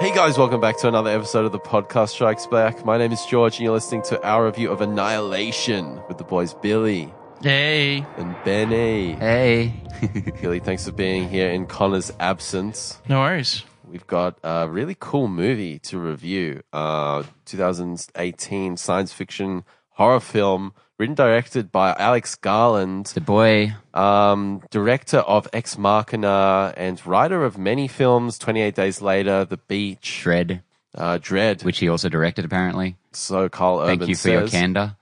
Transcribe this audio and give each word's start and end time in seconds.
Hey 0.00 0.14
guys, 0.14 0.38
welcome 0.38 0.60
back 0.62 0.78
to 0.78 0.88
another 0.88 1.10
episode 1.10 1.44
of 1.44 1.52
the 1.52 1.58
podcast 1.58 2.08
Strikes 2.10 2.46
Back. 2.46 2.86
My 2.86 2.96
name 2.96 3.12
is 3.12 3.22
George, 3.26 3.56
and 3.56 3.64
you're 3.64 3.74
listening 3.74 4.00
to 4.04 4.22
our 4.26 4.46
review 4.46 4.70
of 4.70 4.80
Annihilation 4.80 6.00
with 6.08 6.16
the 6.16 6.24
boys 6.24 6.54
Billy 6.54 7.12
Hey. 7.42 8.06
and 8.16 8.34
Benny. 8.44 9.12
Hey. 9.12 9.74
Billy, 10.40 10.58
thanks 10.58 10.86
for 10.86 10.92
being 10.92 11.28
here 11.28 11.50
in 11.50 11.66
Connor's 11.66 12.10
absence. 12.18 12.98
No 13.10 13.20
worries. 13.20 13.62
We've 13.86 14.06
got 14.06 14.38
a 14.42 14.68
really 14.70 14.96
cool 14.98 15.28
movie 15.28 15.78
to 15.80 15.98
review. 15.98 16.62
Uh, 16.72 17.24
2018 17.44 18.78
science 18.78 19.12
fiction 19.12 19.64
horror 19.90 20.20
film 20.20 20.72
written 21.00 21.14
directed 21.14 21.72
by 21.72 21.94
Alex 21.98 22.34
Garland, 22.36 23.06
The 23.14 23.22
boy. 23.22 23.74
um, 23.94 24.62
director 24.70 25.18
of 25.20 25.48
Ex 25.52 25.78
Machina 25.78 26.74
and 26.76 27.04
writer 27.06 27.42
of 27.44 27.56
many 27.56 27.88
films. 27.88 28.38
28 28.38 28.74
Days 28.74 29.00
Later, 29.00 29.46
The 29.46 29.56
Beach, 29.56 30.04
Shred, 30.04 30.62
uh, 30.94 31.16
Dredd. 31.18 31.64
which 31.64 31.78
he 31.78 31.88
also 31.88 32.10
directed 32.10 32.44
apparently. 32.44 32.96
so 33.12 33.48
Carl 33.48 33.86
Thank 33.86 34.06
you 34.08 34.14
for 34.14 34.28
your 34.28 34.46
candor. 34.48 34.94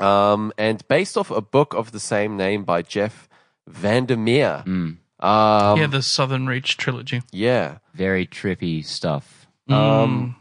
um, 0.00 0.52
and 0.58 0.86
based 0.86 1.16
off 1.16 1.30
a 1.30 1.40
book 1.40 1.72
of 1.74 1.92
the 1.92 2.00
same 2.00 2.36
name 2.36 2.64
by 2.64 2.82
Jeff 2.82 3.26
VanderMeer. 3.68 4.64
Mm. 4.66 4.96
Um, 5.20 5.78
yeah, 5.80 5.86
the 5.88 6.02
Southern 6.02 6.46
Reach 6.46 6.76
trilogy. 6.76 7.22
yeah. 7.32 7.78
Very 7.94 8.26
trippy 8.26 8.84
stuff. 8.84 9.46
Um, 9.68 10.36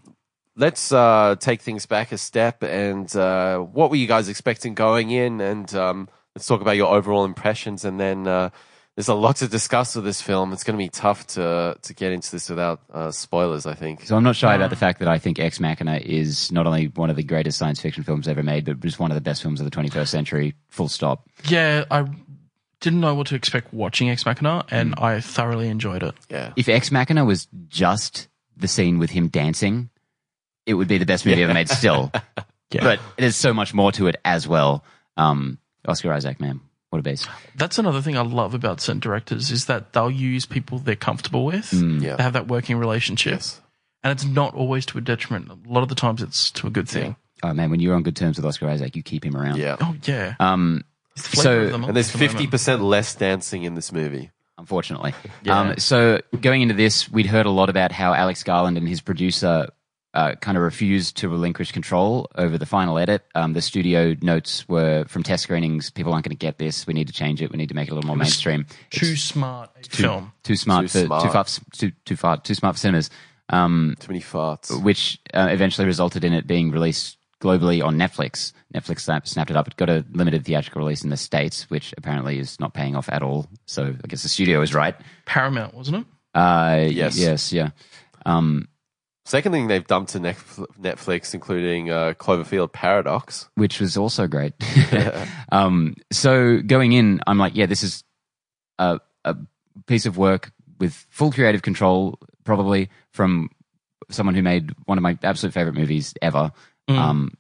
let's 0.58 0.92
uh, 0.92 1.36
take 1.40 1.62
things 1.62 1.86
back 1.86 2.12
a 2.12 2.18
step. 2.18 2.64
And 2.64 3.14
uh, 3.16 3.60
what 3.60 3.90
were 3.90 3.96
you 3.96 4.08
guys 4.08 4.28
expecting 4.28 4.74
going 4.74 5.12
in? 5.12 5.40
And 5.40 5.74
um, 5.76 6.10
let's 6.36 6.46
talk 6.48 6.60
about 6.62 6.76
your 6.76 6.94
overall 6.94 7.24
impressions. 7.24 7.86
And 7.86 8.00
then 8.00 8.28
uh, 8.28 8.50
there's 8.96 9.08
a 9.08 9.14
lot 9.14 9.38
to 9.38 9.48
discuss 9.48 9.96
with 9.96 10.04
this 10.04 10.22
film. 10.22 10.52
It's 10.52 10.64
going 10.64 10.78
to 10.78 10.84
be 10.84 10.90
tough 10.90 11.28
to 11.28 11.78
to 11.82 11.94
get 11.94 12.12
into 12.12 12.32
this 12.32 12.50
without 12.50 12.82
uh, 12.92 13.12
spoilers. 13.12 13.66
I 13.68 13.76
think. 13.76 14.04
So 14.04 14.18
I'm 14.18 14.24
not 14.24 14.36
shy 14.36 14.56
about 14.56 14.72
the 14.72 14.76
fact 14.76 15.00
that 15.00 15.08
I 15.08 15.20
think 15.20 15.40
Ex 15.40 15.60
Machina 15.60 15.98
is 15.98 16.52
not 16.52 16.66
only 16.66 16.88
one 16.88 17.10
of 17.12 17.16
the 17.16 17.24
greatest 17.24 17.60
science 17.60 17.80
fiction 17.80 18.04
films 18.04 18.28
ever 18.28 18.42
made, 18.44 18.66
but 18.66 18.80
just 18.80 19.00
one 19.00 19.12
of 19.12 19.16
the 19.16 19.22
best 19.22 19.42
films 19.44 19.62
of 19.62 19.70
the 19.70 19.72
21st 19.72 20.08
century. 20.08 20.56
Full 20.70 20.90
stop. 20.90 21.30
Yeah, 21.48 21.86
I 21.92 22.06
didn't 22.80 23.00
know 23.02 23.14
what 23.16 23.28
to 23.28 23.36
expect 23.36 23.72
watching 23.74 24.10
Ex 24.10 24.26
Machina, 24.26 24.66
and 24.72 24.96
Mm. 24.96 25.02
I 25.04 25.22
thoroughly 25.22 25.68
enjoyed 25.68 26.02
it. 26.04 26.16
Yeah. 26.30 26.54
If 26.56 26.68
Ex 26.68 26.92
Machina 26.92 27.24
was 27.26 27.48
just 27.68 28.28
the 28.56 28.68
scene 28.68 28.98
with 28.98 29.12
him 29.12 29.28
dancing, 29.28 29.90
it 30.68 30.76
would 30.76 30.88
be 30.88 31.00
the 31.00 31.06
best 31.06 31.26
movie 31.26 31.42
ever 31.44 31.54
made. 31.54 31.70
Still, 31.70 32.12
Yeah. 32.72 32.84
but 32.84 33.00
there's 33.18 33.36
so 33.36 33.54
much 33.54 33.74
more 33.74 33.92
to 33.94 34.08
it 34.08 34.18
as 34.26 34.48
well. 34.48 34.84
Um, 35.16 35.58
Oscar 35.88 36.12
Isaac, 36.14 36.40
man, 36.40 36.60
what 36.90 37.00
a 37.00 37.02
beast. 37.02 37.28
That's 37.56 37.80
another 37.80 38.02
thing 38.02 38.18
I 38.18 38.22
love 38.22 38.54
about 38.54 38.82
certain 38.82 39.00
directors 39.00 39.50
is 39.52 39.66
that 39.66 39.94
they'll 39.94 40.12
use 40.12 40.46
people 40.46 40.78
they're 40.80 40.96
comfortable 40.96 41.46
with. 41.46 41.72
Yeah. 41.74 42.18
They 42.18 42.24
have 42.24 42.34
that 42.34 42.48
working 42.48 42.78
relationship, 42.78 43.34
Yes. 43.36 43.62
and 44.04 44.12
it's 44.12 44.26
not 44.26 44.54
always 44.54 44.86
to 44.88 44.98
a 44.98 45.02
detriment. 45.02 45.50
A 45.50 45.72
lot 45.72 45.82
of 45.82 45.90
the 45.90 45.96
times, 45.96 46.22
it's 46.22 46.52
to 46.52 46.68
a 46.68 46.70
good 46.70 46.88
thing. 46.90 47.16
Oh 47.42 47.54
man, 47.54 47.70
when 47.72 47.80
you're 47.80 47.96
on 47.96 48.04
good 48.04 48.16
terms 48.16 48.36
with 48.38 48.46
Oscar 48.46 48.68
Isaac, 48.68 48.96
you 48.96 49.04
keep 49.04 49.24
him 49.24 49.36
around. 49.38 49.58
Yeah. 49.58 49.78
Oh 49.80 49.96
yeah, 50.04 50.36
Um, 50.40 50.84
the 51.16 51.22
so- 51.22 51.68
the 51.70 51.76
And 51.76 51.96
there's 51.96 52.12
the 52.12 52.18
fifty 52.18 52.48
percent 52.48 52.82
less 52.84 53.16
dancing 53.16 53.64
in 53.64 53.76
this 53.76 53.92
movie. 53.94 54.32
unfortunately. 54.60 55.14
Yeah. 55.44 55.60
Um, 55.60 55.78
so 55.78 56.20
going 56.42 56.64
into 56.64 56.74
this, 56.74 57.08
we'd 57.10 57.28
heard 57.28 57.46
a 57.46 57.52
lot 57.52 57.70
about 57.70 57.92
how 57.92 58.14
Alex 58.14 58.44
Garland 58.44 58.76
and 58.78 58.88
his 58.88 59.02
producer 59.02 59.68
uh, 60.14 60.36
kind 60.36 60.58
of 60.58 60.64
refused 60.64 61.18
to 61.18 61.30
relinquish 61.30 61.72
control 61.72 62.28
over 62.36 62.58
the 62.58 62.66
final 62.66 62.98
edit. 62.98 63.24
Um, 63.36 63.54
the 63.54 63.62
studio 63.62 64.16
notes 64.22 64.68
were 64.68 65.06
from 65.08 65.24
test 65.24 65.44
screenings: 65.44 65.90
people 65.90 66.14
aren't 66.14 66.26
going 66.26 66.36
to 66.36 66.46
get 66.46 66.58
this. 66.58 66.88
We 66.88 66.94
need 66.94 67.08
to 67.08 67.14
change 67.14 67.42
it. 67.42 67.52
We 67.52 67.58
need 67.58 67.70
to 67.70 67.76
make 67.76 67.88
it 67.90 67.92
a 67.92 67.96
little 67.96 68.08
more 68.08 68.16
mainstream. 68.18 68.66
Too 68.90 69.16
smart 69.16 69.70
a 69.78 69.90
film. 69.96 70.32
Too 70.44 70.56
smart 70.56 70.84
Too 70.90 71.00
for 71.02 71.06
smart. 71.06 71.24
too 71.24 71.30
far 71.32 71.46
too 71.74 71.92
too 72.06 72.16
far 72.16 72.38
too 72.38 72.54
smart 72.56 72.76
for 72.76 72.80
cinemas. 72.80 73.10
Um, 73.50 73.96
Too 74.00 74.10
many 74.12 74.22
farts. 74.22 74.84
which 74.84 75.20
uh, 75.34 75.48
eventually 75.52 75.88
resulted 75.88 76.24
in 76.26 76.34
it 76.34 76.48
being 76.48 76.70
released 76.72 77.18
globally 77.40 77.82
on 77.86 77.96
Netflix. 77.96 78.52
Netflix 78.74 79.02
snapped 79.28 79.50
it 79.52 79.56
up. 79.56 79.68
It 79.68 79.78
got 79.78 79.90
a 79.90 80.04
limited 80.12 80.44
theatrical 80.44 80.82
release 80.82 81.04
in 81.04 81.12
the 81.12 81.18
states, 81.18 81.70
which 81.70 81.94
apparently 81.98 82.40
is 82.40 82.60
not 82.60 82.74
paying 82.74 82.96
off 82.96 83.08
at 83.10 83.22
all. 83.22 83.48
So 83.66 83.86
I 84.04 84.08
guess 84.08 84.24
the 84.24 84.28
studio 84.30 84.62
is 84.62 84.74
right. 84.74 84.96
Paramount, 85.26 85.74
wasn't 85.76 85.98
it? 85.98 86.06
Uh, 86.38 86.88
Yes. 86.90 87.18
Yes. 87.18 87.54
Yeah. 87.54 87.70
Um, 88.26 88.68
Second 89.28 89.52
thing 89.52 89.68
they've 89.68 89.86
dumped 89.86 90.14
to 90.14 90.20
Netflix, 90.20 91.34
including 91.34 91.92
uh, 91.92 92.14
Cloverfield 92.18 92.72
Paradox. 92.72 93.50
which 93.56 93.82
was 93.82 93.98
also 93.98 94.26
great. 94.26 94.54
um, 95.52 95.96
so 96.14 96.62
going 96.62 96.94
in, 96.94 97.20
I'm 97.28 97.38
like, 97.38 97.54
yeah, 97.54 97.66
this 97.66 97.84
is 97.84 98.06
a, 98.80 99.02
a 99.26 99.36
piece 99.86 100.06
of 100.06 100.18
work 100.18 100.54
with 100.80 100.94
full 101.10 101.34
creative 101.34 101.62
control, 101.62 102.20
probably 102.46 102.90
from 103.12 103.50
someone 104.10 104.34
who 104.34 104.42
made 104.42 104.72
one 104.86 104.98
of 104.98 105.02
my 105.02 105.18
absolute 105.22 105.52
favorite 105.54 105.76
movies 105.76 106.14
ever. 106.22 106.54
Um, 106.88 107.34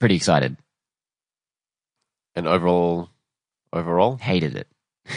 pretty 0.00 0.16
excited. 0.16 0.56
And 2.34 2.48
overall, 2.48 3.10
overall, 3.72 4.16
Hated 4.16 4.56
it. 4.56 4.66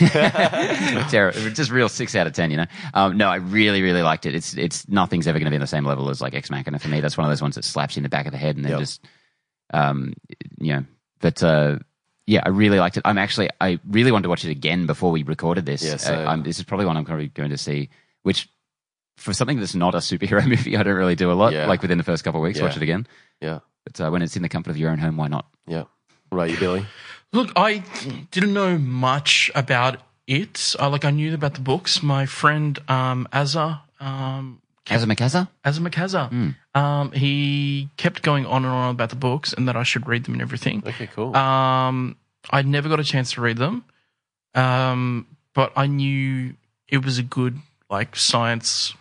Terrible. 1.09 1.39
Just 1.51 1.71
real 1.71 1.89
six 1.89 2.15
out 2.15 2.27
of 2.27 2.33
ten, 2.33 2.51
you 2.51 2.57
know. 2.57 2.65
Um, 2.93 3.17
no, 3.17 3.27
I 3.29 3.35
really, 3.35 3.81
really 3.81 4.01
liked 4.01 4.25
it. 4.25 4.35
It's 4.35 4.55
it's 4.55 4.87
nothing's 4.89 5.27
ever 5.27 5.37
going 5.39 5.45
to 5.45 5.51
be 5.51 5.57
on 5.57 5.61
the 5.61 5.67
same 5.67 5.85
level 5.85 6.09
as 6.09 6.21
like 6.21 6.33
Ex 6.33 6.49
Machina 6.49 6.79
for 6.79 6.87
me. 6.87 7.01
That's 7.01 7.17
one 7.17 7.25
of 7.25 7.31
those 7.31 7.41
ones 7.41 7.55
that 7.55 7.63
slaps 7.65 7.95
you 7.95 7.99
in 7.99 8.03
the 8.03 8.09
back 8.09 8.25
of 8.25 8.31
the 8.31 8.37
head 8.37 8.55
and 8.55 8.65
then 8.65 8.71
Yep. 8.71 8.79
just, 8.79 9.05
um, 9.73 10.13
you 10.59 10.73
know. 10.73 10.85
But 11.21 11.41
uh, 11.43 11.79
yeah, 12.27 12.41
I 12.45 12.49
really 12.49 12.79
liked 12.79 12.97
it. 12.97 13.03
I'm 13.05 13.17
actually, 13.17 13.49
I 13.61 13.79
really 13.89 14.11
wanted 14.11 14.23
to 14.23 14.29
watch 14.29 14.43
it 14.45 14.51
again 14.51 14.85
before 14.87 15.11
we 15.11 15.23
recorded 15.23 15.65
this. 15.65 15.83
Yeah, 15.83 15.97
Uh. 16.11 16.25
I'm, 16.29 16.43
this 16.43 16.57
is 16.57 16.63
probably 16.65 16.85
one 16.87 16.97
I'm 16.97 17.05
probably 17.05 17.27
going 17.29 17.51
to 17.51 17.57
see. 17.57 17.89
Which, 18.23 18.49
for 19.17 19.33
something 19.33 19.59
that's 19.59 19.75
not 19.75 19.93
a 19.95 19.99
superhero 19.99 20.45
movie, 20.47 20.75
I 20.75 20.83
don't 20.83 20.95
really 20.95 21.15
do 21.15 21.31
a 21.31 21.33
lot. 21.33 21.53
Yeah. 21.53 21.67
Like 21.67 21.81
within 21.81 21.97
the 21.99 22.03
first 22.03 22.23
couple 22.23 22.41
of 22.41 22.43
weeks, 22.43 22.57
Yeah. 22.59 22.65
watch 22.65 22.75
it 22.77 22.83
again. 22.83 23.07
yeah, 23.39 23.59
But 23.85 24.01
uh, 24.01 24.09
when 24.09 24.21
it's 24.23 24.35
in 24.35 24.41
the 24.41 24.49
comfort 24.49 24.71
of 24.71 24.77
your 24.77 24.89
own 24.89 24.97
home, 24.97 25.15
why 25.17 25.27
not? 25.27 25.45
yeah. 25.67 25.83
Right, 26.31 26.49
you 26.49 26.57
Billy. 26.57 26.85
Look, 27.35 27.51
I 27.57 27.83
didn't 28.31 28.53
know 28.53 28.77
much 28.77 29.51
about 29.53 29.99
it. 30.25 30.73
I 30.79 30.87
like 30.87 31.03
I 31.03 31.11
knew 31.11 31.33
about 31.33 31.55
the 31.55 31.59
books. 31.59 32.01
My 32.01 32.25
friend 32.25 32.79
um, 32.87 33.27
Azza, 33.33 33.81
um, 33.99 34.61
Kaza 34.85 35.03
Makaza? 35.03 35.49
Azza 35.65 35.85
Makaza, 35.85 36.55
um, 36.79 37.11
he 37.11 37.89
kept 37.97 38.21
going 38.21 38.45
on 38.45 38.63
and 38.63 38.73
on 38.73 38.91
about 38.91 39.09
the 39.09 39.17
books 39.17 39.51
and 39.51 39.67
that 39.67 39.75
I 39.75 39.83
should 39.83 40.07
read 40.07 40.23
them 40.23 40.35
and 40.35 40.41
everything. 40.41 40.81
Okay, 40.87 41.07
cool. 41.07 41.35
Um, 41.35 42.15
I 42.51 42.61
never 42.61 42.87
got 42.87 43.01
a 43.01 43.03
chance 43.03 43.33
to 43.33 43.41
read 43.41 43.57
them, 43.57 43.83
um, 44.53 45.27
but 45.53 45.73
I 45.75 45.87
knew 45.87 46.53
it 46.87 47.03
was 47.03 47.17
a 47.17 47.23
good 47.23 47.59
like 47.89 48.15
science, 48.15 48.93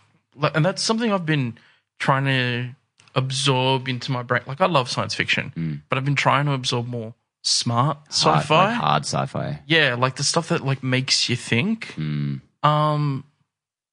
and 0.43 0.65
that's 0.67 0.83
something 0.83 1.13
I've 1.13 1.25
been 1.25 1.57
trying 2.01 2.25
to 2.25 2.75
absorb 3.15 3.87
into 3.87 4.11
my 4.11 4.25
brain. 4.25 4.43
Like 4.45 4.61
I 4.61 4.67
love 4.67 4.91
science 4.91 5.15
fiction, 5.15 5.53
but 5.89 5.99
I've 5.99 6.05
been 6.05 6.17
trying 6.17 6.47
to 6.47 6.53
absorb 6.53 6.89
more 6.89 7.15
smart 7.45 7.99
sci-fi. 8.09 8.67
like 8.71 8.75
hard 8.75 9.03
sci-fi. 9.05 9.61
Yeah, 9.67 9.95
like 9.95 10.17
the 10.17 10.25
stuff 10.25 10.49
that 10.49 10.65
like 10.65 10.83
makes 10.83 11.29
you 11.29 11.37
think. 11.37 11.95
Mm. 11.97 12.41
Um, 12.63 13.25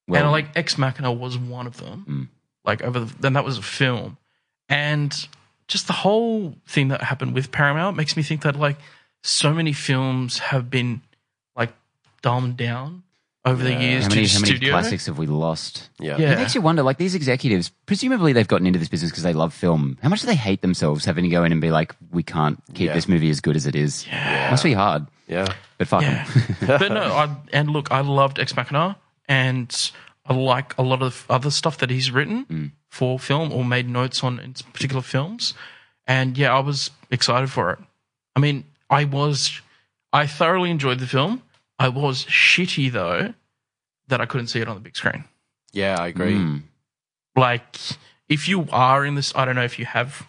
Well, 0.08 0.24
and 0.24 0.32
like 0.32 0.48
Ex 0.56 0.78
Machina 0.78 1.12
was 1.12 1.38
one 1.38 1.68
of 1.68 1.78
them. 1.78 2.06
Mm. 2.10 2.28
Like 2.66 2.82
over, 2.82 3.02
the, 3.02 3.14
then 3.20 3.34
that 3.34 3.44
was 3.44 3.58
a 3.58 3.62
film, 3.62 4.18
and 4.70 5.14
just 5.68 5.88
the 5.88 5.94
whole 5.94 6.56
thing 6.68 6.88
that 6.90 7.02
happened 7.04 7.34
with 7.34 7.52
Paramount 7.52 7.98
makes 7.98 8.16
me 8.16 8.24
think 8.24 8.42
that 8.44 8.56
like 8.56 8.78
so 9.24 9.54
many 9.54 9.74
films 9.74 10.40
have 10.40 10.70
been 10.70 11.02
like 11.56 11.74
dumbed 12.22 12.58
down 12.58 13.04
over 13.44 13.64
the 13.64 13.74
years 13.74 14.04
how 14.04 14.10
to 14.10 14.16
many, 14.16 14.28
the 14.28 14.34
how 14.34 14.40
many 14.40 14.52
studio. 14.56 14.70
classics 14.72 15.06
have 15.08 15.18
we 15.18 15.26
lost? 15.26 15.90
yeah. 16.00 16.18
yeah. 16.18 16.34
It 16.34 16.38
makes 16.38 16.54
you 16.56 16.62
wonder, 16.62 16.84
like 16.84 16.98
these 16.98 17.16
executives, 17.16 17.70
presumably 17.88 18.34
they've 18.34 18.48
gotten 18.48 18.68
into 18.68 18.78
this 18.80 18.88
business 18.90 19.10
because 19.12 19.24
they 19.24 19.34
love 19.34 19.54
film. 19.54 19.98
How 20.04 20.10
much 20.10 20.22
do 20.22 20.28
they 20.28 20.36
hate 20.36 20.62
themselves 20.62 21.06
having 21.06 21.24
to 21.24 21.30
go 21.30 21.44
in 21.44 21.52
and 21.52 21.60
be 21.62 21.72
like, 21.72 21.96
we 22.12 22.22
can't 22.24 22.62
keep 22.76 22.88
Yeah. 22.88 22.94
this 22.94 23.08
movie 23.08 23.30
as 23.32 23.42
good 23.42 23.56
as 23.56 23.66
it 23.66 23.76
is? 23.76 24.06
Yeah. 24.08 24.52
Must 24.52 24.64
be 24.64 24.74
hard, 24.74 25.08
Yeah. 25.28 25.48
but 25.80 25.88
fuck 25.88 26.04
Yeah. 26.04 26.28
'em. 26.62 26.68
but 26.68 26.92
no, 26.92 27.02
I, 27.02 27.36
and 27.52 27.72
look, 27.72 27.92
I 27.92 28.02
loved 28.02 28.38
Ex 28.40 28.56
Machina, 28.56 28.96
and 29.28 29.92
I 30.26 30.34
like 30.36 30.78
a 30.78 30.84
lot 30.84 31.02
of 31.02 31.26
other 31.30 31.50
stuff 31.50 31.80
that 31.80 31.90
he's 31.90 32.12
written 32.12 32.46
Mm. 32.46 32.72
for 32.90 33.18
film 33.18 33.52
or 33.52 33.66
made 33.66 33.90
notes 33.90 34.24
on 34.24 34.40
in 34.40 34.54
particular 34.72 35.02
films. 35.02 35.56
And 36.06 36.38
yeah, 36.38 36.54
I 36.56 36.60
was 36.60 36.92
excited 37.10 37.50
for 37.50 37.72
it. 37.72 37.80
I 38.36 38.40
mean, 38.40 38.66
I 38.90 39.06
was, 39.06 39.62
I 40.14 40.28
thoroughly 40.28 40.70
enjoyed 40.70 41.00
the 41.00 41.08
film. 41.08 41.42
I 41.86 41.90
was 41.90 42.26
shitty 42.26 42.92
though 42.92 43.34
that 44.08 44.22
I 44.22 44.26
couldn't 44.26 44.48
see 44.48 44.60
it 44.60 44.68
on 44.68 44.76
the 44.76 44.82
big 44.82 44.96
screen. 44.96 45.24
Yeah, 45.74 45.96
I 46.00 46.08
agree. 46.08 46.34
Mm. 46.36 46.64
Like, 47.36 47.78
if 48.28 48.48
you 48.50 48.68
are 48.72 49.06
in 49.06 49.16
this, 49.16 49.34
I 49.36 49.46
don't 49.46 49.56
know 49.56 49.64
if 49.64 49.80
you 49.80 49.86
have 49.86 50.28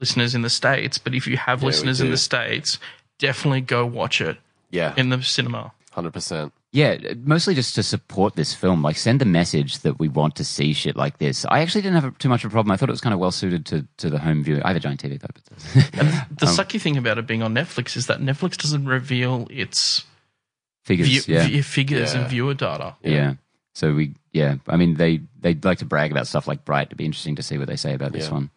listeners 0.00 0.34
in 0.34 0.42
the 0.42 0.50
States, 0.50 0.98
but 0.98 1.14
if 1.14 1.26
you 1.26 1.36
have 1.36 1.62
Yeah, 1.62 1.66
listeners 1.68 2.00
in 2.00 2.10
the 2.10 2.16
States, 2.18 2.78
definitely 3.18 3.62
go 3.62 3.86
watch 3.86 4.20
it 4.20 4.36
Yeah, 4.70 4.92
in 4.96 5.08
the 5.08 5.22
cinema. 5.22 5.72
hundred 5.92 6.12
percent. 6.12 6.52
Yeah, 6.72 6.98
mostly 7.22 7.54
just 7.54 7.74
to 7.76 7.82
support 7.84 8.34
this 8.34 8.52
film. 8.52 8.82
Like, 8.82 8.96
send 8.96 9.20
the 9.20 9.24
message 9.24 9.78
that 9.80 9.98
we 10.00 10.08
want 10.08 10.34
to 10.36 10.44
see 10.44 10.72
shit 10.72 10.96
like 10.96 11.18
this. 11.18 11.46
I 11.48 11.60
actually 11.60 11.82
didn't 11.82 12.02
have 12.02 12.18
too 12.18 12.28
much 12.28 12.44
of 12.44 12.50
a 12.50 12.52
problem. 12.52 12.72
I 12.72 12.76
thought 12.76 12.88
it 12.88 12.92
was 12.92 13.00
kind 13.00 13.14
of 13.14 13.20
well 13.20 13.30
suited 13.30 13.64
to, 13.66 13.86
to 13.98 14.10
the 14.10 14.18
home 14.18 14.42
view. 14.42 14.60
I 14.64 14.68
have 14.68 14.76
a 14.76 14.80
giant 14.80 15.00
TV 15.02 15.18
though. 15.20 15.28
But 15.32 16.00
And 16.00 16.08
the 16.38 16.46
Um, 16.46 16.56
sucky 16.56 16.80
thing 16.80 16.96
about 16.96 17.16
it 17.18 17.26
being 17.28 17.42
on 17.44 17.54
Netflix 17.54 17.96
is 17.96 18.08
that 18.08 18.18
Netflix 18.20 18.56
doesn't 18.56 18.86
reveal 18.86 19.46
its 19.50 20.04
figures, 20.84 21.08
view, 21.08 21.34
yeah. 21.34 21.46
view- 21.46 21.62
figures 21.62 22.14
Yeah. 22.14 22.20
and 22.20 22.30
viewer 22.30 22.54
data. 22.54 22.96
yeah. 23.02 23.34
So 23.76 23.92
we, 23.92 24.14
yeah, 24.32 24.54
I 24.68 24.76
mean, 24.76 24.94
they 24.94 25.20
they 25.40 25.54
like 25.54 25.78
to 25.78 25.84
brag 25.84 26.12
about 26.12 26.28
stuff 26.28 26.46
like 26.46 26.64
Bright. 26.64 26.86
It'd 26.88 26.96
be 26.98 27.04
interesting 27.04 27.34
to 27.36 27.42
see 27.42 27.58
what 27.58 27.66
they 27.66 27.74
say 27.76 27.92
about 27.94 28.12
this 28.12 28.26
Yeah. 28.28 28.32
one. 28.34 28.50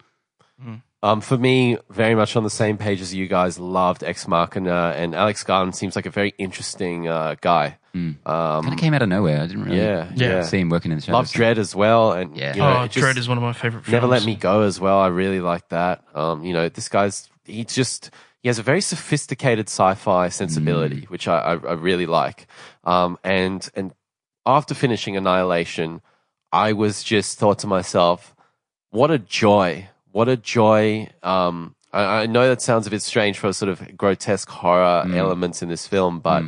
Um, 1.03 1.21
for 1.21 1.37
me, 1.37 1.77
very 1.91 2.15
much 2.15 2.35
on 2.35 2.43
the 2.43 2.49
same 2.49 2.77
page 2.77 3.01
as 3.01 3.13
you 3.13 3.27
guys. 3.27 3.59
Loved 3.59 4.03
Ex 4.03 4.27
Machina, 4.27 4.93
and 4.97 5.13
Alex 5.15 5.43
Garland 5.43 5.75
seems 5.75 5.95
like 5.95 6.05
a 6.07 6.09
very 6.09 6.33
interesting 6.37 7.07
uh, 7.07 7.35
guy. 7.39 7.77
Um, 7.95 8.15
kind 8.25 8.73
of 8.73 8.77
came 8.77 8.93
out 8.93 9.01
of 9.01 9.09
nowhere. 9.09 9.41
I 9.41 9.47
didn't 9.47 9.63
really 9.63 9.77
yeah, 9.77 10.11
Yeah. 10.15 10.27
yeah. 10.29 10.41
see 10.43 10.59
him 10.59 10.69
working 10.69 10.91
in 10.91 10.97
the 10.99 11.03
shadows. 11.03 11.13
Love 11.13 11.27
Dredd 11.31 11.57
as 11.57 11.75
well, 11.75 12.13
and 12.13 12.35
Yeah. 12.37 12.53
you 12.53 12.61
know, 12.61 12.77
oh, 12.83 12.87
just 12.87 13.03
Dredd 13.05 13.17
is 13.17 13.27
one 13.27 13.37
of 13.39 13.43
my 13.43 13.53
favorite 13.53 13.85
films. 13.85 13.91
Never 13.91 14.05
Let 14.07 14.23
Me 14.25 14.35
Go 14.35 14.61
as 14.61 14.79
well. 14.79 14.99
I 14.99 15.07
really 15.07 15.39
like 15.39 15.67
that. 15.69 16.03
Um, 16.13 16.43
you 16.43 16.53
know, 16.53 16.69
this 16.69 16.89
guy's 16.89 17.27
he 17.45 17.63
just 17.63 18.11
he 18.47 18.49
has 18.49 18.59
a 18.59 18.63
very 18.63 18.79
sophisticated 18.79 19.67
sci-fi 19.67 20.29
sensibility, 20.29 21.01
which 21.09 21.27
I, 21.27 21.37
I, 21.37 21.51
I 21.55 21.73
really 21.73 22.05
like. 22.05 22.47
Um, 22.85 23.19
and 23.21 23.69
and 23.75 23.93
after 24.45 24.73
finishing 24.73 25.17
Annihilation, 25.17 25.99
I 26.53 26.71
was 26.71 27.03
just 27.03 27.37
thought 27.37 27.59
to 27.59 27.67
myself, 27.67 28.33
what 28.89 29.11
a 29.11 29.19
joy! 29.19 29.89
What 30.13 30.29
a 30.29 30.37
joy! 30.37 31.09
Um, 31.23 31.75
I, 31.91 32.21
I 32.21 32.25
know 32.25 32.47
that 32.47 32.61
sounds 32.61 32.87
a 32.87 32.89
bit 32.89 33.01
strange 33.01 33.37
for 33.37 33.47
a 33.47 33.53
sort 33.53 33.67
of 33.67 33.97
grotesque 33.97 34.49
horror 34.49 35.03
elements 35.13 35.61
in 35.61 35.67
this 35.67 35.85
film, 35.85 36.21
but 36.21 36.43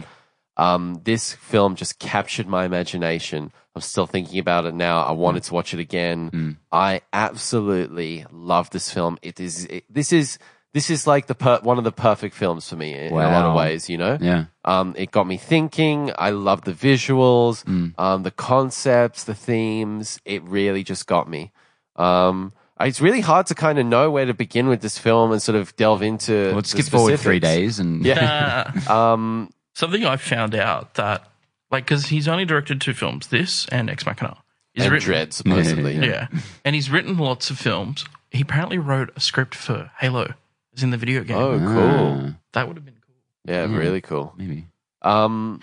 um, 0.56 1.02
this 1.04 1.34
film 1.34 1.76
just 1.76 2.00
captured 2.00 2.48
my 2.48 2.64
imagination. 2.64 3.52
I'm 3.76 3.82
still 3.82 4.08
thinking 4.08 4.40
about 4.40 4.66
it 4.66 4.74
now. 4.74 5.04
I 5.04 5.12
wanted 5.12 5.44
to 5.44 5.54
watch 5.54 5.74
it 5.74 5.82
again. 5.82 6.30
I 6.72 7.02
absolutely 7.12 8.26
love 8.32 8.70
this 8.70 8.90
film. 8.90 9.18
It 9.22 9.42
is 9.42 9.66
it, 9.66 9.84
this 9.90 10.14
is 10.14 10.40
this 10.74 10.90
is 10.90 11.08
like 11.08 11.28
the 11.28 11.36
per, 11.36 11.60
one 11.62 11.78
of 11.78 11.84
the 11.84 11.92
perfect 11.92 12.36
films 12.36 12.70
for 12.70 12.76
me 12.76 12.94
in, 12.94 13.12
a 13.12 13.16
lot 13.16 13.46
of 13.46 13.56
ways. 13.56 13.90
You 13.90 13.98
know, 13.98 14.18
Yeah. 14.22 14.46
um, 14.66 14.94
it 14.98 15.12
got 15.12 15.26
me 15.28 15.38
thinking. 15.38 16.12
I 16.18 16.30
love 16.30 16.62
the 16.62 16.74
visuals, 16.74 17.68
um, 17.98 18.24
the 18.24 18.32
concepts, 18.32 19.24
the 19.24 19.34
themes. 19.36 20.20
It 20.26 20.44
really 20.44 20.84
just 20.84 21.08
got 21.08 21.30
me. 21.30 21.52
Um, 21.96 22.54
it's 22.80 23.02
really 23.02 23.20
hard 23.22 23.46
to 23.48 23.56
kind 23.56 23.78
of 23.78 23.86
know 23.86 24.10
where 24.10 24.26
to 24.26 24.34
begin 24.34 24.68
with 24.68 24.82
this 24.82 24.98
film 24.98 25.32
and 25.32 25.42
sort 25.42 25.58
of 25.58 25.76
delve 25.76 26.02
into. 26.02 26.46
Well, 26.48 26.56
let's 26.56 26.70
skip 26.70 26.86
forward 26.86 27.20
three 27.20 27.40
days 27.40 27.80
and 27.80 28.06
Yeah. 28.06 28.72
um, 28.88 29.50
Something 29.74 30.06
I 30.06 30.18
found 30.18 30.56
out 30.56 30.96
that, 30.96 31.24
like, 31.72 31.86
because 31.86 32.08
he's 32.08 32.28
only 32.28 32.46
directed 32.46 32.80
two 32.82 32.94
films, 32.94 33.28
this 33.28 33.66
and 33.70 33.90
Ex 33.90 34.06
Machina. 34.06 34.38
He's 34.74 34.84
and 34.86 34.94
written, 34.94 35.12
Dredd, 35.14 35.34
supposedly. 35.34 35.96
Yeah. 35.96 36.06
Yeah. 36.06 36.28
And 36.64 36.76
he's 36.76 36.90
written 36.90 37.18
lots 37.18 37.50
of 37.50 37.58
films. 37.58 38.06
He 38.30 38.42
apparently 38.42 38.78
wrote 38.78 39.12
a 39.16 39.20
script 39.20 39.56
for 39.56 39.92
Halo, 40.00 40.34
as 40.80 40.84
in 40.84 40.90
the 40.92 40.98
video 40.98 41.24
game. 41.24 41.38
Oh, 41.38 41.58
cool. 41.60 42.32
Ah, 42.32 42.36
That 42.54 42.68
would 42.68 42.78
have 42.78 42.86
been 42.86 42.96
cool. 43.06 43.16
Yeah, 43.54 43.66
really 43.66 44.02
cool. 44.02 44.34
maybe. 44.38 44.68
Um, 45.02 45.62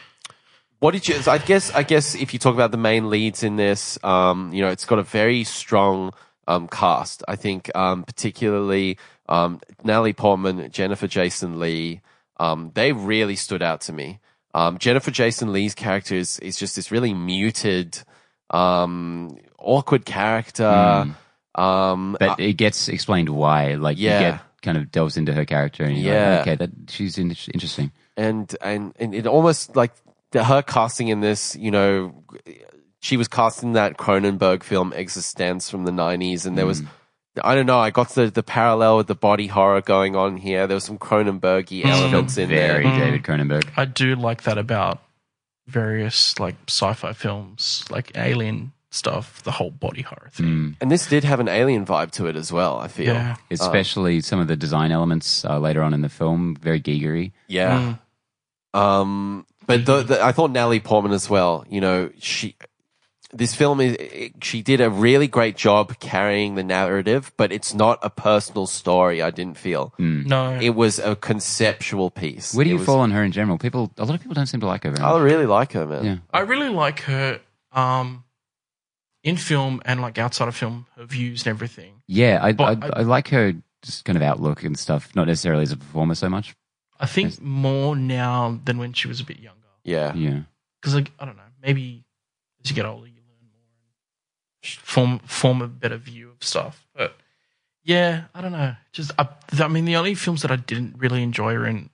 what 0.79 0.93
did 0.93 1.09
you? 1.09 1.17
I 1.27 1.39
guess. 1.39 1.71
I 1.75 1.83
guess 1.83 2.15
if 2.15 2.33
you 2.33 2.39
talk 2.39 2.55
about 2.55 2.71
the 2.71 2.77
main 2.79 3.09
leads 3.11 3.43
in 3.43 3.57
this, 3.57 3.99
um, 4.05 4.53
you 4.53 4.61
know, 4.63 4.69
it's 4.69 4.85
got 4.85 4.99
a 4.99 5.03
very 5.03 5.43
strong 5.45 6.13
um, 6.47 6.69
cast. 6.69 7.23
I 7.29 7.37
think, 7.37 7.75
um, 7.75 8.03
particularly 8.05 8.99
um, 9.29 9.61
Natalie 9.85 10.13
Portman, 10.13 10.71
Jennifer 10.71 11.07
Jason 11.07 11.59
Leigh. 11.59 12.03
Um, 12.39 12.71
they 12.75 12.93
really 12.93 13.37
stood 13.37 13.63
out 13.63 13.81
to 13.83 13.93
me. 13.93 14.21
Um, 14.55 14.79
Jennifer 14.79 15.11
Jason 15.11 15.53
Leigh's 15.53 15.75
character 15.75 16.15
is, 16.15 16.39
is 16.41 16.59
just 16.59 16.77
this 16.77 16.91
really 16.91 17.13
muted, 17.15 17.99
um, 18.51 19.37
awkward 19.59 20.05
character. 20.05 21.15
Um, 21.55 22.17
But 22.21 22.39
it 22.41 22.55
gets 22.55 22.89
explained 22.89 23.29
why. 23.31 23.75
Like 23.75 23.99
Yeah. 23.99 24.19
you 24.19 24.25
get 24.33 24.41
kind 24.67 24.77
of 24.77 24.91
delves 24.93 25.17
into 25.17 25.33
her 25.33 25.47
character 25.47 25.85
and 25.85 25.97
you're 25.97 26.13
Yeah. 26.13 26.31
like, 26.33 26.41
okay, 26.43 26.57
that 26.57 26.71
she's 26.91 27.17
in, 27.17 27.35
interesting. 27.55 27.91
and 28.17 28.55
and 28.61 28.93
and 28.99 29.15
it 29.15 29.27
almost 29.27 29.75
like 29.75 29.93
the, 30.33 30.45
her 30.45 30.61
casting 30.61 31.09
in 31.09 31.21
this, 31.21 31.57
you 31.57 31.71
know, 31.71 32.23
she 33.01 33.17
was 33.17 33.29
cast 33.29 33.63
in 33.63 33.73
that 33.73 33.97
Cronenberg 33.97 34.63
film 34.63 34.93
eXistenZ 34.93 35.71
from 35.71 35.85
the 35.85 35.93
nineties, 35.93 36.45
and 36.45 36.59
there 36.59 36.67
was. 36.67 36.81
Hmm. 36.81 36.87
I 37.45 37.55
don't 37.55 37.67
know. 37.67 37.79
I 37.79 37.91
got 37.91 38.09
the, 38.15 38.31
the 38.31 38.43
parallel 38.43 38.97
with 38.97 39.09
the 39.09 39.15
body 39.15 39.47
horror 39.47 39.83
going 39.83 40.17
on 40.17 40.39
here. 40.39 40.67
There 40.67 40.75
was 40.75 40.85
some 40.85 40.97
Cronenbergy 40.97 41.83
hmm. 41.83 41.89
elements 41.89 42.39
in 42.39 42.49
Very 42.49 42.85
there. 42.85 42.99
David 42.99 43.25
Cronenberg. 43.25 43.69
I 43.77 43.85
do 43.85 44.17
like 44.17 44.45
that 44.45 44.57
about 44.57 45.03
various, 45.67 46.39
like, 46.41 46.57
sci 46.67 46.95
fi 46.95 47.13
films, 47.13 47.85
like 47.91 48.11
Alien 48.17 48.73
stuff, 48.91 49.43
the 49.43 49.51
whole 49.51 49.71
body 49.71 50.03
horror 50.03 50.31
thing. 50.33 50.47
Mm. 50.47 50.77
And 50.81 50.91
this 50.91 51.07
did 51.07 51.25
have 51.25 51.41
an 51.41 51.49
alien 51.49 51.85
vibe 51.85 52.11
to 52.13 52.27
it 52.27 52.37
as 52.37 52.53
well, 52.53 52.79
I 52.79 52.89
feel. 52.89 53.15
Yeah. 53.15 53.37
Especially 53.51 54.21
some 54.21 54.39
of 54.41 54.49
the 54.49 54.57
design 54.57 54.93
elements 54.93 55.45
uh, 55.45 55.59
later 55.59 55.83
on 55.83 55.93
in 55.93 56.01
the 56.03 56.09
film, 56.09 56.57
very 56.57 56.81
Gigery. 56.81 57.33
Yeah. 57.49 57.97
Um, 58.75 59.47
but 59.67 59.87
the, 59.87 60.03
the, 60.03 60.25
I 60.25 60.33
thought 60.33 60.51
Natalie 60.51 60.81
Portman 60.81 61.13
as 61.13 61.29
well. 61.29 61.65
You 61.69 61.81
know, 61.81 62.11
she. 62.19 62.57
This 63.33 63.55
film 63.57 63.81
is. 63.81 63.97
She 64.41 64.63
did 64.63 64.81
a 64.81 64.89
really 64.89 65.27
great 65.27 65.57
job 65.57 65.99
carrying 65.99 66.55
the 66.55 66.63
narrative, 66.63 67.33
but 67.37 67.51
it's 67.53 67.75
not 67.75 67.99
a 68.03 68.09
personal 68.09 68.67
story. 68.69 69.21
I 69.21 69.31
didn't 69.33 69.59
feel 69.59 69.93
No. 69.99 70.57
it 70.61 70.71
was 70.71 71.01
a 71.01 71.17
conceptual 71.17 72.11
piece. 72.11 72.55
Where 72.55 72.65
do 72.65 72.71
you 72.71 72.77
was- 72.77 72.87
fall 72.87 73.01
on 73.01 73.11
her 73.11 73.25
in 73.25 73.33
general? 73.33 73.59
People, 73.59 73.93
a 73.99 74.05
lot 74.05 74.15
of 74.15 74.21
people 74.21 74.35
don't 74.35 74.47
seem 74.47 74.61
to 74.61 74.67
like 74.67 74.85
her 74.85 74.93
very 74.93 75.03
I 75.05 75.19
really 75.19 75.47
like 75.47 75.73
her, 75.73 75.87
man. 75.87 76.05
Yeah. 76.05 76.17
I 76.33 76.41
really 76.41 76.69
like 76.69 77.01
her 77.01 77.41
um, 77.73 78.23
in 79.27 79.37
film 79.37 79.83
and, 79.85 80.01
like, 80.01 80.19
outside 80.19 80.47
of 80.49 80.55
film, 80.57 80.87
her 80.97 81.05
views 81.05 81.43
and 81.45 81.49
everything. 81.51 82.03
Yeah, 82.07 82.39
I, 82.43 82.51
I, 82.59 82.73
I, 82.73 82.79
I- 83.01 83.03
like 83.03 83.29
her 83.29 83.53
just 83.83 84.05
kind 84.05 84.17
of 84.17 84.23
outlook 84.23 84.63
and 84.65 84.79
stuff, 84.79 85.15
not 85.15 85.27
necessarily 85.27 85.63
as 85.65 85.73
a 85.73 85.77
performer 85.77 86.15
so 86.15 86.29
much. 86.29 86.55
I 86.99 87.07
think 87.07 87.41
more 87.43 87.95
now 87.97 88.59
than 88.65 88.79
when 88.79 88.93
she 88.95 89.09
was 89.09 89.21
a 89.21 89.25
bit 89.25 89.39
younger. 89.39 89.59
Yeah. 89.85 90.15
Yeah. 90.15 90.41
Because, 90.81 90.95
like, 90.95 91.11
I 91.19 91.25
don't 91.27 91.37
know, 91.37 91.43
maybe 91.63 92.05
as 92.65 92.71
you 92.71 92.77
get 92.77 92.87
older, 92.87 93.07
you 93.07 93.21
learn 93.29 93.51
more 93.53 93.63
and 94.63 94.71
form 94.71 95.19
form 95.21 95.61
a 95.63 95.69
better 95.69 95.97
view 95.99 96.31
of 96.31 96.37
stuff. 96.43 96.87
But 96.97 97.17
yeah, 97.85 98.25
I 98.35 98.41
don't 98.41 98.53
know. 98.53 98.75
Just, 98.93 99.13
I, 99.19 99.29
I 99.61 99.69
mean, 99.69 99.85
the 99.85 99.97
only 99.97 100.15
films 100.15 100.43
that 100.43 100.51
I 100.51 100.57
didn't 100.57 100.97
really 100.99 101.23
enjoy 101.23 101.53
her 101.55 101.67
in 101.67 101.91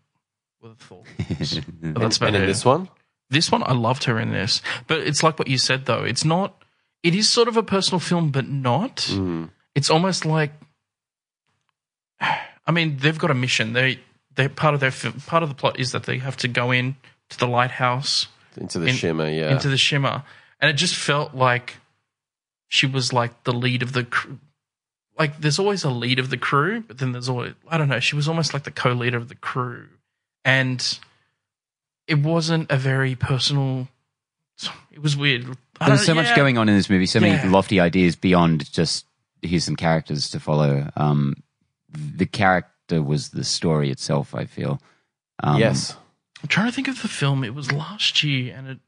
were 0.63 0.71
the 0.71 0.75
Thor. 0.77 1.03
But 1.19 2.01
that's 2.01 2.17
about 2.19 2.29
And 2.29 2.37
in 2.37 2.43
it. 2.45 2.47
this 2.47 2.65
one, 2.65 2.89
This 3.29 3.51
one, 3.51 3.63
I 3.65 3.73
loved 3.73 4.05
her 4.05 4.19
in 4.21 4.31
this, 4.33 4.63
but 4.87 5.01
it's 5.01 5.23
like 5.23 5.39
what 5.39 5.49
you 5.49 5.59
said 5.59 5.87
though. 5.87 6.05
It's 6.05 6.25
not. 6.25 6.63
It 7.03 7.15
is 7.15 7.29
sort 7.29 7.49
of 7.49 7.57
a 7.57 7.63
personal 7.63 7.99
film, 8.01 8.31
but 8.31 8.49
not. 8.49 8.97
Mm. 9.11 9.51
It's 9.75 9.91
almost 9.91 10.25
like. 10.25 10.53
I 12.21 12.71
mean, 12.71 12.99
they've 12.99 13.19
got 13.19 13.31
a 13.31 13.35
mission. 13.35 13.73
They 13.73 13.99
they 14.35 14.49
part 14.49 14.75
of 14.75 14.81
their 14.81 14.93
part 15.27 15.43
of 15.43 15.49
the 15.49 15.55
plot 15.55 15.79
is 15.79 15.93
that 15.93 16.05
they 16.05 16.19
have 16.19 16.37
to 16.39 16.49
go 16.49 16.71
in 16.71 16.97
to 17.31 17.39
the 17.39 17.47
lighthouse 17.47 18.29
into 18.57 18.79
the 18.79 18.89
In- 18.89 18.95
shimmer, 18.95 19.29
yeah. 19.29 19.53
into 19.53 19.69
the 19.69 19.77
shimmer, 19.77 20.23
and 20.61 20.71
it 20.71 20.75
just 20.75 20.95
felt 20.95 21.35
like 21.35 21.79
she 22.69 22.87
was 22.87 23.13
like 23.13 23.45
the 23.45 23.53
lead 23.53 23.83
of 23.83 23.93
the 23.93 24.05
crew. 24.05 24.39
Like 25.19 25.41
there's 25.41 25.59
always 25.59 25.85
a 25.85 25.91
lead 25.91 26.19
of 26.19 26.31
the 26.31 26.37
crew, 26.39 26.83
but 26.87 26.99
then 26.99 27.13
there's 27.13 27.29
always 27.29 27.55
I 27.69 27.79
don't 27.79 27.89
know. 27.89 28.01
She 28.01 28.17
was 28.17 28.29
almost 28.29 28.55
like 28.55 28.65
the 28.65 28.71
co-leader 28.71 29.17
of 29.17 29.29
the 29.29 29.35
crew, 29.35 29.89
and 30.45 30.99
it 32.07 32.19
wasn't 32.19 32.71
a 32.71 32.77
very 32.77 33.15
personal. 33.15 33.89
It 34.91 35.03
was 35.03 35.17
weird. 35.17 35.43
I 35.81 35.87
There 35.87 35.91
was 35.95 36.01
don't- 36.01 36.07
so 36.07 36.15
much 36.15 36.35
going 36.37 36.59
on 36.59 36.69
in 36.69 36.77
this 36.77 36.89
movie, 36.91 37.07
so 37.07 37.19
Yeah. 37.19 37.37
many 37.37 37.49
lofty 37.49 37.81
ideas 37.81 38.17
beyond 38.17 38.71
just 38.73 39.07
here's 39.43 39.65
some 39.65 39.77
characters 39.77 40.31
to 40.31 40.39
follow. 40.41 40.91
Um, 40.97 41.35
the 41.91 42.27
character 42.27 43.03
was 43.03 43.31
the 43.31 43.45
story 43.45 43.91
itself, 43.91 44.35
I 44.35 44.45
feel. 44.47 44.81
Um, 45.43 45.59
yes. 45.59 45.97
I'm 46.43 46.49
trying 46.49 46.67
to 46.67 46.73
think 46.73 46.89
of 46.89 47.03
the 47.03 47.09
film. 47.09 47.43
It 47.45 47.55
was 47.55 47.73
last 47.73 48.23
year, 48.23 48.55
and 48.57 48.69
it 48.69 48.79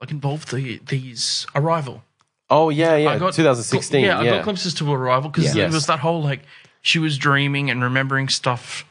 like 0.00 0.10
involved 0.10 0.50
the 0.52 0.80
these 0.86 1.46
Arrival. 1.54 2.02
Oh 2.50 2.68
yeah, 2.68 2.96
yeah. 2.96 3.10
I 3.10 3.18
got 3.18 3.32
2016. 3.32 4.04
Yeah, 4.04 4.20
Yeah, 4.20 4.32
I 4.32 4.36
got 4.36 4.44
glimpses 4.44 4.74
to 4.74 4.92
Arrival 4.92 5.30
because 5.30 5.46
Yeah. 5.46 5.52
there 5.54 5.62
Yes. 5.64 5.72
was 5.72 5.86
that 5.86 6.00
whole 6.00 6.22
like 6.22 6.42
she 6.82 6.98
was 6.98 7.16
dreaming 7.16 7.70
and 7.70 7.82
remembering 7.82 8.28
stuff 8.28 8.84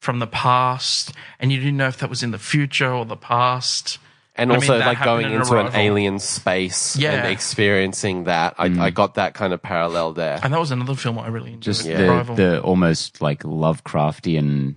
from 0.00 0.18
the 0.18 0.26
past, 0.26 1.12
and 1.40 1.50
you 1.50 1.58
didn't 1.58 1.76
know 1.78 1.88
if 1.88 1.96
that 1.98 2.10
was 2.10 2.22
in 2.22 2.30
the 2.30 2.38
future 2.38 2.90
or 2.92 3.04
the 3.06 3.16
past. 3.16 3.98
And 4.38 4.52
I 4.52 4.54
mean, 4.54 4.62
also 4.62 4.78
that 4.78 4.86
like 4.86 5.02
going 5.04 5.26
happened 5.26 5.34
in 5.34 5.40
into 5.42 5.58
an 5.58 5.74
alien 5.74 6.18
space 6.20 6.96
Yeah. 6.96 7.12
and 7.12 7.32
experiencing 7.32 8.24
that. 8.24 8.54
I, 8.56 8.68
mm. 8.68 8.80
I 8.80 8.90
got 8.90 9.14
that 9.16 9.34
kind 9.34 9.52
of 9.52 9.60
parallel 9.60 10.12
there. 10.12 10.38
And 10.42 10.54
that 10.54 10.60
was 10.60 10.70
another 10.70 10.94
film 10.94 11.18
I 11.18 11.26
really 11.28 11.48
enjoyed. 11.52 11.62
just 11.62 11.84
Yeah. 11.86 12.22
the, 12.22 12.34
the 12.34 12.62
almost 12.62 13.20
like 13.20 13.42
Lovecraftian, 13.42 14.76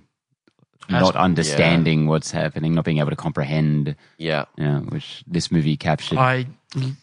not 0.89 1.15
understanding 1.15 2.07
what's 2.07 2.31
happening, 2.31 2.73
not 2.73 2.83
being 2.85 2.97
able 2.97 3.11
to 3.11 3.15
comprehend, 3.15 3.95
Yeah. 4.17 4.45
you 4.57 4.65
know, 4.65 4.79
which 4.89 5.23
this 5.27 5.51
movie 5.51 5.77
captured. 5.77 6.17
I 6.17 6.47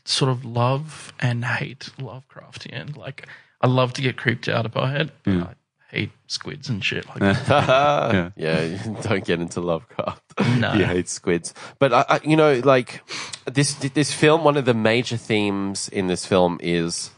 sort 0.05 0.31
of 0.31 0.45
love 0.45 1.13
and 1.21 1.45
hate 1.45 1.91
Lovecraftian. 1.99 2.97
Like 2.97 3.27
I 3.61 3.67
love 3.67 3.93
to 3.95 4.03
get 4.03 4.17
creeped 4.17 4.49
out 4.49 4.71
by 4.73 4.97
it, 4.97 5.11
but 5.25 5.33
mm. 5.33 5.47
I 5.47 5.55
hate 5.89 6.11
squids 6.27 6.69
and 6.69 6.85
shit 6.85 7.07
like 7.09 7.19
that. 7.21 8.33
yeah. 8.37 8.83
don't 9.03 9.25
get 9.25 9.41
into 9.41 9.61
Lovecraft. 9.61 10.23
No. 10.59 10.73
you 10.75 10.85
hate 10.85 11.09
squids, 11.09 11.55
but 11.79 11.93
I, 11.93 12.05
I, 12.09 12.21
you 12.23 12.37
know, 12.37 12.61
like 12.65 13.03
this 13.47 13.75
this 13.75 14.13
film. 14.13 14.45
One 14.45 14.57
of 14.57 14.65
the 14.65 14.75
major 14.75 15.17
themes 15.17 15.89
in 15.89 16.07
this 16.07 16.25
film 16.27 16.59
is 16.63 17.11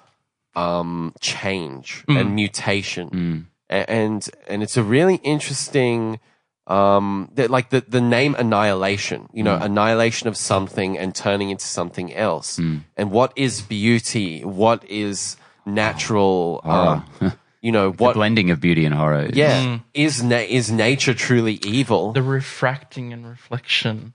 um, 0.55 1.13
change 1.21 2.05
Mm. 2.09 2.21
and 2.21 2.35
mutation, 2.35 3.49
A- 3.69 3.91
and 3.91 4.29
and 4.49 4.63
it's 4.63 4.77
a 4.77 4.83
really 4.83 5.17
interesting 5.23 6.19
um, 6.67 7.29
that 7.35 7.51
like 7.51 7.71
the, 7.71 7.81
the 7.89 8.01
name 8.01 8.35
annihilation, 8.39 9.29
you 9.33 9.43
know, 9.43 9.57
annihilation 9.57 10.29
of 10.29 10.37
something 10.37 10.97
and 10.97 11.15
turning 11.15 11.51
into 11.51 11.65
something 11.65 12.15
else. 12.15 12.59
And 12.97 13.11
what 13.11 13.33
is 13.37 13.61
beauty? 13.63 14.45
What 14.45 14.85
is 14.89 15.37
natural? 15.67 16.61
Um, 16.65 17.05
you 17.61 17.73
know, 17.73 17.91
The 17.91 18.03
what, 18.03 18.15
blending 18.15 18.51
of 18.51 18.61
beauty 18.61 18.85
and 18.85 18.95
horror. 18.95 19.27
is- 19.27 19.37
yeah, 19.37 19.79
is, 19.95 20.23
na- 20.23 20.37
is 20.37 20.71
nature 20.71 21.15
truly 21.15 21.55
evil? 21.65 22.13
The 22.13 22.23
refracting 22.23 23.13
and 23.13 23.27
reflection 23.27 24.13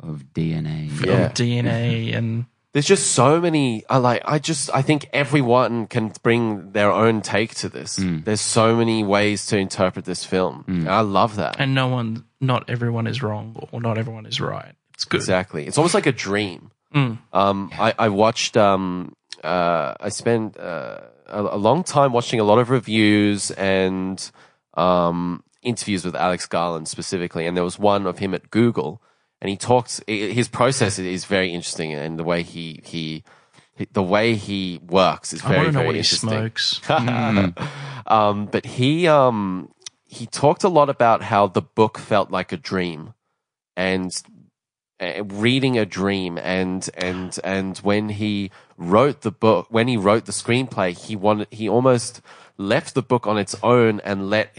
Of 0.00 0.24
DNA. 0.34 0.88
Yeah. 1.04 1.26
of 1.26 1.34
DNA 1.34 2.14
and 2.16 2.46
There's 2.72 2.86
just 2.86 3.12
so 3.12 3.40
many. 3.40 3.84
I 3.88 3.96
like. 3.96 4.20
I 4.26 4.38
just. 4.38 4.68
I 4.74 4.82
think 4.82 5.08
everyone 5.14 5.86
can 5.86 6.12
bring 6.22 6.72
their 6.72 6.92
own 6.92 7.22
take 7.22 7.54
to 7.56 7.68
this. 7.70 7.96
There's 7.98 8.42
so 8.42 8.76
many 8.76 9.02
ways 9.02 9.46
to 9.46 9.56
interpret 9.56 10.04
this 10.04 10.24
film. 10.26 10.84
I 10.86 11.00
love 11.00 11.36
that. 11.36 11.56
and 11.58 11.74
no 11.74 11.88
one, 11.88 12.24
not 12.40 12.68
everyone 12.68 13.06
is 13.06 13.22
wrong 13.22 13.56
or 13.72 13.80
not 13.80 13.96
everyone 13.96 14.26
is 14.26 14.40
right. 14.42 14.74
It's 14.92 15.06
good. 15.06 15.20
Exactly. 15.20 15.66
It's 15.66 15.78
almost 15.78 15.94
like 15.94 16.06
a 16.06 16.12
dream. 16.12 16.70
Mm. 16.94 17.16
Um, 17.32 17.70
I, 17.78 17.94
I 17.98 18.08
watched. 18.10 18.56
Um, 18.58 19.14
uh, 19.42 19.94
I 19.98 20.10
spent 20.10 20.58
uh, 20.58 21.00
a, 21.28 21.42
a 21.42 21.56
long 21.56 21.84
time 21.84 22.12
watching 22.12 22.40
a 22.40 22.44
lot 22.44 22.58
of 22.58 22.70
reviews 22.70 23.50
and 23.52 24.30
um, 24.74 25.42
interviews 25.62 26.04
with 26.04 26.14
Alex 26.14 26.46
Garland 26.46 26.88
specifically, 26.88 27.46
and 27.46 27.56
there 27.56 27.64
was 27.64 27.78
one 27.78 28.06
of 28.06 28.18
him 28.18 28.34
at 28.34 28.50
Google, 28.50 29.02
and 29.40 29.48
he 29.50 29.56
talks. 29.56 30.00
His 30.06 30.48
process 30.48 30.98
is 30.98 31.24
very 31.24 31.52
interesting, 31.52 31.92
and 31.92 32.18
the 32.18 32.24
way 32.24 32.42
he 32.42 32.80
he. 32.84 33.24
The 33.92 34.02
way 34.02 34.36
he 34.36 34.80
works 34.88 35.34
is 35.34 35.44
I 35.44 35.48
very, 35.48 35.58
want 35.58 35.66
to 35.66 35.72
know 35.72 35.78
very 35.80 35.86
what 35.86 35.94
he 35.96 36.00
interesting. 36.00 36.30
smokes. 36.30 36.80
Um, 38.08 38.46
but 38.46 38.64
he 38.64 39.08
um, 39.08 39.72
he 40.04 40.26
talked 40.26 40.62
a 40.62 40.68
lot 40.68 40.88
about 40.88 41.22
how 41.22 41.48
the 41.48 41.60
book 41.60 41.98
felt 41.98 42.30
like 42.30 42.52
a 42.52 42.56
dream, 42.56 43.14
and 43.76 44.12
reading 45.00 45.78
a 45.78 45.86
dream, 45.86 46.38
and 46.38 46.88
and 46.94 47.38
and 47.44 47.78
when 47.78 48.08
he 48.08 48.50
wrote 48.76 49.22
the 49.22 49.30
book, 49.30 49.66
when 49.70 49.88
he 49.88 49.96
wrote 49.96 50.26
the 50.26 50.32
screenplay, 50.32 50.96
he 50.96 51.16
wanted 51.16 51.48
he 51.50 51.68
almost 51.68 52.20
left 52.56 52.94
the 52.94 53.02
book 53.02 53.26
on 53.26 53.38
its 53.38 53.54
own 53.62 54.00
and 54.00 54.30
let 54.30 54.56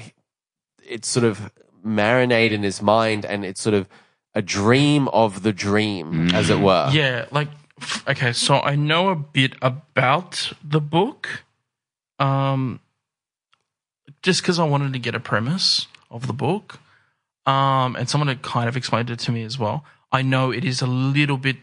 it 0.87 1.05
sort 1.05 1.25
of 1.25 1.51
marinate 1.85 2.51
in 2.51 2.63
his 2.63 2.81
mind, 2.81 3.25
and 3.25 3.43
it's 3.43 3.61
sort 3.61 3.73
of 3.73 3.87
a 4.33 4.41
dream 4.41 5.07
of 5.09 5.41
the 5.41 5.53
dream, 5.53 6.29
as 6.33 6.49
it 6.49 6.59
were. 6.59 6.89
Yeah, 6.91 7.25
like 7.31 7.49
okay, 8.07 8.33
so 8.33 8.55
I 8.55 8.75
know 8.75 9.09
a 9.09 9.15
bit 9.15 9.55
about 9.61 10.51
the 10.63 10.81
book, 10.81 11.43
um, 12.19 12.79
just 14.21 14.41
because 14.41 14.59
I 14.59 14.63
wanted 14.65 14.93
to 14.93 14.99
get 14.99 15.15
a 15.15 15.19
premise 15.19 15.87
of 16.11 16.27
the 16.27 16.33
book, 16.33 16.79
um, 17.45 17.95
and 17.95 18.07
someone 18.07 18.27
had 18.27 18.41
kind 18.41 18.69
of 18.69 18.77
explained 18.77 19.09
it 19.09 19.19
to 19.19 19.31
me 19.31 19.43
as 19.43 19.57
well. 19.57 19.83
I 20.17 20.21
know 20.23 20.51
it 20.51 20.65
is 20.65 20.81
a 20.81 20.87
little 20.87 21.37
bit. 21.37 21.57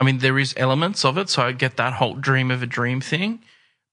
I 0.00 0.04
mean, 0.04 0.18
there 0.18 0.38
is 0.38 0.54
elements 0.56 1.04
of 1.04 1.18
it, 1.18 1.28
so 1.28 1.42
I 1.42 1.52
get 1.52 1.76
that 1.76 1.94
whole 1.94 2.14
dream 2.14 2.50
of 2.50 2.62
a 2.62 2.66
dream 2.66 3.00
thing. 3.00 3.40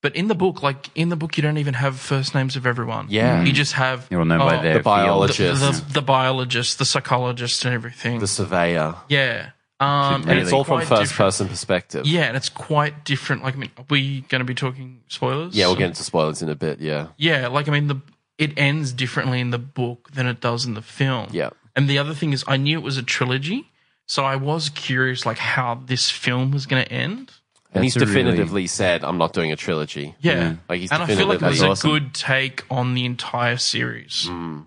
But 0.03 0.15
in 0.15 0.27
the 0.27 0.35
book, 0.35 0.61
like 0.61 0.89
in 0.93 1.09
the 1.09 1.15
book, 1.15 1.37
you 1.37 1.41
don't 1.41 1.57
even 1.57 1.73
have 1.73 1.99
first 1.99 2.35
names 2.35 2.55
of 2.55 2.67
everyone. 2.67 3.07
Yeah. 3.09 3.43
you 3.43 3.51
just 3.51 3.73
have 3.73 4.07
You'll 4.11 4.25
know 4.25 4.39
oh, 4.39 4.73
the 4.73 4.79
biologist. 4.79 5.59
the, 5.59 5.71
the, 5.71 5.93
the 5.93 6.01
biologist, 6.01 6.77
the 6.77 6.85
psychologist, 6.85 7.65
and 7.65 7.73
everything. 7.73 8.19
The 8.19 8.27
surveyor, 8.27 8.95
yeah, 9.09 9.49
um, 9.79 10.29
and 10.29 10.39
it's 10.39 10.51
all 10.53 10.63
from 10.63 10.79
first 10.81 10.89
different. 10.89 11.17
person 11.17 11.47
perspective. 11.47 12.05
Yeah, 12.05 12.23
and 12.23 12.37
it's 12.37 12.49
quite 12.49 13.03
different. 13.03 13.43
Like, 13.43 13.55
I 13.55 13.57
mean, 13.57 13.71
are 13.77 13.85
we 13.89 14.21
going 14.21 14.39
to 14.39 14.45
be 14.45 14.55
talking 14.55 15.01
spoilers? 15.07 15.55
Yeah, 15.55 15.67
we'll 15.67 15.75
get 15.75 15.87
into 15.87 16.03
spoilers 16.03 16.41
in 16.41 16.49
a 16.49 16.55
bit. 16.55 16.79
Yeah, 16.79 17.07
Yeah, 17.17 17.47
like 17.47 17.67
I 17.67 17.71
mean, 17.71 17.87
the 17.87 18.01
it 18.37 18.53
ends 18.57 18.91
differently 18.91 19.39
in 19.39 19.49
the 19.49 19.57
book 19.59 20.11
than 20.13 20.27
it 20.27 20.39
does 20.41 20.65
in 20.65 20.75
the 20.75 20.81
film. 20.81 21.27
yeah. 21.31 21.49
And 21.75 21.87
the 21.87 21.99
other 21.99 22.15
thing 22.15 22.33
is, 22.33 22.43
I 22.47 22.57
knew 22.57 22.79
it 22.79 22.83
was 22.83 22.97
a 22.97 23.03
trilogy, 23.03 23.69
so 24.07 24.25
I 24.25 24.35
was 24.37 24.69
curious, 24.69 25.25
like 25.25 25.37
how 25.37 25.75
this 25.85 26.09
film 26.09 26.49
was 26.51 26.65
going 26.65 26.83
to 26.83 26.91
end. 26.91 27.31
And 27.73 27.83
he's 27.83 27.93
That's 27.93 28.03
a 28.09 28.13
really- 28.13 28.23
definitively 28.23 28.65
said, 28.67 29.03
"I'm 29.03 29.17
not 29.19 29.33
doing 29.33 29.51
a 29.51 29.55
trilogy." 29.55 30.15
Yeah, 30.19 30.33
Yeah. 30.33 30.55
Like 30.67 30.79
he's 30.79 30.91
and 30.91 31.03
I 31.03 31.05
feel 31.05 31.27
like 31.27 31.41
it 31.41 31.45
was 31.45 31.59
definitively- 31.59 31.89
a 31.97 31.99
good 31.99 32.13
take 32.15 32.63
on 32.71 32.93
the 32.95 33.05
entire 33.05 33.57
series. 33.57 34.25
Mm. 34.27 34.65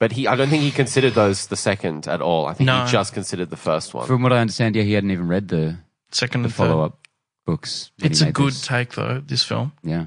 But 0.00 0.12
he, 0.12 0.26
I 0.26 0.34
don't 0.34 0.48
think 0.48 0.62
he 0.62 0.70
considered 0.70 1.14
those 1.14 1.46
the 1.46 1.56
second 1.56 2.08
at 2.08 2.20
all. 2.22 2.46
I 2.46 2.54
think 2.54 2.66
No. 2.66 2.84
he 2.86 2.90
just 2.90 3.12
considered 3.12 3.50
the 3.50 3.56
first 3.56 3.92
one. 3.94 4.06
From 4.06 4.22
what 4.22 4.32
I 4.32 4.38
understand, 4.38 4.74
yeah, 4.74 4.82
he 4.82 4.94
hadn't 4.94 5.10
even 5.12 5.28
read 5.28 5.48
the, 5.48 5.78
Second 6.10 6.42
the 6.42 6.48
follow 6.48 6.82
up 6.84 7.06
books. 7.46 7.90
It's 8.02 8.20
a 8.20 8.32
good 8.32 8.52
this. 8.52 8.66
take 8.66 8.94
though. 8.94 9.20
This 9.24 9.44
film. 9.44 9.72
Yeah. 9.84 10.06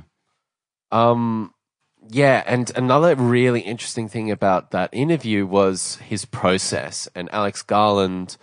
Um, 0.91 1.53
yeah, 2.09 2.43
and 2.45 2.71
another 2.75 3.15
really 3.15 3.61
interesting 3.61 4.07
thing 4.07 4.31
about 4.31 4.71
that 4.71 4.89
interview 4.91 5.45
was 5.45 5.97
his 5.97 6.25
process. 6.25 7.07
And 7.15 7.29
Alex 7.31 7.61
Garland, 7.61 8.37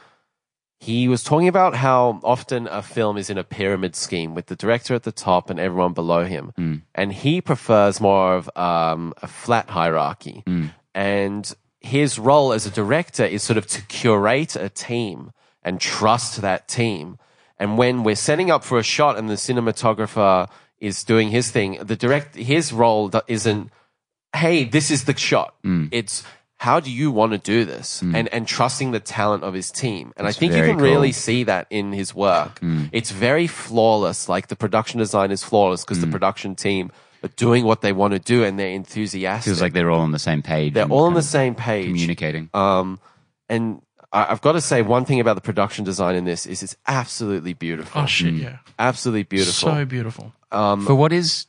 he 0.80 1.08
was 1.08 1.22
talking 1.22 1.48
about 1.48 1.76
how 1.76 2.20
often 2.24 2.66
a 2.66 2.82
film 2.82 3.16
is 3.16 3.30
in 3.30 3.38
a 3.38 3.44
pyramid 3.44 3.94
scheme 3.94 4.34
with 4.34 4.46
the 4.46 4.56
director 4.56 4.94
at 4.94 5.04
the 5.04 5.12
top 5.12 5.48
and 5.48 5.60
everyone 5.60 5.92
below 5.92 6.24
him. 6.24 6.52
Mm. 6.58 6.82
And 6.94 7.12
he 7.12 7.40
prefers 7.40 8.00
more 8.00 8.34
of 8.34 8.50
um, 8.56 9.14
a 9.22 9.28
flat 9.28 9.70
hierarchy. 9.70 10.42
Mm. 10.46 10.72
And 10.94 11.54
his 11.80 12.18
role 12.18 12.52
as 12.52 12.66
a 12.66 12.70
director 12.70 13.24
is 13.24 13.42
sort 13.42 13.58
of 13.58 13.66
to 13.68 13.82
curate 13.82 14.56
a 14.56 14.68
team 14.68 15.32
and 15.62 15.80
trust 15.80 16.40
that 16.40 16.68
team. 16.68 17.18
And 17.58 17.78
when 17.78 18.02
we're 18.02 18.16
setting 18.16 18.50
up 18.50 18.64
for 18.64 18.78
a 18.78 18.82
shot 18.82 19.16
and 19.16 19.30
the 19.30 19.34
cinematographer 19.34 20.48
is 20.82 21.04
doing 21.04 21.30
his 21.30 21.50
thing, 21.50 21.78
the 21.82 21.96
direct 21.96 22.34
his 22.34 22.72
role 22.72 23.10
isn't, 23.28 23.70
hey, 24.34 24.64
this 24.64 24.90
is 24.90 25.04
the 25.04 25.16
shot. 25.16 25.54
Mm. 25.64 25.88
It's 25.92 26.24
how 26.56 26.78
do 26.80 26.90
you 26.90 27.10
want 27.10 27.32
to 27.32 27.38
do 27.38 27.64
this, 27.64 28.02
and 28.02 28.28
and 28.28 28.46
trusting 28.46 28.92
the 28.92 29.00
talent 29.00 29.42
of 29.44 29.52
his 29.54 29.70
team. 29.70 30.12
And 30.16 30.26
I 30.28 30.32
think 30.32 30.52
you 30.52 30.58
very 30.58 30.68
can 30.70 30.78
really 30.78 31.12
see 31.12 31.44
that 31.44 31.66
in 31.70 31.92
his 31.92 32.14
work. 32.14 32.60
Mm. 32.60 32.88
It's 32.92 33.10
very 33.10 33.46
flawless. 33.48 34.28
Like 34.28 34.46
the 34.48 34.56
production 34.56 34.98
design 34.98 35.30
is 35.32 35.42
flawless 35.42 35.84
because 35.84 36.00
the 36.00 36.06
Mm. 36.06 36.12
production 36.12 36.54
team 36.54 36.92
are 37.24 37.30
doing 37.36 37.64
what 37.64 37.80
they 37.80 37.92
want 37.92 38.12
to 38.14 38.18
do 38.18 38.44
and 38.44 38.58
they're 38.58 38.70
enthusiastic. 38.74 39.50
Feels 39.50 39.60
like 39.62 39.72
they're 39.72 39.90
all 39.90 40.00
on 40.02 40.12
the 40.12 40.18
same 40.18 40.42
page. 40.42 40.74
they're 40.74 40.86
all 40.86 41.04
on 41.06 41.14
the 41.14 41.22
same 41.22 41.54
page. 41.54 41.86
communicating. 41.86 42.48
Um, 42.54 42.98
and 43.48 43.82
I, 44.12 44.26
I've 44.30 44.40
got 44.40 44.52
to 44.52 44.60
say 44.60 44.82
one 44.82 45.04
thing 45.04 45.18
about 45.20 45.34
the 45.34 45.40
production 45.40 45.84
design 45.84 46.14
in 46.14 46.24
this 46.24 46.46
is 46.46 46.62
it's 46.62 46.76
absolutely 46.86 47.54
beautiful. 47.54 48.02
Oh 48.02 48.06
shit! 48.06 48.34
Yeah, 48.34 48.58
absolutely 48.78 49.24
beautiful. 49.24 49.70
so 49.70 49.84
beautiful. 49.84 50.32
Um, 50.52 50.86
For 50.86 50.94
what 50.94 51.12
is, 51.12 51.46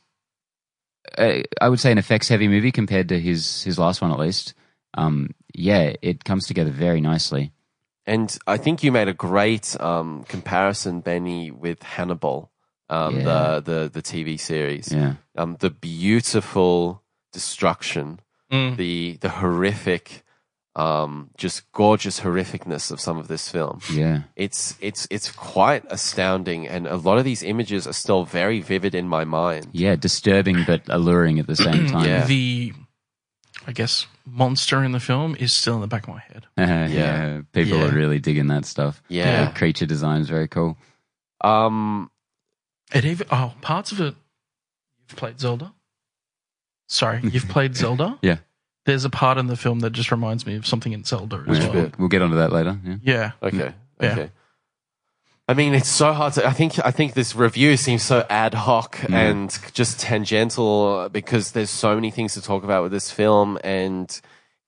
uh, 1.18 1.42
I 1.60 1.68
would 1.68 1.80
say, 1.80 1.92
an 1.92 1.98
effects 1.98 2.28
heavy 2.28 2.48
movie 2.48 2.72
compared 2.72 3.08
to 3.10 3.20
his 3.20 3.62
his 3.62 3.78
last 3.78 4.00
one 4.02 4.10
at 4.10 4.18
least. 4.18 4.54
Um, 4.94 5.30
yeah, 5.54 5.92
it 6.02 6.24
comes 6.24 6.46
together 6.46 6.70
very 6.70 7.00
nicely. 7.00 7.52
and 8.06 8.36
I 8.46 8.56
think 8.58 8.82
you 8.84 8.92
made 8.92 9.08
a 9.08 9.14
great 9.14 9.80
um, 9.80 10.24
comparison, 10.28 11.00
Benny, 11.00 11.50
with 11.50 11.82
Hannibal, 11.82 12.50
um, 12.90 13.16
Yeah. 13.16 13.60
the, 13.60 13.60
the 13.60 13.90
the 14.00 14.02
TV 14.02 14.38
series. 14.38 14.92
Yeah, 14.92 15.14
Um, 15.36 15.56
the 15.60 15.70
beautiful 15.70 17.02
destruction, 17.32 18.20
Mm. 18.52 18.76
the 18.76 19.16
the 19.20 19.30
horrific, 19.30 20.23
um, 20.76 21.30
just 21.36 21.70
gorgeous 21.72 22.20
horrificness 22.20 22.90
of 22.90 23.00
some 23.00 23.16
of 23.18 23.28
this 23.28 23.48
film. 23.48 23.80
yeah, 23.92 24.22
It's 24.36 24.76
it's 24.80 25.06
it's 25.10 25.30
quite 25.30 25.84
astounding, 25.88 26.66
and 26.68 26.86
a 26.86 26.96
lot 26.96 27.18
of 27.18 27.24
these 27.24 27.42
images 27.42 27.86
are 27.86 27.92
still 27.92 28.24
very 28.24 28.60
vivid 28.60 28.94
in 28.94 29.08
my 29.08 29.24
mind. 29.24 29.68
yeah. 29.72 29.94
Disturbing 29.96 30.64
but 30.66 30.82
alluring 30.88 31.38
at 31.38 31.46
the 31.46 31.56
same 31.56 31.86
time. 31.94 32.06
Yeah. 32.08 32.26
The, 32.26 32.72
I 33.66 33.72
guess, 33.72 34.06
monster 34.26 34.82
in 34.82 34.92
the 34.92 35.00
film 35.00 35.36
is 35.38 35.52
still 35.52 35.76
in 35.76 35.80
the 35.80 35.86
back 35.86 36.08
of 36.08 36.14
my 36.14 36.20
head. 36.20 36.46
yeah. 36.58 36.86
yeah. 36.88 37.40
People 37.52 37.78
Yeah. 37.78 37.86
are 37.88 37.92
really 37.94 38.18
digging 38.18 38.48
that 38.48 38.64
stuff. 38.66 39.00
Yeah. 39.08 39.46
The 39.50 39.58
creature 39.58 39.86
design 39.86 40.20
is 40.22 40.28
very 40.28 40.48
cool. 40.48 40.76
Um, 41.40 42.10
It 42.92 43.04
even 43.04 43.26
oh 43.30 43.54
parts 43.60 43.92
of 43.92 44.00
it. 44.00 44.14
You've 45.08 45.16
played 45.16 45.38
Zelda. 45.40 45.72
Sorry, 46.88 47.20
you've 47.22 47.48
played 47.48 47.76
Zelda. 47.76 48.18
Yeah. 48.22 48.38
There's 48.86 49.04
a 49.04 49.10
part 49.10 49.38
in 49.38 49.46
the 49.46 49.56
film 49.56 49.80
that 49.80 49.90
just 49.90 50.10
reminds 50.10 50.46
me 50.46 50.56
of 50.56 50.66
something 50.66 50.92
in 50.92 51.04
Zelda 51.04 51.36
as 51.36 51.46
Which 51.46 51.60
well. 51.60 51.72
bit? 51.72 51.98
We'll 51.98 52.08
get 52.08 52.22
onto 52.22 52.36
that 52.36 52.52
later. 52.52 52.78
Yeah. 52.84 52.96
Yeah, 53.02 53.32
Okay. 53.42 53.74
Yeah. 54.00 54.12
Okay. 54.12 54.30
I 55.46 55.52
mean, 55.52 55.74
it's 55.74 55.90
so 55.90 56.12
hard 56.14 56.32
to. 56.34 56.46
I 56.46 56.52
think. 56.52 56.78
I 56.84 56.90
think 56.90 57.12
this 57.12 57.36
review 57.36 57.76
seems 57.76 58.02
so 58.02 58.24
ad 58.30 58.54
hoc 58.54 58.96
mm. 58.96 59.12
and 59.12 59.58
just 59.74 60.00
tangential 60.00 61.10
because 61.10 61.52
there's 61.52 61.68
so 61.68 61.94
many 61.94 62.10
things 62.10 62.32
to 62.34 62.40
talk 62.40 62.64
about 62.64 62.82
with 62.82 62.92
this 62.92 63.10
film, 63.10 63.58
and 63.62 64.08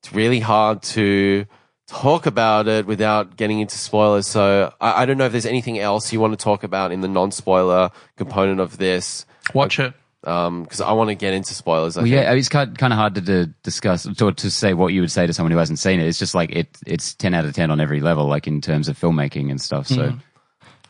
it's 0.02 0.12
really 0.12 0.40
hard 0.40 0.82
to 0.82 1.46
talk 1.86 2.26
about 2.26 2.68
it 2.68 2.84
without 2.86 3.36
getting 3.36 3.60
into 3.60 3.78
spoilers. 3.78 4.26
So 4.26 4.72
I, 4.80 5.02
I 5.02 5.06
don't 5.06 5.16
know 5.16 5.24
if 5.24 5.32
there's 5.32 5.46
anything 5.46 5.78
else 5.78 6.12
you 6.12 6.20
want 6.20 6.38
to 6.38 6.42
talk 6.42 6.62
about 6.62 6.92
in 6.92 7.00
the 7.00 7.08
non-spoiler 7.08 7.90
component 8.16 8.60
of 8.60 8.76
this, 8.76 9.24
watch 9.54 9.78
it. 9.78 9.94
Because 10.26 10.80
I 10.80 10.90
want 10.92 11.08
to 11.10 11.14
get 11.14 11.34
into 11.34 11.54
spoilers. 11.54 11.96
I 11.96 12.00
Well, 12.00 12.04
think. 12.10 12.14
yeah, 12.16 12.32
it's 12.32 12.48
kind 12.48 12.76
kind 12.76 12.92
of 12.92 12.98
hard 12.98 13.14
to, 13.14 13.20
to 13.22 13.46
discuss 13.62 14.02
to, 14.02 14.32
to 14.32 14.50
say 14.50 14.74
what 14.74 14.88
you 14.92 15.00
would 15.00 15.10
say 15.12 15.24
to 15.26 15.32
someone 15.32 15.52
who 15.52 15.58
hasn't 15.58 15.78
seen 15.78 16.00
it. 16.00 16.06
It's 16.08 16.18
just 16.18 16.34
like 16.34 16.50
it 16.50 16.76
it's 16.86 17.14
ten 17.14 17.32
out 17.32 17.44
of 17.44 17.54
ten 17.54 17.70
on 17.70 17.80
every 17.80 18.00
level, 18.00 18.26
like 18.26 18.48
in 18.48 18.60
terms 18.60 18.88
of 18.88 18.98
filmmaking 18.98 19.50
and 19.50 19.60
stuff. 19.60 19.86
So 19.86 20.02
uh, 20.02 20.12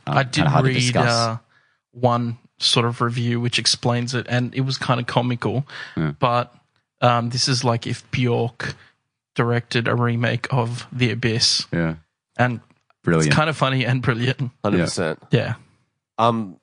I 0.07 0.23
did 0.23 0.33
kinda 0.37 0.51
hard 0.51 0.65
to 0.65 0.69
read 0.71 0.75
discuss. 0.81 1.11
uh, 1.13 1.37
one 1.93 2.39
sort 2.59 2.87
of 2.87 3.03
review 3.03 3.39
which 3.39 3.59
explains 3.59 4.15
it, 4.15 4.27
and 4.29 4.55
it 4.55 4.63
was 4.63 4.79
kind 4.79 5.01
of 5.01 5.07
comical. 5.07 5.67
Yeah. 5.99 6.13
But 6.19 6.55
um, 7.03 7.29
this 7.29 7.47
is 7.47 7.63
like 7.63 7.87
if 7.87 8.11
Bjork 8.11 8.75
directed 9.35 9.87
a 9.87 9.95
remake 9.95 10.47
of 10.51 10.87
The 10.93 11.11
Abyss, 11.11 11.67
Yeah. 11.73 11.97
and 12.39 12.61
Brilliant. 13.05 13.27
it's 13.27 13.37
kind 13.37 13.51
of 13.51 13.57
funny 13.57 13.85
and 13.85 14.01
brilliant. 14.01 14.51
Hundred 14.65 14.79
percent. 14.81 15.19
Yeah, 15.31 15.57
Um, 16.17 16.59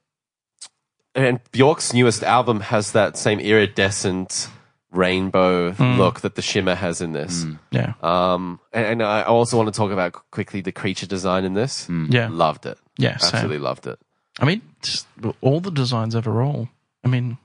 and 1.16 1.40
Bjork's 1.52 1.94
newest 1.94 2.24
album 2.24 2.60
has 2.62 2.92
that 2.94 3.18
same 3.18 3.40
iridescent 3.40 4.48
rainbow 4.92 5.72
Mm. 5.72 5.98
look 5.98 6.22
that 6.22 6.36
the 6.36 6.42
shimmer 6.42 6.76
has 6.76 7.02
in 7.02 7.14
this. 7.14 7.46
yeah, 7.72 7.94
Um, 8.04 8.60
and, 8.72 8.86
and 8.86 9.04
I 9.04 9.24
also 9.24 9.58
want 9.58 9.74
to 9.74 9.76
talk 9.78 9.92
about 9.92 10.14
quickly 10.32 10.62
the 10.62 10.72
creature 10.72 11.08
design 11.08 11.46
in 11.46 11.54
this. 11.56 11.88
yeah, 12.10 12.28
Loved 12.32 12.66
it. 12.68 12.78
yeah. 12.98 13.18
Same. 13.18 13.30
Absolutely 13.34 13.58
loved 13.60 13.88
it. 13.88 13.98
I 14.40 14.46
mean, 14.46 14.62
just 14.82 15.08
all 15.42 15.60
the 15.62 15.72
designs 15.72 16.16
overall. 16.16 16.70
I 17.04 17.08
mean, 17.08 17.38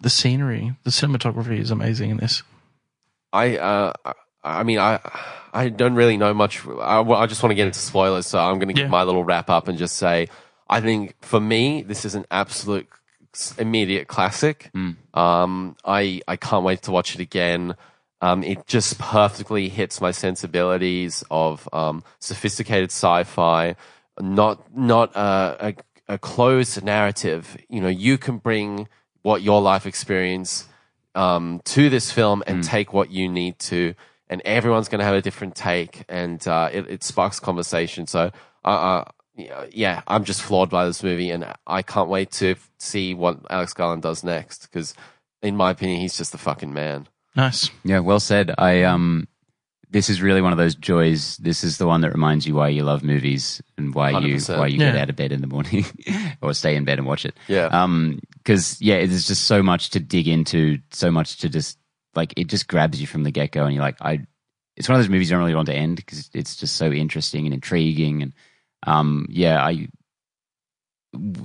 the 0.00 0.10
scenery, 0.10 0.74
the 0.84 0.90
cinematography 0.90 1.58
is 1.58 1.70
amazing 1.70 2.10
in 2.10 2.16
this. 2.18 2.42
I, 3.32 3.56
uh, 3.58 3.92
I- 4.42 4.62
mean, 4.64 4.78
I, 4.78 4.98
I 5.52 5.68
don't 5.68 5.94
really 5.94 6.16
know 6.16 6.34
much. 6.34 6.66
I, 6.66 7.00
I 7.00 7.26
just 7.26 7.42
want 7.42 7.50
to 7.52 7.54
get 7.56 7.66
into 7.66 7.78
spoilers, 7.78 8.26
so 8.26 8.38
I'm 8.38 8.58
going 8.58 8.68
to 8.68 8.74
give 8.74 8.84
Yeah. 8.86 8.90
my 8.90 9.02
little 9.04 9.24
wrap 9.24 9.50
up 9.50 9.68
and 9.68 9.78
just 9.78 9.96
say, 9.96 10.28
I 10.68 10.80
think 10.80 11.14
for 11.20 11.40
me, 11.40 11.82
this 11.82 12.04
is 12.04 12.14
an 12.14 12.24
absolute 12.30 12.88
immediate 13.58 14.08
classic. 14.08 14.70
Um, 15.14 15.76
I, 15.84 16.22
I 16.26 16.36
can't 16.36 16.64
wait 16.64 16.82
to 16.82 16.90
watch 16.90 17.14
it 17.14 17.20
again. 17.20 17.76
Um, 18.22 18.42
it 18.42 18.66
just 18.66 18.98
perfectly 18.98 19.68
hits 19.68 20.00
my 20.00 20.10
sensibilities 20.10 21.22
of 21.30 21.68
um, 21.72 22.02
sophisticated 22.18 22.90
sci-fi, 22.90 23.76
not 24.18 24.74
not 24.74 25.14
a, 25.14 25.74
a, 26.08 26.14
a 26.14 26.18
closed 26.18 26.82
narrative. 26.82 27.56
You 27.68 27.82
know, 27.82 27.88
you 27.88 28.16
can 28.16 28.38
bring 28.38 28.88
what 29.22 29.42
your 29.42 29.60
life 29.60 29.86
experience 29.86 30.66
um, 31.14 31.60
to 31.64 31.90
this 31.90 32.10
film 32.10 32.42
and 32.46 32.64
take 32.64 32.92
what 32.92 33.10
you 33.10 33.28
need 33.28 33.58
to, 33.58 33.94
and 34.30 34.40
everyone's 34.44 34.88
going 34.88 35.00
to 35.00 35.04
have 35.04 35.14
a 35.14 35.22
different 35.22 35.54
take, 35.54 36.04
and 36.08 36.46
uh, 36.48 36.70
it, 36.72 36.88
it 36.88 37.04
sparks 37.04 37.38
conversation. 37.38 38.06
So, 38.06 38.30
uh, 38.64 39.04
yeah, 39.36 39.66
yeah, 39.70 40.02
I'm 40.06 40.24
just 40.24 40.42
floored 40.42 40.70
by 40.70 40.86
this 40.86 41.02
movie, 41.02 41.30
and 41.30 41.46
I 41.66 41.82
can't 41.82 42.08
wait 42.08 42.30
to 42.32 42.52
f- 42.52 42.70
see 42.78 43.14
what 43.14 43.38
Alex 43.50 43.72
Garland 43.72 44.02
does 44.02 44.24
next 44.24 44.62
because, 44.62 44.94
in 45.42 45.56
my 45.56 45.70
opinion, 45.70 46.00
he's 46.00 46.16
just 46.16 46.32
the 46.32 46.38
fucking 46.38 46.72
man. 46.72 47.06
Nice. 47.34 47.70
Yeah, 47.84 48.00
well 48.00 48.20
said. 48.20 48.54
I 48.56 48.84
um, 48.84 49.28
this 49.90 50.08
is 50.08 50.22
really 50.22 50.40
one 50.40 50.52
of 50.52 50.58
those 50.58 50.74
joys. 50.74 51.36
This 51.36 51.62
is 51.62 51.78
the 51.78 51.86
one 51.86 52.00
that 52.00 52.12
reminds 52.12 52.46
you 52.46 52.54
why 52.54 52.68
you 52.68 52.82
love 52.82 53.02
movies 53.02 53.62
and 53.76 53.94
why 53.94 54.10
you 54.10 54.36
100%. 54.36 54.58
why 54.58 54.66
you 54.66 54.78
get 54.78 54.96
out 54.96 55.10
of 55.10 55.16
bed 55.16 55.32
in 55.32 55.40
the 55.42 55.46
morning 55.46 55.84
or 56.42 56.54
stay 56.54 56.74
in 56.74 56.84
bed 56.84 56.98
and 56.98 57.06
watch 57.06 57.24
it. 57.24 57.36
Yeah. 57.46 57.66
Um, 57.66 58.20
because 58.38 58.80
yeah, 58.80 59.04
there's 59.04 59.26
just 59.26 59.44
so 59.44 59.62
much 59.62 59.90
to 59.90 60.00
dig 60.00 60.28
into, 60.28 60.78
so 60.90 61.10
much 61.10 61.38
to 61.38 61.48
just 61.48 61.78
like 62.14 62.32
it 62.36 62.46
just 62.46 62.68
grabs 62.68 63.00
you 63.00 63.06
from 63.06 63.22
the 63.22 63.30
get 63.30 63.52
go, 63.52 63.64
and 63.64 63.74
you're 63.74 63.84
like, 63.84 64.00
I. 64.00 64.26
It's 64.76 64.90
one 64.90 64.96
of 64.96 65.02
those 65.02 65.08
movies 65.08 65.30
you 65.30 65.34
don't 65.36 65.42
really 65.42 65.54
want 65.54 65.68
to 65.68 65.74
end 65.74 65.96
because 65.96 66.28
it's 66.34 66.54
just 66.54 66.76
so 66.76 66.92
interesting 66.92 67.46
and 67.46 67.54
intriguing, 67.54 68.20
and 68.22 68.34
um, 68.86 69.26
yeah, 69.28 69.62
I. 69.64 69.88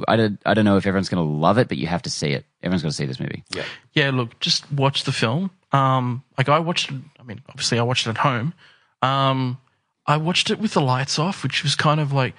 I 0.05 0.17
don't, 0.17 0.41
I 0.45 0.53
don't 0.53 0.65
know 0.65 0.75
if 0.75 0.85
everyone's 0.85 1.07
going 1.07 1.25
to 1.25 1.31
love 1.31 1.57
it, 1.57 1.69
but 1.69 1.77
you 1.77 1.87
have 1.87 2.01
to 2.01 2.09
see 2.09 2.31
it. 2.31 2.45
Everyone's 2.61 2.81
going 2.81 2.89
to 2.91 2.95
see 2.95 3.05
this 3.05 3.21
movie. 3.21 3.45
Yeah, 3.55 3.63
Yeah. 3.93 4.09
look, 4.11 4.37
just 4.41 4.69
watch 4.69 5.05
the 5.05 5.13
film. 5.13 5.49
Um, 5.71 6.23
like 6.37 6.49
I 6.49 6.59
watched 6.59 6.91
it. 6.91 6.97
I 7.17 7.23
mean, 7.23 7.41
obviously, 7.47 7.79
I 7.79 7.83
watched 7.83 8.05
it 8.05 8.09
at 8.09 8.17
home. 8.17 8.53
Um, 9.01 9.59
I 10.05 10.17
watched 10.17 10.49
it 10.49 10.59
with 10.59 10.73
the 10.73 10.81
lights 10.81 11.17
off, 11.19 11.41
which 11.43 11.63
was 11.63 11.75
kind 11.75 12.01
of 12.01 12.11
like. 12.11 12.33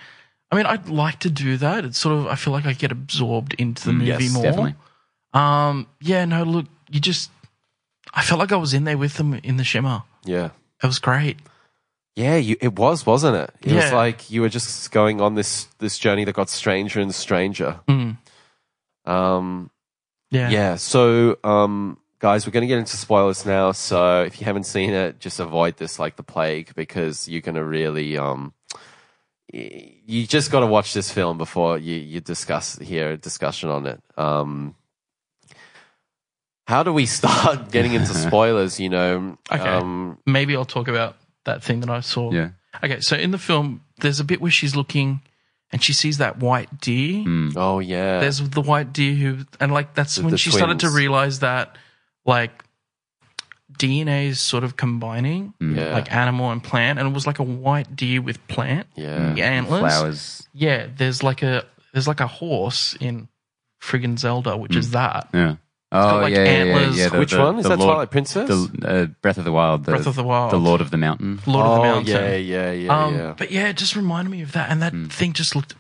I 0.51 0.57
mean, 0.57 0.67
I'd 0.67 0.91
like 0.91 1.21
to 1.21 1.31
do 1.31 1.57
that. 1.57 1.87
It's 1.87 1.97
sort 1.97 2.19
of. 2.19 2.27
I 2.27 2.35
feel 2.35 2.53
like 2.53 2.67
I 2.67 2.75
get 2.75 2.93
absorbed 2.93 3.55
into 3.55 3.87
the 3.87 3.93
movie 3.95 4.07
yes, 4.25 4.33
more. 4.35 4.43
definitely. 4.43 4.75
Um, 5.33 5.87
yeah, 6.03 6.27
no, 6.27 6.43
look, 6.43 6.67
you 6.91 7.01
just. 7.01 7.31
I 8.13 8.21
felt 8.23 8.41
like 8.41 8.53
I 8.53 8.57
was 8.57 8.75
in 8.75 8.85
there 8.85 8.99
with 8.99 9.15
them 9.15 9.33
in 9.43 9.57
the 9.57 9.65
shimmer. 9.65 10.03
Yeah. 10.27 10.51
It 10.83 10.87
was 10.87 10.99
great. 10.99 11.39
Yeah, 12.15 12.37
you, 12.37 12.57
it 12.61 12.75
was, 12.79 13.07
wasn't 13.07 13.37
it? 13.37 13.55
It 13.63 13.75
was 13.75 13.91
like 13.93 14.31
you 14.31 14.43
were 14.43 14.51
just 14.51 14.91
going 14.93 15.21
on 15.21 15.35
this 15.35 15.65
this 15.79 15.99
journey 15.99 16.25
that 16.25 16.35
got 16.35 16.51
stranger 16.51 17.01
and 17.01 17.15
stranger. 17.15 17.81
Mm. 17.89 18.19
Um, 19.07 19.71
Yeah. 20.31 20.51
yeah. 20.51 20.77
So, 20.77 21.39
um, 21.43 21.99
guys, 22.19 22.47
we're 22.47 22.53
going 22.53 22.63
to 22.63 22.67
get 22.69 22.79
into 22.79 22.97
spoilers 22.97 23.47
now. 23.47 23.73
So, 23.73 24.23
if 24.25 24.41
you 24.41 24.45
haven't 24.45 24.65
seen 24.65 24.91
it, 24.91 25.21
just 25.21 25.41
avoid 25.41 25.79
this 25.79 25.99
like 25.99 26.17
the 26.17 26.23
plague 26.23 26.75
because 26.75 27.29
you're 27.29 27.41
going 27.41 27.55
to 27.55 27.65
really 27.65 28.19
um, 28.19 28.53
you 29.53 30.27
just 30.27 30.51
got 30.51 30.61
to 30.61 30.67
watch 30.67 30.93
this 30.95 31.11
film 31.11 31.39
before 31.39 31.79
you 31.79 31.97
you 31.97 32.21
discuss 32.21 32.79
hear 32.79 33.13
a 33.13 33.17
discussion 33.17 33.71
on 33.71 33.87
it. 33.87 34.03
Um, 34.19 34.75
how 36.67 36.83
do 36.83 36.93
we 36.93 37.07
start 37.21 37.71
getting 37.71 37.95
into 37.95 38.13
spoilers? 38.29 38.79
You 38.79 38.91
know, 38.91 39.39
Okay. 39.51 39.63
um, 39.63 40.19
Maybe 40.27 40.55
I'll 40.57 40.65
talk 40.65 40.89
about 40.89 41.17
that 41.45 41.63
thing 41.63 41.81
that 41.81 41.91
I 41.91 42.01
saw. 42.01 42.31
Yeah. 42.33 42.51
Okay, 42.83 43.01
so 43.01 43.17
in 43.17 43.31
the 43.33 43.39
film, 43.39 43.83
there's 44.01 44.21
a 44.21 44.25
bit 44.25 44.41
where 44.41 44.51
she's 44.51 44.75
looking 44.77 45.21
and 45.71 45.83
she 45.83 45.93
sees 45.93 46.19
that 46.19 46.39
white 46.39 46.81
deer. 46.81 47.25
Mm. 47.25 47.53
oh 47.57 47.79
yeah, 47.79 48.21
There's 48.21 48.39
the 48.51 48.61
white 48.61 48.93
deer 48.93 49.15
who, 49.15 49.45
and 49.61 49.73
like 49.73 49.95
that's 49.95 50.17
The- 50.17 50.23
when 50.23 50.31
the 50.33 50.39
she 50.39 50.51
started 50.51 50.81
to 50.81 50.91
realize 50.91 51.41
that 51.41 51.77
like 52.25 52.65
DNA 53.79 54.27
is 54.29 54.39
sort 54.41 54.65
of 54.65 54.77
combining 54.77 55.55
mm. 55.61 55.77
yeah, 55.77 55.93
like 55.95 56.13
animal 56.13 56.51
and 56.51 56.63
plant, 56.63 56.99
and 56.99 57.09
it 57.09 57.13
was 57.15 57.27
like 57.27 57.39
a 57.39 57.43
white 57.43 57.97
deer 57.97 58.21
with 58.21 58.47
plant 58.49 58.87
yeah. 58.97 59.33
Mm. 59.35 59.39
antlers. 59.41 59.81
Flowers. 59.81 60.49
Yeah, 60.53 60.87
there's 60.95 61.23
like 61.23 61.43
a 61.43 61.65
there's 61.93 62.07
like 62.09 62.21
a 62.21 62.27
horse 62.27 62.95
in 63.01 63.29
friggin' 63.83 64.19
Zelda, 64.19 64.57
which 64.57 64.73
Mm. 64.73 64.77
is 64.79 64.91
that. 64.93 65.29
Yeah. 65.33 65.57
Got, 65.93 66.15
Oh, 66.17 66.21
like, 66.21 66.35
yeah, 66.35 66.45
yeah, 66.45 66.51
yeah, 66.65 66.75
antlers. 66.75 66.99
yeah. 66.99 67.09
The- 67.11 67.19
Which 67.19 67.31
the- 67.33 67.39
one 67.41 67.59
is 67.59 67.63
the 67.65 67.69
that? 67.71 67.79
Lord, 67.79 67.89
Twilight 67.95 68.11
Princess. 68.11 68.49
The 68.49 68.89
uh, 68.89 69.07
Breath 69.23 69.39
of 69.39 69.45
the 69.45 69.53
Wild. 69.53 69.85
The, 69.85 69.93
Breath 69.93 70.07
of 70.07 70.17
the 70.17 70.25
Wild. 70.25 70.51
The 70.53 70.57
Lord 70.59 70.81
of 70.81 70.91
the 70.91 70.97
Mountain. 70.97 71.41
Lord 71.47 71.67
of 71.67 71.75
the 71.75 71.81
oh 71.81 71.83
Mountain. 71.83 72.07
yeah, 72.15 72.35
yeah, 72.37 72.73
yeah, 72.73 73.05
Um, 73.05 73.15
yeah. 73.17 73.35
But 73.37 73.51
yeah, 73.51 73.69
it 73.69 73.77
just 73.77 73.95
reminded 73.97 74.31
me 74.31 74.43
of 74.43 74.53
that, 74.53 74.71
and 74.71 74.81
that 74.83 74.93
Hmm. 74.93 75.07
thing 75.07 75.33
just 75.33 75.55
looked. 75.55 75.75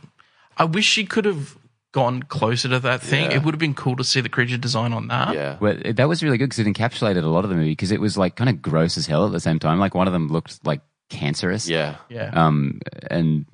I 0.57 0.65
wish 0.65 0.85
she 0.85 1.05
could 1.07 1.25
have 1.25 1.57
gone 1.93 2.23
closer 2.23 2.69
to 2.69 2.79
that 2.81 3.03
thing. 3.03 3.31
Yeah. 3.31 3.37
It 3.37 3.45
would 3.45 3.53
have 3.55 3.59
been 3.59 3.75
cool 3.75 3.97
to 3.97 4.05
see 4.05 4.21
the 4.23 4.29
creature 4.31 4.57
design 4.57 4.93
on 4.95 5.09
that. 5.09 5.35
yeah. 5.35 5.57
Well, 5.61 5.77
it- 5.83 5.97
that 5.97 6.09
was 6.09 6.23
really 6.23 6.39
good 6.39 6.51
because 6.51 6.59
it 6.59 6.67
encapsulated 6.67 7.23
a 7.23 7.27
lot 7.27 7.45
of 7.45 7.51
the 7.51 7.57
movie 7.57 7.73
because 7.73 7.91
it 7.93 8.01
was 8.01 8.17
like 8.17 8.37
kind 8.37 8.49
of 8.49 8.63
gross 8.63 8.97
as 8.97 9.07
hell 9.07 9.27
at 9.27 9.33
the 9.33 9.41
same 9.41 9.59
time. 9.59 9.79
Like 9.79 9.95
one 9.95 10.07
of 10.07 10.13
them 10.13 10.29
looked 10.29 10.65
like 10.67 10.81
cancerous. 11.11 11.69
Yeah. 11.69 11.97
yeah. 12.09 12.31
Um, 12.35 12.81
and 13.11 13.45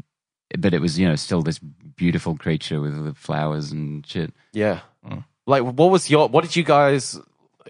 but 0.58 0.72
it 0.72 0.80
was 0.80 0.98
you 0.98 1.06
know 1.08 1.16
still 1.16 1.42
this 1.42 1.58
beautiful 1.58 2.36
creature 2.36 2.80
with 2.80 3.02
the 3.04 3.12
flowers 3.14 3.72
and 3.72 4.06
shit. 4.06 4.32
Yeah. 4.52 4.80
Mm. 5.04 5.24
Like, 5.48 5.62
what 5.62 5.90
was 5.90 6.10
your? 6.10 6.28
What 6.28 6.44
did 6.44 6.54
you 6.54 6.62
guys, 6.62 7.18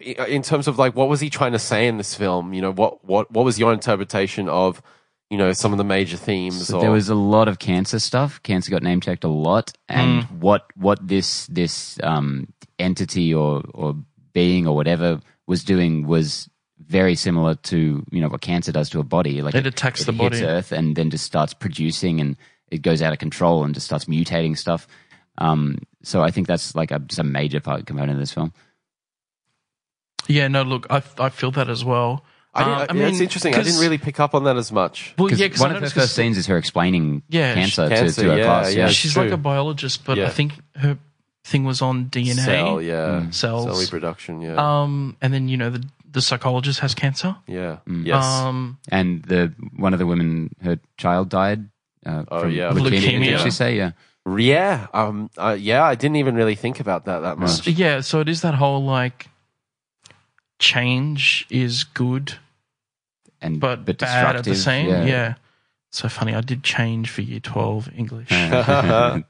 in 0.02 0.42
terms 0.42 0.66
of 0.66 0.78
like, 0.78 0.96
what 0.96 1.08
was 1.08 1.20
he 1.20 1.30
trying 1.30 1.52
to 1.52 1.60
say 1.60 1.86
in 1.86 1.96
this 1.96 2.12
film? 2.12 2.52
You 2.52 2.60
know, 2.60 2.72
what 2.72 3.04
what 3.04 3.30
what 3.30 3.44
was 3.44 3.56
your 3.56 3.72
interpretation 3.72 4.48
of, 4.48 4.82
you 5.30 5.38
know, 5.38 5.52
some 5.52 5.72
of 5.72 5.78
the 5.78 5.84
major 5.84 6.16
themes? 6.16 6.66
So 6.66 6.78
or, 6.78 6.80
there 6.80 6.90
was 6.90 7.08
a 7.08 7.14
lot 7.14 7.46
of 7.46 7.60
cancer 7.60 8.00
stuff. 8.00 8.42
Cancer 8.42 8.72
got 8.72 8.82
name 8.82 9.00
checked 9.00 9.22
a 9.22 9.28
lot, 9.28 9.72
and 9.88 10.24
what 10.40 10.66
what 10.74 10.98
this 11.06 11.46
this 11.46 11.98
um, 12.02 12.52
entity 12.80 13.32
or 13.32 13.62
or 13.72 13.94
being 14.32 14.66
or 14.66 14.74
whatever 14.74 15.20
was 15.46 15.62
doing 15.62 16.06
was 16.06 16.50
very 16.84 17.14
similar 17.14 17.54
to 17.54 18.04
you 18.10 18.20
know 18.20 18.28
what 18.28 18.40
cancer 18.40 18.72
does 18.72 18.90
to 18.90 18.98
a 18.98 19.04
body. 19.04 19.40
Like 19.40 19.54
It 19.54 19.66
attacks 19.66 20.04
the 20.04 20.12
hits 20.12 20.40
body. 20.40 20.44
Earth 20.44 20.72
and 20.72 20.96
then 20.96 21.10
just 21.10 21.24
starts 21.24 21.54
producing, 21.54 22.20
and 22.20 22.36
it 22.72 22.82
goes 22.82 23.02
out 23.02 23.12
of 23.12 23.20
control 23.20 23.62
and 23.62 23.72
just 23.72 23.86
starts 23.86 24.06
mutating 24.06 24.58
stuff. 24.58 24.88
Um, 25.38 25.78
so 26.02 26.22
I 26.22 26.30
think 26.30 26.46
that's 26.48 26.74
like 26.74 26.90
a, 26.90 26.98
just 26.98 27.18
a 27.20 27.24
major 27.24 27.60
part 27.60 27.86
component 27.86 28.12
of 28.12 28.18
this 28.18 28.32
film. 28.32 28.52
Yeah, 30.26 30.48
no, 30.48 30.62
look, 30.62 30.86
I 30.90 31.02
I 31.18 31.28
feel 31.30 31.50
that 31.52 31.68
as 31.70 31.84
well. 31.84 32.24
I, 32.54 32.62
Uh, 32.62 32.86
I 32.90 32.92
mean, 32.92 33.04
it's 33.04 33.20
interesting. 33.20 33.54
I 33.54 33.62
didn't 33.62 33.80
really 33.80 33.98
pick 33.98 34.18
up 34.20 34.34
on 34.34 34.44
that 34.44 34.56
as 34.56 34.72
much. 34.72 35.14
Well, 35.16 35.30
yeah, 35.30 35.46
because 35.46 35.60
one 35.60 35.74
of 35.74 35.80
her 35.82 35.88
first 35.90 36.14
scenes 36.14 36.36
is 36.36 36.46
her 36.46 36.56
explaining 36.56 37.22
Yeah, 37.28 37.54
cancer, 37.54 37.88
to, 37.88 37.94
Cancer, 37.94 38.22
to 38.22 38.30
her 38.30 38.38
yeah, 38.38 38.44
class. 38.44 38.74
yeah. 38.74 38.80
Yeah, 38.86 38.88
she's 38.90 39.12
true. 39.12 39.22
like 39.24 39.32
a 39.32 39.36
biologist, 39.36 40.04
but 40.04 40.16
Yeah. 40.18 40.26
I 40.26 40.30
think 40.30 40.54
her 40.76 40.98
thing 41.44 41.64
was 41.64 41.80
on 41.82 42.06
DNA. 42.10 42.44
Cell, 42.44 42.82
yeah, 42.82 43.30
Cells. 43.30 43.64
cell 43.64 43.78
reproduction, 43.80 44.40
yeah, 44.42 44.56
Um, 44.56 45.16
and 45.22 45.32
then 45.32 45.48
you 45.48 45.56
know 45.56 45.70
the 45.70 45.84
the 46.10 46.20
psychologist 46.22 46.80
has 46.80 46.94
cancer. 46.94 47.36
yeah, 47.46 47.78
Mm. 47.86 48.04
yes, 48.06 48.24
Um, 48.24 48.78
and 48.90 49.22
the 49.24 49.52
one 49.76 49.92
of 49.92 49.98
the 49.98 50.06
women, 50.06 50.50
her 50.62 50.78
child 50.96 51.28
died. 51.28 51.68
Uh, 52.04 52.24
Oh, 52.30 52.40
from 52.42 52.52
yeah. 52.52 52.70
leukemia. 52.72 52.90
Leukemia. 53.00 53.24
Did 53.36 53.40
she 53.40 53.50
say? 53.50 53.76
Yeah. 53.76 53.92
Yeah, 54.36 54.86
um, 54.92 55.30
uh, 55.38 55.56
yeah. 55.58 55.84
I 55.84 55.94
didn't 55.94 56.16
even 56.16 56.34
really 56.34 56.54
think 56.54 56.80
about 56.80 57.04
that 57.06 57.20
that 57.20 57.38
much. 57.38 57.64
so, 57.64 57.70
yeah, 57.70 58.00
so 58.00 58.20
it 58.20 58.28
is 58.28 58.42
that 58.42 58.54
whole 58.54 58.82
like 58.82 59.28
change 60.58 61.46
is 61.50 61.84
good, 61.84 62.34
and 63.40 63.60
but, 63.60 63.84
but 63.84 63.98
bad 63.98 64.36
at 64.36 64.44
the 64.44 64.54
same. 64.54 64.88
yeah. 64.88 65.04
Yeah. 65.04 65.34
So 65.90 66.08
funny. 66.08 66.34
I 66.34 66.40
did 66.42 66.62
change 66.62 67.08
for 67.10 67.22
year 67.22 67.40
twelve 67.40 67.88
English. 67.96 68.28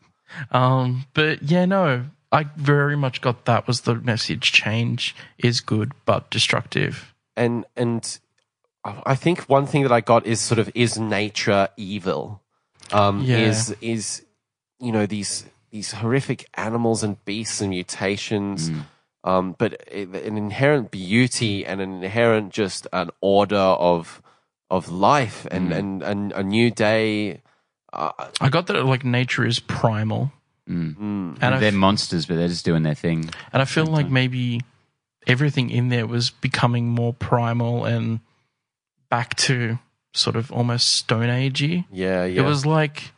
Um, 0.50 1.06
but 1.14 1.42
yeah, 1.42 1.64
no, 1.64 2.04
I 2.30 2.44
very 2.56 2.96
much 2.96 3.22
got 3.22 3.46
that 3.46 3.66
was 3.66 3.82
the 3.82 3.94
message. 3.94 4.52
Change 4.52 5.16
is 5.38 5.62
good, 5.62 5.92
but 6.04 6.30
destructive. 6.30 7.14
and 7.34 7.64
and 7.76 8.18
I 8.84 9.14
think 9.14 9.40
one 9.48 9.66
thing 9.66 9.82
that 9.82 9.92
I 9.92 10.00
got 10.00 10.26
is 10.26 10.40
sort 10.40 10.58
of 10.58 10.70
is 10.74 10.98
nature 10.98 11.68
evil? 11.76 12.42
Um, 12.92 13.22
Yeah. 13.22 13.38
Is 13.38 13.74
is 13.80 14.22
you 14.80 14.92
know 14.92 15.06
these 15.06 15.46
these 15.70 15.92
horrific 15.92 16.46
animals 16.54 17.02
and 17.02 17.22
beasts 17.24 17.60
and 17.60 17.70
mutations? 17.70 18.70
um, 19.24 19.54
but 19.58 19.72
it, 19.90 20.08
an 20.10 20.36
inherent 20.38 20.90
beauty 20.90 21.66
and 21.66 21.80
an 21.80 22.02
inherent 22.02 22.52
just 22.52 22.86
an 22.92 23.10
order 23.20 23.56
of 23.56 24.22
of 24.70 24.88
life 24.90 25.46
and 25.50 25.72
and, 25.72 26.02
and 26.02 26.32
a 26.32 26.42
new 26.42 26.70
day. 26.70 27.42
Uh, 27.92 28.12
I 28.40 28.48
got 28.50 28.66
that 28.66 28.84
like 28.84 29.04
nature 29.04 29.46
is 29.46 29.60
primal, 29.60 30.30
Mm. 30.68 30.94
mm, 30.96 31.38
and 31.40 31.60
they're 31.62 31.68
f- 31.68 31.74
monsters, 31.74 32.26
but 32.26 32.36
they're 32.36 32.48
just 32.48 32.64
doing 32.66 32.82
their 32.82 32.94
thing. 32.94 33.30
and 33.52 33.62
I 33.62 33.64
feel 33.64 33.86
like 33.86 34.10
maybe 34.10 34.60
everything 35.26 35.70
in 35.70 35.88
there 35.88 36.06
was 36.06 36.28
becoming 36.30 36.88
more 36.88 37.14
primal 37.14 37.86
and 37.86 38.20
back 39.08 39.34
to 39.36 39.78
sort 40.12 40.36
of 40.36 40.52
almost 40.52 40.88
Stone 40.88 41.28
Agey. 41.28 41.84
yeah, 41.90 42.24
yeah. 42.26 42.42
It 42.42 42.44
was 42.44 42.66
like 42.66 43.12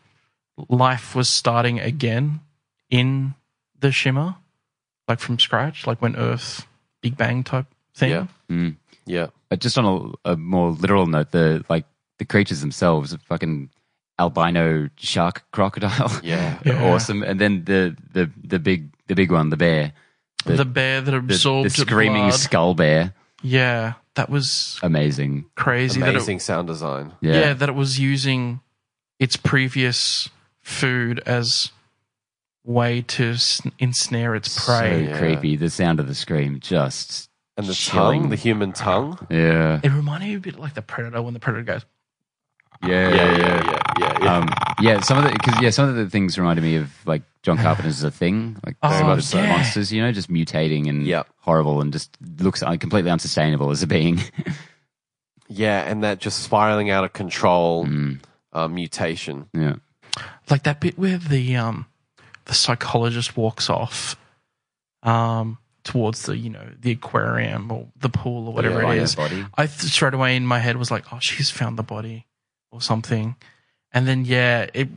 life 0.68 1.14
was 1.14 1.28
starting 1.28 1.80
again 1.80 2.40
in 2.90 3.34
the 3.78 3.92
Shimmer, 3.92 4.34
like 5.08 5.20
from 5.20 5.38
scratch, 5.38 5.86
like 5.86 6.00
when 6.02 6.16
Earth 6.16 6.66
Big 7.02 7.16
Bang 7.16 7.42
type 7.44 7.66
thing. 7.94 8.10
Yeah. 8.10 8.26
Mm. 8.50 8.76
yeah. 9.06 9.28
But 9.48 9.60
just 9.60 9.78
on 9.78 10.14
a, 10.24 10.32
a 10.32 10.36
more 10.36 10.70
literal 10.70 11.06
note, 11.06 11.30
the 11.30 11.64
like 11.68 11.84
the 12.18 12.24
creatures 12.24 12.60
themselves, 12.60 13.12
a 13.12 13.18
fucking 13.18 13.70
albino 14.18 14.90
shark 14.96 15.44
crocodile, 15.52 16.10
Yeah. 16.22 16.58
Yeah. 16.64 16.84
awesome. 16.92 17.22
And 17.22 17.40
then 17.40 17.64
the 17.64 17.96
the 18.12 18.30
the 18.44 18.58
big 18.58 18.90
the 19.06 19.14
big 19.14 19.32
one, 19.32 19.50
the 19.50 19.56
bear, 19.56 19.92
The, 20.44 20.54
The- 20.56 20.64
bear 20.64 21.00
that 21.00 21.14
absorbed 21.14 21.66
the 21.70 21.80
screaming 21.82 22.28
blood. 22.28 22.34
skull 22.38 22.74
bear, 22.74 23.14
Yeah, 23.42 23.94
that 24.14 24.28
was 24.28 24.78
amazing. 24.82 25.46
crazy. 25.56 26.00
That 26.00 26.10
it, 26.10 26.16
Amazing 26.16 26.40
sound 26.40 26.68
design. 26.68 27.12
Yeah, 27.22 27.32
yeah. 27.40 27.52
that 27.54 27.68
it 27.68 27.74
was 27.74 27.98
using 27.98 28.60
its 29.18 29.36
previous 29.36 30.28
food 30.70 31.20
as 31.26 31.70
way 32.64 33.02
to 33.02 33.36
ensnare 33.78 34.34
its 34.34 34.50
so 34.52 34.72
prey. 34.78 35.06
Yeah. 35.06 35.18
creepy. 35.18 35.56
The 35.56 35.70
sound 35.70 35.98
of 36.00 36.06
the 36.06 36.14
scream, 36.14 36.60
just 36.60 37.28
And 37.56 37.66
the 37.66 37.74
Chilling. 37.74 38.22
tongue, 38.22 38.30
the 38.30 38.36
human 38.36 38.72
tongue. 38.72 39.18
yeah, 39.30 39.80
It 39.82 39.90
reminded 39.92 40.26
me 40.28 40.34
a 40.36 40.40
bit 40.40 40.58
like 40.58 40.74
the 40.74 40.82
predator 40.82 41.20
when 41.22 41.34
the 41.34 41.40
predator 41.40 41.64
goes. 41.64 41.84
yeah, 42.82 43.10
Yeah, 43.10 43.36
yeah, 43.36 43.38
yeah, 43.38 43.82
yeah. 43.98 44.18
yeah. 44.22 44.36
Um, 44.36 44.48
yeah, 44.80 45.00
some 45.00 45.18
of 45.18 45.24
the 45.24 45.30
because 45.32 45.60
yeah, 45.60 45.70
some 45.70 45.88
of 45.88 45.94
the 45.96 46.08
things 46.08 46.38
reminded 46.38 46.62
me 46.62 46.76
of 46.76 46.90
like 47.06 47.22
John 47.42 47.56
Carpenter's 47.64 47.98
as 47.98 48.04
A 48.04 48.10
Thing, 48.10 48.56
like 48.64 48.76
Oh, 48.82 48.88
very 48.90 49.04
much 49.04 49.34
yeah. 49.34 49.48
monsters, 49.48 49.92
you 49.92 50.00
know, 50.02 50.12
just 50.12 50.30
mutating 50.30 50.88
and 50.88 51.06
Yep. 51.06 51.26
horrible 51.40 51.80
and 51.80 51.92
just 51.92 52.16
looks 52.38 52.62
un- 52.62 52.78
completely 52.78 53.10
unsustainable 53.10 53.70
as 53.70 53.82
a 53.82 53.86
being. 53.86 54.20
yeah, 55.48 55.80
and 55.90 56.04
that 56.04 56.18
just 56.20 56.42
spiraling 56.42 56.90
out 56.90 57.04
of 57.04 57.12
control 57.12 57.84
Mm, 57.90 58.20
uh, 58.52 58.68
mutation. 58.68 59.48
yeah, 59.54 59.76
like 60.50 60.64
that 60.64 60.80
bit 60.80 60.98
where 60.98 61.18
the 61.18 61.56
um 61.56 61.86
the 62.46 62.54
psychologist 62.54 63.36
walks 63.36 63.68
off 63.70 64.16
um 65.02 65.58
towards 65.84 66.24
the 66.24 66.36
you 66.36 66.50
know 66.50 66.66
the 66.80 66.92
aquarium 66.92 67.70
or 67.72 67.86
the 67.96 68.08
pool 68.10 68.48
or 68.48 68.52
whatever 68.52 68.82
Yeah, 68.82 68.92
it 68.92 68.96
yeah. 68.96 69.02
is 69.02 69.14
body. 69.14 69.46
i 69.56 69.66
th- 69.66 69.90
straight 69.90 70.12
away 70.14 70.36
in 70.36 70.44
my 70.46 70.58
head 70.58 70.76
was 70.76 70.90
like 70.90 71.10
oh 71.12 71.18
she's 71.20 71.50
found 71.50 71.78
the 71.78 71.82
body 71.82 72.26
or 72.70 72.80
something 72.82 73.34
and 73.92 74.06
then 74.06 74.24
yeah 74.24 74.66
it 74.74 74.88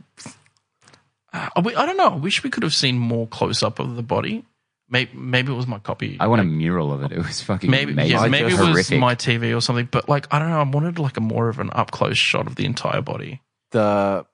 uh, 1.32 1.48
I 1.56 1.60
I 1.60 1.86
don't 1.86 1.96
know 1.96 2.10
i 2.10 2.16
wish 2.16 2.42
we 2.44 2.50
could 2.50 2.62
have 2.62 2.74
seen 2.74 2.98
more 2.98 3.26
close 3.26 3.62
up 3.62 3.78
of 3.78 3.96
the 3.96 4.02
body 4.02 4.44
maybe, 4.90 5.10
maybe 5.16 5.52
it 5.52 5.56
was 5.56 5.66
my 5.66 5.78
copy 5.78 6.18
I 6.20 6.26
want 6.26 6.42
a 6.42 6.44
mural 6.44 6.92
of 6.92 7.02
it. 7.02 7.12
It 7.12 7.18
was 7.18 7.40
fucking 7.40 7.70
maybe 7.70 7.92
amazing. 7.92 8.12
yeah, 8.12 8.26
maybe 8.28 8.46
it 8.48 8.50
just- 8.50 8.60
was 8.60 8.68
horrific. 8.68 8.98
my 9.00 9.14
tv 9.14 9.56
or 9.56 9.60
something 9.62 9.88
but 9.90 10.08
like 10.08 10.26
i 10.32 10.38
don't 10.38 10.50
know 10.50 10.60
i 10.60 10.64
wanted 10.64 10.98
like 10.98 11.16
a 11.16 11.22
more 11.22 11.48
of 11.48 11.58
an 11.60 11.70
up 11.72 11.90
close 11.90 12.18
shot 12.18 12.46
of 12.46 12.56
the 12.56 12.66
entire 12.66 13.00
body 13.00 13.40
The 13.70 14.26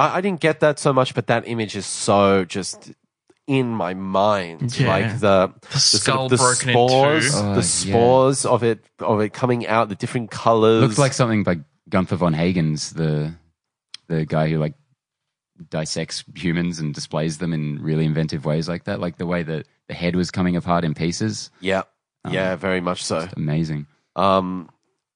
I, 0.00 0.16
I 0.16 0.20
didn't 0.20 0.40
get 0.40 0.60
that 0.60 0.78
so 0.78 0.92
much, 0.92 1.14
but 1.14 1.26
that 1.28 1.46
image 1.46 1.76
is 1.76 1.86
so 1.86 2.44
just 2.44 2.92
in 3.46 3.68
my 3.68 3.94
mind. 3.94 4.78
Yeah. 4.78 4.88
Like 4.88 5.12
the 5.20 5.52
the 5.60 5.68
the, 5.72 5.78
sort 5.78 6.02
skull 6.02 6.24
of 6.26 6.30
the 6.30 6.36
broken 6.36 6.70
spores, 6.70 7.26
in 7.26 7.30
two 7.32 7.38
Oh, 7.48 7.54
the 7.54 7.60
yeah. 7.60 7.62
spores 7.62 8.46
of 8.46 8.62
it 8.62 8.84
of 8.98 9.20
it 9.20 9.32
coming 9.32 9.66
out, 9.66 9.88
the 9.88 9.94
different 9.96 10.30
colors. 10.30 10.82
Looks 10.82 10.98
like 10.98 11.12
something 11.12 11.42
by 11.42 11.60
Gunther 11.88 12.16
von 12.16 12.34
Hagens 12.34 12.94
the 12.94 13.34
the 14.08 14.24
guy 14.26 14.48
who 14.48 14.58
like 14.58 14.74
dissects 15.68 16.24
humans 16.34 16.78
and 16.78 16.94
displays 16.94 17.38
them 17.38 17.52
in 17.52 17.82
really 17.82 18.04
inventive 18.04 18.44
ways 18.44 18.68
like 18.68 18.84
that. 18.84 19.00
Like 19.00 19.18
the 19.18 19.26
way 19.26 19.42
that 19.42 19.66
the 19.88 19.94
head 19.94 20.16
was 20.16 20.30
coming 20.30 20.56
apart 20.56 20.84
in 20.84 20.94
pieces. 20.94 21.50
yeah, 21.60 21.82
Um, 22.24 22.32
yeah, 22.32 22.56
very 22.56 22.80
much 22.80 23.04
so. 23.04 23.28
Amazing. 23.36 23.86
Um, 24.16 24.70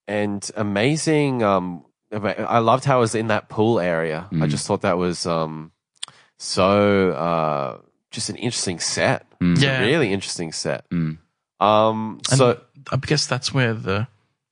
and 0.07 0.49
amazing. 0.57 1.43
Um, 1.43 1.85
I 2.15 2.59
loved 2.59 2.85
how 2.85 2.99
it 2.99 3.01
was 3.01 3.15
in 3.15 3.29
that 3.29 3.49
pool 3.49 3.81
area. 3.81 4.27
I 4.31 4.35
Mm. 4.35 4.49
just 4.49 4.67
thought 4.67 4.83
that 4.83 4.99
was 4.99 5.27
um 5.27 5.73
so 6.39 7.11
uh 7.11 7.79
just 8.11 8.31
an 8.31 8.37
interesting 8.37 8.79
set. 8.79 9.27
Mm. 9.41 9.61
Yeah. 9.61 9.81
really 9.81 10.13
interesting 10.13 10.53
set. 10.53 10.89
Mm. 10.91 11.19
Um, 11.61 12.21
And 12.31 12.39
so 12.39 12.61
I 12.93 12.97
guess 12.97 13.27
that's 13.27 13.53
where 13.53 13.75
the 13.75 14.07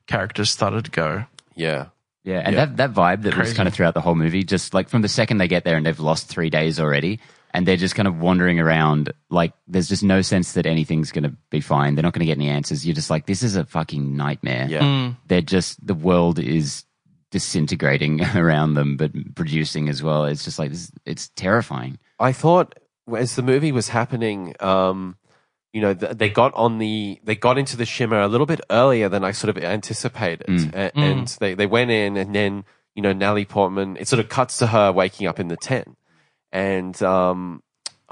characters 0.07 0.51
started 0.51 0.85
to 0.87 0.91
go. 0.91 1.25
yeah, 1.55 1.87
Yeah, 2.25 2.41
and 2.45 2.55
Yeah. 2.55 2.67
that 2.67 2.77
that 2.79 2.93
vibe 2.95 3.23
that 3.23 3.37
was 3.37 3.53
kind 3.55 3.69
of 3.69 3.75
throughout 3.75 3.95
the 3.95 4.01
whole 4.01 4.15
movie, 4.15 4.43
just 4.45 4.75
like 4.75 4.89
from 4.89 5.03
the 5.03 5.09
second 5.09 5.39
they 5.39 5.49
get 5.49 5.65
there 5.65 5.77
and 5.77 5.85
they've 5.87 5.99
lost 6.01 6.29
three 6.29 6.51
days 6.51 6.79
already, 6.81 7.21
and 7.55 7.67
they're 7.67 7.77
just 7.77 7.95
kind 7.95 8.09
of 8.09 8.19
wandering 8.21 8.59
around, 8.61 9.13
like 9.31 9.53
there's 9.69 9.89
just 9.89 10.03
no 10.03 10.23
sense 10.23 10.53
that 10.55 10.65
anything's 10.67 11.13
going 11.13 11.25
to 11.25 11.35
be 11.51 11.61
fine. 11.61 11.95
They're 11.95 12.03
not 12.03 12.13
going 12.15 12.21
to 12.27 12.27
get 12.27 12.39
any 12.39 12.49
answers. 12.49 12.87
You're 12.87 12.95
just 12.95 13.11
like, 13.11 13.27
this 13.27 13.43
is 13.43 13.55
a 13.57 13.65
fucking 13.65 14.17
nightmare. 14.17 14.67
yeah. 14.69 14.81
Mm. 14.83 15.17
They're 15.29 15.41
just 15.43 15.85
the 15.87 15.95
world 15.95 16.39
is 16.39 16.85
disintegrating 17.33 18.21
around 18.37 18.75
them, 18.75 18.97
but 18.97 19.11
producing 19.35 19.89
as 19.89 20.03
well. 20.03 20.25
It's 20.27 20.45
just 20.45 20.59
like 20.61 20.71
this, 20.71 20.93
it's 21.05 21.29
terrifying. 21.31 21.99
I 22.21 22.31
thought 22.33 22.79
as 23.17 23.35
the 23.35 23.43
movie 23.43 23.73
was 23.73 23.89
happening, 23.89 24.55
um, 24.61 25.17
you 25.73 25.81
know, 25.81 25.93
th- 25.95 26.17
they 26.17 26.29
got 26.31 26.55
on 26.55 26.79
the 26.79 27.19
they 27.25 27.35
got 27.35 27.59
into 27.59 27.77
the 27.77 27.85
shimmer 27.87 28.21
a 28.21 28.29
little 28.29 28.47
bit 28.47 28.61
earlier 28.71 29.09
than 29.09 29.25
I 29.25 29.33
sort 29.33 29.57
of 29.57 29.63
anticipated, 29.65 30.47
Mm. 30.47 30.69
A- 30.75 30.91
Mm. 30.93 31.03
and 31.13 31.29
they 31.41 31.55
they 31.55 31.67
went 31.67 31.91
in, 31.91 32.17
and 32.17 32.33
then 32.35 32.65
you 32.95 33.03
know 33.03 33.13
Natalie 33.13 33.45
Portman. 33.47 33.97
It 33.99 34.07
sort 34.07 34.21
of 34.21 34.29
cuts 34.29 34.59
to 34.59 34.69
her 34.69 34.93
waking 34.93 35.27
up 35.27 35.41
in 35.41 35.49
the 35.49 35.57
tent, 35.57 35.97
and 36.53 37.03
um, 37.03 37.63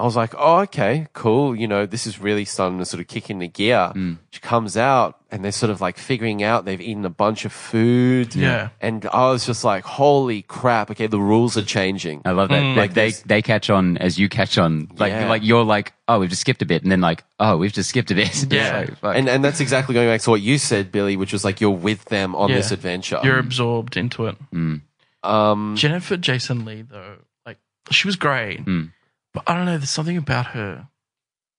I 0.01 0.05
was 0.05 0.17
like, 0.17 0.35
oh, 0.37 0.61
okay, 0.61 1.07
cool. 1.13 1.55
You 1.55 1.69
know, 1.69 1.87
this 1.87 2.07
is 2.07 2.19
really 2.19 2.45
starting 2.45 2.79
to 2.79 2.85
sort 2.85 3.01
of 3.01 3.07
kick 3.09 3.31
into 3.31 3.47
gear. 3.47 3.93
Mm. 3.95 4.19
She 4.31 4.41
comes 4.41 4.77
out, 4.77 5.19
and 5.31 5.45
they're 5.45 5.53
sort 5.53 5.71
of 5.71 5.81
like 5.81 5.99
figuring 5.99 6.43
out 6.43 6.65
they've 6.65 6.81
eaten 6.81 7.05
a 7.05 7.11
bunch 7.11 7.45
of 7.45 7.53
food. 7.53 8.35
Yeah. 8.35 8.71
and 8.81 9.07
I 9.13 9.31
was 9.31 9.47
just 9.47 9.63
like, 9.63 9.85
holy 9.85 10.43
crap! 10.43 10.91
Okay, 10.91 11.07
the 11.07 11.21
rules 11.21 11.57
are 11.57 11.63
changing. 11.63 12.23
I 12.25 12.33
love 12.33 12.49
that. 12.49 12.63
Mm. 12.63 12.77
Like 12.77 12.95
they 12.95 13.11
they 13.27 13.43
catch 13.43 13.71
on 13.71 13.97
as 13.99 14.19
you 14.19 14.29
catch 14.29 14.59
on. 14.59 14.89
Like 14.99 15.13
Yeah. 15.13 15.29
like 15.29 15.43
you're 15.45 15.65
like, 15.65 15.93
oh, 16.09 16.19
we've 16.21 16.31
just 16.31 16.41
skipped 16.41 16.63
a 16.63 16.67
bit, 16.67 16.83
and 16.83 16.91
then 16.91 17.01
like, 17.01 17.23
oh, 17.39 17.57
we've 17.59 17.73
just 17.73 17.91
skipped 17.91 18.11
a 18.11 18.15
bit. 18.15 18.47
Yeah. 18.53 18.87
like. 19.03 19.17
And 19.17 19.29
and 19.29 19.45
that's 19.45 19.61
exactly 19.61 19.95
going 19.95 20.09
back 20.09 20.23
to 20.23 20.31
what 20.31 20.41
you 20.41 20.59
said, 20.59 20.91
Billy, 20.91 21.17
which 21.17 21.33
was 21.33 21.45
like 21.45 21.61
you're 21.61 21.71
with 21.71 22.07
them 22.07 22.35
on 22.35 22.49
Yeah. 22.51 22.57
this 22.57 22.71
adventure. 22.71 23.21
You're 23.23 23.39
absorbed 23.39 23.97
into 23.97 24.27
it. 24.27 24.37
Mm. 24.55 24.81
um, 25.23 25.75
Jennifer 25.77 26.17
Jason 26.17 26.65
Leigh, 26.65 26.83
though, 26.83 27.17
like 27.45 27.59
she 27.91 28.09
was 28.09 28.17
great, 28.17 28.65
Mm. 28.65 28.93
But 29.33 29.43
I 29.47 29.55
don't 29.55 29.67
know. 29.67 29.79
There's 29.79 29.91
something 29.91 30.17
about 30.17 30.47
her. 30.49 30.89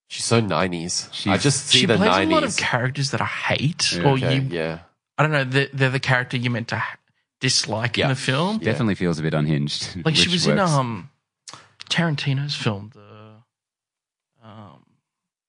she's 0.08 0.24
so 0.24 0.40
nineties. 0.40 1.08
I 1.26 1.38
just 1.38 1.66
see 1.66 1.78
she 1.80 1.86
the 1.86 1.96
plays 1.96 2.08
a 2.08 2.10
lot 2.12 2.22
of 2.22 2.28
nineties. 2.30 2.56
characters 2.56 3.10
that 3.12 3.20
I 3.20 3.26
hate, 3.26 3.92
Yeah. 3.92 4.02
or 4.04 4.08
Okay, 4.14 4.36
you. 4.36 4.42
yeah, 4.50 4.78
I 5.18 5.22
don't 5.22 5.32
know. 5.32 5.44
They're, 5.44 5.68
they're 5.72 5.90
the 5.90 6.00
character 6.00 6.36
you 6.36 6.50
meant 6.50 6.68
to 6.68 6.76
ha- 6.76 6.96
dislike 7.40 7.96
Yeah. 7.96 8.04
in 8.06 8.08
the 8.10 8.16
film. 8.16 8.58
Yeah. 8.60 8.66
Definitely 8.72 8.94
feels 8.96 9.18
a 9.18 9.22
bit 9.22 9.34
unhinged. 9.34 10.04
Like 10.04 10.14
she 10.16 10.26
which 10.26 10.32
was 10.34 10.46
in 10.46 10.56
works. 10.58 10.70
um 10.70 11.10
Tarantino's 11.90 12.54
film, 12.54 12.90
the 12.94 13.10
um, 14.46 14.82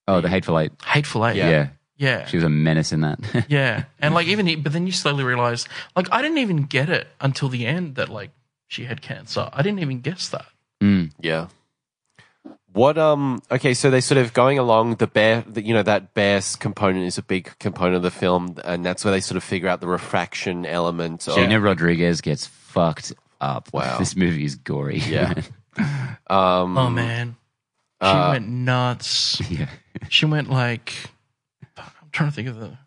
oh 0.07 0.21
the 0.21 0.29
hateful 0.29 0.59
eight. 0.59 0.71
Hateful 0.86 1.25
Eight. 1.25 1.36
Yeah. 1.38 1.49
Yeah. 1.49 1.67
yeah. 1.97 2.25
she 2.25 2.38
was 2.38 2.43
a 2.43 2.49
menace 2.49 2.91
in 2.91 3.01
that. 3.01 3.19
Yeah, 3.49 3.83
and 3.99 4.13
like 4.13 4.27
even, 4.27 4.62
but 4.62 4.73
then 4.73 4.86
you 4.86 4.91
slowly 4.93 5.23
realize, 5.23 5.67
like 5.95 6.07
I 6.12 6.21
didn't 6.21 6.39
even 6.39 6.63
get 6.63 6.89
it 6.89 7.07
until 7.21 7.49
the 7.49 7.65
end 7.65 7.95
that 7.95 8.09
like 8.09 8.31
she 8.67 8.86
had 8.86 9.01
cancer. 9.01 9.49
I 9.53 9.62
didn't 9.62 9.79
even 9.79 10.01
guess 10.01 10.29
that. 10.29 10.45
Mm. 10.81 11.12
yeah. 11.21 11.47
What 12.73 12.97
um? 12.97 13.41
Okay, 13.51 13.73
so 13.75 13.89
they 13.91 14.01
sort 14.01 14.17
of 14.17 14.33
going 14.33 14.57
along 14.57 14.95
the 14.95 15.07
bear. 15.07 15.43
The, 15.47 15.63
you 15.63 15.73
know 15.73 15.83
that 15.83 16.13
bear 16.15 16.41
component 16.59 17.05
is 17.05 17.17
a 17.19 17.21
big 17.21 17.53
component 17.59 17.97
of 17.97 18.01
the 18.01 18.12
film, 18.12 18.57
and 18.65 18.83
that's 18.83 19.05
where 19.05 19.12
they 19.12 19.19
sort 19.19 19.38
of 19.38 19.43
figure 19.43 19.69
out 19.69 19.79
the 19.79 19.88
refraction 19.88 20.65
element. 20.65 21.27
Of, 21.27 21.36
Gina 21.36 21.59
Rodriguez 21.59 22.21
gets 22.21 22.47
fucked 22.47 23.13
up. 23.39 23.71
Wow. 23.73 23.97
this 23.99 24.15
movie 24.15 24.45
is 24.45 24.55
gory. 24.55 24.97
Yeah. 24.99 25.33
Um, 26.27 26.77
Oh 26.77 26.89
man, 26.89 27.36
she 27.99 28.07
uh, 28.07 28.29
went 28.33 28.47
nuts. 28.47 29.41
yeah. 29.49 29.67
She 30.07 30.25
went 30.27 30.47
like 30.49 30.93
I'm 31.75 32.09
trying 32.12 32.29
to 32.29 32.36
think 32.36 32.47
of 32.47 32.59
the 32.59 32.77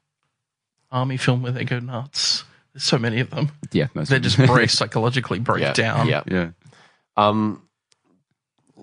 army 0.90 1.16
film 1.16 1.42
where 1.42 1.51
they 1.51 1.64
go 1.64 1.81
nuts. 1.81 2.44
There's 2.72 2.85
so 2.85 2.96
many 2.96 3.18
of 3.20 3.31
them. 3.31 3.51
Yeah. 3.72 3.88
most 3.94 4.11
They 4.11 4.16
of 4.16 4.22
just 4.22 4.37
them. 4.37 4.46
break 4.46 4.70
psychologically 4.70 5.40
break 5.40 5.62
yeah, 5.62 5.72
down. 5.72 6.07
Yeah. 6.07 6.22
yeah. 6.29 6.51
Um. 7.16 7.62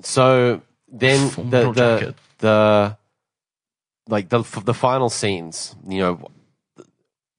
So 0.02 0.62
then 0.94 1.30
the 1.50 1.72
the 1.72 1.74
jacket. 1.74 2.16
the 2.40 2.98
like 4.08 4.30
the 4.30 4.44
the 4.64 4.74
final 4.74 5.10
scenes, 5.10 5.76
you 5.88 6.00
know, 6.00 6.28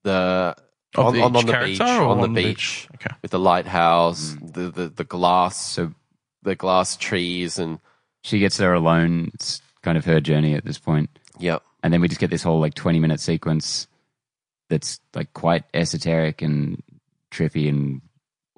the 0.02 0.54
Of 0.96 1.06
on, 1.06 1.12
the- 1.14 1.22
on, 1.22 1.36
on 1.36 1.46
the 1.46 1.52
character 1.52 1.66
beach, 1.66 1.80
or 1.80 2.02
on 2.04 2.18
the 2.18 2.24
on 2.24 2.32
the 2.34 2.42
beach, 2.44 2.88
Okay. 2.96 3.14
with 3.22 3.30
the 3.30 3.38
lighthouse, 3.38 4.34
Mm. 4.34 4.52
the, 4.52 4.70
the 4.70 4.88
the 4.88 5.04
glass, 5.04 5.56
So 5.72 5.92
the 6.42 6.54
glass 6.54 6.96
trees, 6.96 7.58
and 7.58 7.78
she 8.22 8.38
gets 8.38 8.56
there 8.58 8.74
alone. 8.74 9.30
It's 9.34 9.60
kind 9.82 9.96
of 9.98 10.04
her 10.04 10.20
journey 10.20 10.54
at 10.54 10.64
this 10.64 10.78
point. 10.78 11.10
yep, 11.38 11.62
and 11.82 11.92
then 11.92 12.00
we 12.00 12.08
just 12.08 12.20
get 12.20 12.30
this 12.30 12.42
whole 12.42 12.60
like 12.60 12.74
twenty 12.74 13.00
minute 13.00 13.20
sequence 13.20 13.86
that's 14.70 15.00
like 15.14 15.32
quite 15.34 15.64
esoteric 15.74 16.40
and 16.42 16.82
trippy 17.30 17.68
and 17.68 18.00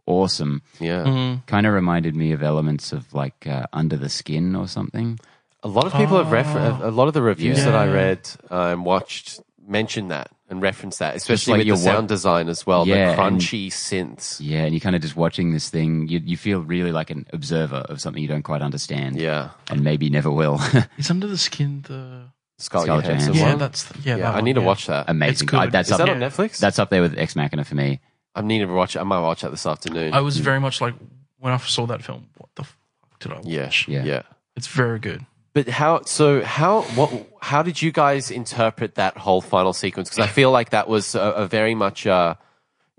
awesome. 0.07 0.63
Yeah. 0.81 1.05
Mm. 1.05 1.47
Kind 1.47 1.67
of 1.67 1.73
reminded 1.75 2.15
me 2.17 2.33
of 2.33 2.43
elements 2.43 2.93
of 2.93 3.13
like 3.13 3.47
uh, 3.47 3.67
Under 3.73 3.97
the 3.97 4.09
Skin 4.09 4.57
or 4.57 4.69
something. 4.69 5.19
A 5.63 5.69
lot 5.69 5.87
of 5.87 5.93
people 5.95 6.17
have 6.19 6.31
refer- 6.33 6.79
Oh. 6.83 6.89
a 6.89 6.91
lot 6.91 7.09
of 7.09 7.15
the 7.15 7.23
reviews 7.23 7.65
that 7.65 7.75
I 7.75 7.87
read 7.89 8.29
uh, 8.51 8.69
and 8.73 8.85
watched 8.85 9.41
mentioned 9.67 10.13
that 10.13 10.31
and 10.49 10.63
referenced 10.63 11.01
that, 11.01 11.17
especially 11.17 11.53
like 11.55 11.59
with 11.59 11.65
the 11.65 11.69
your 11.69 11.77
wa- 11.77 11.83
sound 11.99 12.09
design 12.09 12.49
as 12.49 12.65
well. 12.65 12.87
Yeah, 12.87 13.17
the 13.17 13.21
and- 13.23 13.41
crunchy 13.41 13.67
synths. 13.69 14.37
Yeah, 14.41 14.63
and 14.65 14.73
you're 14.73 14.81
kind 14.81 14.95
of 14.95 15.03
just 15.03 15.17
watching 15.17 15.53
this 15.53 15.69
thing. 15.71 16.07
You 16.07 16.21
you 16.25 16.37
feel 16.37 16.61
really 16.61 16.93
like 16.93 17.11
an 17.11 17.27
observer 17.33 17.79
of 17.89 18.01
something 18.01 18.23
you 18.23 18.29
don't 18.29 18.45
quite 18.45 18.63
understand, 18.63 19.21
Yeah. 19.21 19.51
and 19.69 19.83
maybe 19.83 20.09
never 20.09 20.31
will. 20.31 20.61
Is 20.99 21.11
under 21.11 21.27
the 21.27 21.39
skin 21.39 21.83
the? 21.89 22.27
Scarlett, 22.59 22.87
Scarlett 22.87 23.05
Johansson 23.05 23.35
Johansson. 23.35 23.35
Yeah, 23.35 23.51
one. 23.51 23.59
that's 23.59 23.85
the, 23.85 23.99
yeah. 24.01 24.17
yeah, 24.17 24.17
that 24.23 24.27
I 24.33 24.35
one, 24.37 24.45
need 24.45 24.55
to 24.55 24.61
yeah. 24.63 24.67
watch 24.67 24.87
that. 24.87 25.05
Amazing. 25.11 25.33
It's 25.33 25.43
good. 25.43 25.59
I- 25.61 25.67
that's 25.67 25.89
Is 25.89 25.93
up 25.93 25.99
that 25.99 26.07
yeah. 26.07 26.15
on 26.15 26.21
Netflix? 26.21 26.59
That's 26.59 26.79
up 26.79 26.89
there 26.91 27.03
with 27.03 27.19
Ex 27.19 27.35
Machina 27.37 27.65
for 27.65 27.75
me. 27.75 28.01
I 28.37 28.43
need 28.43 28.59
to 28.61 28.67
watch 28.67 28.95
it. 28.97 29.01
I 29.01 29.03
might 29.05 29.21
watch 29.21 29.41
that 29.43 29.51
this 29.51 29.67
afternoon. 29.67 30.13
I 30.15 30.21
was 30.21 30.37
very 30.39 30.61
much 30.61 30.81
like 30.81 30.95
when 31.39 31.53
I 31.53 31.57
saw 31.57 31.87
that 31.87 32.03
film. 32.05 32.29
What 32.37 32.51
the 32.55 32.65
fuck 32.65 33.19
did 33.21 33.33
I 33.33 33.37
watch? 33.37 33.47
yeah, 33.47 33.71
Yeah. 33.89 34.05
yeah. 34.05 34.23
It's 34.57 34.69
very 34.69 34.99
good. 35.01 35.27
But 35.55 35.69
how? 35.69 36.03
So 36.03 36.43
how? 36.43 36.83
What? 36.83 37.11
How 37.41 37.63
did 37.63 37.81
you 37.81 37.91
guys 37.91 38.31
interpret 38.31 38.97
that 38.97 39.17
whole 39.17 39.41
final 39.41 39.73
sequence? 39.73 40.11
Because 40.11 40.23
I 40.25 40.29
feel 40.29 40.51
like 40.51 40.71
that 40.71 40.87
was 40.89 41.15
a, 41.15 41.21
a 41.21 41.47
very 41.49 41.75
much. 41.75 42.07
Uh, 42.07 42.35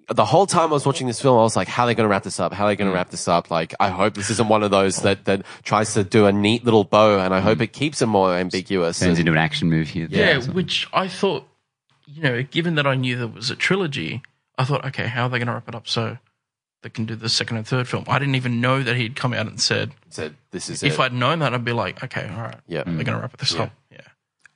the 0.10 0.26
whole 0.26 0.48
time 0.48 0.70
I 0.70 0.74
was 0.74 0.86
watching 0.86 1.06
this 1.06 1.22
film, 1.22 1.38
I 1.38 1.42
was 1.44 1.56
like, 1.56 1.68
"How 1.68 1.84
are 1.84 1.88
they 1.88 1.94
going 1.94 2.06
to 2.08 2.10
wrap 2.10 2.24
this 2.24 2.40
up? 2.40 2.54
How 2.54 2.66
are 2.66 2.70
they 2.70 2.76
Mm. 2.76 2.80
going 2.80 2.90
to 2.92 2.96
wrap 2.96 3.10
this 3.12 3.28
up?" 3.28 3.52
Like, 3.52 3.76
I 3.80 3.90
hope 3.90 4.16
this 4.16 4.30
isn't 4.32 4.48
one 4.50 4.64
of 4.64 4.72
those 4.72 4.98
that 5.04 5.26
that 5.26 5.44
tries 5.64 5.94
to 5.96 6.04
do 6.04 6.26
a 6.26 6.32
neat 6.32 6.64
little 6.66 6.84
bow, 6.84 7.20
and 7.20 7.32
I 7.34 7.42
hope 7.42 7.62
it 7.62 7.74
keeps 7.74 8.02
it 8.02 8.08
more 8.08 8.34
ambiguous. 8.34 8.98
Mm. 8.98 9.02
Turns 9.06 9.20
and- 9.20 9.28
into 9.28 9.32
an 9.34 9.38
action 9.44 9.70
movie. 9.70 10.08
Yeah, 10.10 10.40
which 10.46 10.88
I 10.94 11.08
thought, 11.10 11.48
you 12.08 12.24
know, 12.24 12.42
given 12.42 12.74
that 12.76 12.88
I 12.88 12.96
knew 12.96 13.18
there 13.18 13.28
was 13.28 13.52
a 13.52 13.56
trilogy, 13.56 14.24
I 14.58 14.64
thought, 14.64 14.86
okay, 14.86 15.08
how 15.08 15.24
are 15.26 15.30
they 15.30 15.38
going 15.40 15.48
to 15.48 15.54
wrap 15.54 15.68
it 15.70 15.76
up 15.76 15.88
so 15.88 16.18
they 16.84 16.90
can 16.90 17.06
do 17.06 17.16
the 17.16 17.30
second 17.30 17.58
and 17.58 17.68
third 17.68 17.88
film? 17.88 18.06
I 18.08 18.20
didn't 18.20 18.36
even 18.36 18.60
know 18.62 18.82
that 18.84 18.96
he'd 18.96 19.16
come 19.16 19.34
out 19.34 19.48
and 19.48 19.60
said. 19.62 19.92
said, 20.10 20.36
"This 20.52 20.70
is 20.70 20.84
If 20.84 20.94
it." 20.94 21.00
I'd 21.00 21.14
known 21.14 21.40
that, 21.40 21.54
I'd 21.54 21.64
be 21.66 21.74
like, 21.74 22.04
okay, 22.04 22.28
all 22.36 22.42
right, 22.44 22.60
Yeah. 22.68 22.84
they're 22.84 22.94
going 23.04 23.16
to 23.18 23.20
wrap 23.22 23.34
it 23.34 23.40
this 23.40 23.54
Yeah. 23.54 23.64
up. 23.64 23.72
Yeah, 23.92 24.02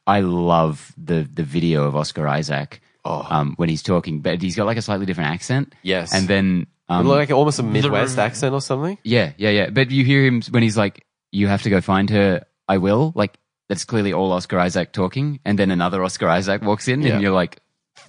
I 0.08 0.22
love 0.22 0.92
the 0.98 1.22
the 1.32 1.44
video 1.44 1.84
of 1.86 1.96
Oscar 1.96 2.28
Isaac 2.28 2.82
Oh. 3.06 3.26
um, 3.30 3.54
when 3.58 3.70
he's 3.70 3.84
talking, 3.84 4.20
but 4.22 4.42
he's 4.42 4.56
got 4.56 4.66
like 4.66 4.78
a 4.78 4.82
slightly 4.82 5.06
different 5.06 5.30
accent. 5.32 5.74
Yes. 5.84 6.14
and 6.14 6.28
then 6.28 6.68
um, 6.90 7.08
like 7.08 7.32
almost 7.32 7.60
a 7.60 7.64
Midwest 7.64 8.18
re- 8.18 8.24
accent 8.24 8.54
or 8.54 8.62
something. 8.62 8.98
yeah, 9.04 9.32
yeah, 9.38 9.50
yeah. 9.50 9.70
But 9.70 9.92
you 9.92 10.04
hear 10.04 10.26
him 10.26 10.42
when 10.52 10.62
he's 10.64 10.76
like, 10.78 11.06
"You 11.32 11.48
have 11.48 11.62
to 11.64 11.70
go 11.70 11.80
find 11.80 12.10
her." 12.10 12.44
I 12.68 12.78
will. 12.80 13.14
Like 13.16 13.38
that's 13.70 13.86
clearly 13.86 14.12
all 14.12 14.32
Oscar 14.34 14.60
Isaac 14.60 14.92
talking, 14.92 15.40
and 15.46 15.58
then 15.58 15.72
another 15.72 16.04
Oscar 16.04 16.28
Isaac 16.28 16.62
walks 16.62 16.90
in, 16.90 17.02
Yeah. 17.02 17.14
and 17.14 17.22
you're 17.22 17.32
like, 17.32 17.61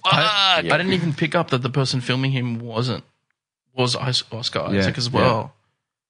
I, 0.05 0.61
Yeah. 0.63 0.73
I 0.73 0.77
didn't 0.77 0.93
even 0.93 1.13
pick 1.13 1.35
up 1.35 1.49
that 1.51 1.59
the 1.61 1.69
person 1.69 2.01
filming 2.01 2.31
him 2.31 2.59
wasn't 2.59 3.03
was 3.75 3.95
Is- 3.95 4.23
Oscar 4.31 4.67
Yeah, 4.71 4.79
Isaac 4.79 4.97
as 4.97 5.07
yeah. 5.07 5.19
well. 5.19 5.55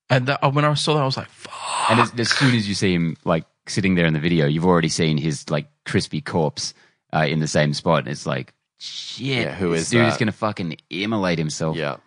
And 0.09 0.27
that, 0.27 0.53
when 0.53 0.65
I 0.65 0.73
saw 0.73 0.95
that, 0.95 1.01
I 1.01 1.05
was 1.05 1.17
like, 1.17 1.29
fuck. 1.29 1.53
And 1.89 1.99
as, 1.99 2.11
as 2.19 2.29
soon 2.31 2.53
as 2.55 2.67
you 2.67 2.75
see 2.75 2.93
him 2.93 3.15
like 3.23 3.45
sitting 3.67 3.95
there 3.95 4.05
in 4.05 4.13
the 4.13 4.19
video, 4.19 4.45
you've 4.47 4.65
already 4.65 4.89
seen 4.89 5.17
his 5.17 5.49
like 5.49 5.67
crispy 5.85 6.21
corpse 6.21 6.73
uh, 7.13 7.25
in 7.27 7.39
the 7.39 7.47
same 7.47 7.73
spot. 7.73 7.99
And 7.99 8.09
it's 8.09 8.25
like, 8.25 8.53
shit, 8.77 9.25
Yeah, 9.45 9.55
who 9.55 9.71
this 9.71 9.89
dude 9.89 10.05
is 10.07 10.17
going 10.17 10.27
to 10.27 10.33
fucking 10.33 10.75
immolate 10.89 11.39
himself. 11.39 11.77
Yeah. 11.77 11.97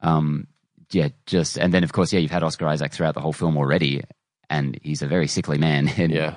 Um, 0.00 0.46
yeah, 0.92 1.08
just 1.26 1.58
and 1.58 1.74
then 1.74 1.84
of 1.84 1.92
course, 1.92 2.12
yeah, 2.12 2.20
you've 2.20 2.30
had 2.30 2.42
Oscar 2.42 2.66
Isaac 2.68 2.92
throughout 2.92 3.14
the 3.14 3.20
whole 3.20 3.32
film 3.32 3.56
already, 3.56 4.02
and 4.48 4.78
he's 4.82 5.02
a 5.02 5.06
very 5.06 5.26
sickly 5.26 5.58
man 5.58 5.88
and 5.96 6.12
Yeah. 6.12 6.36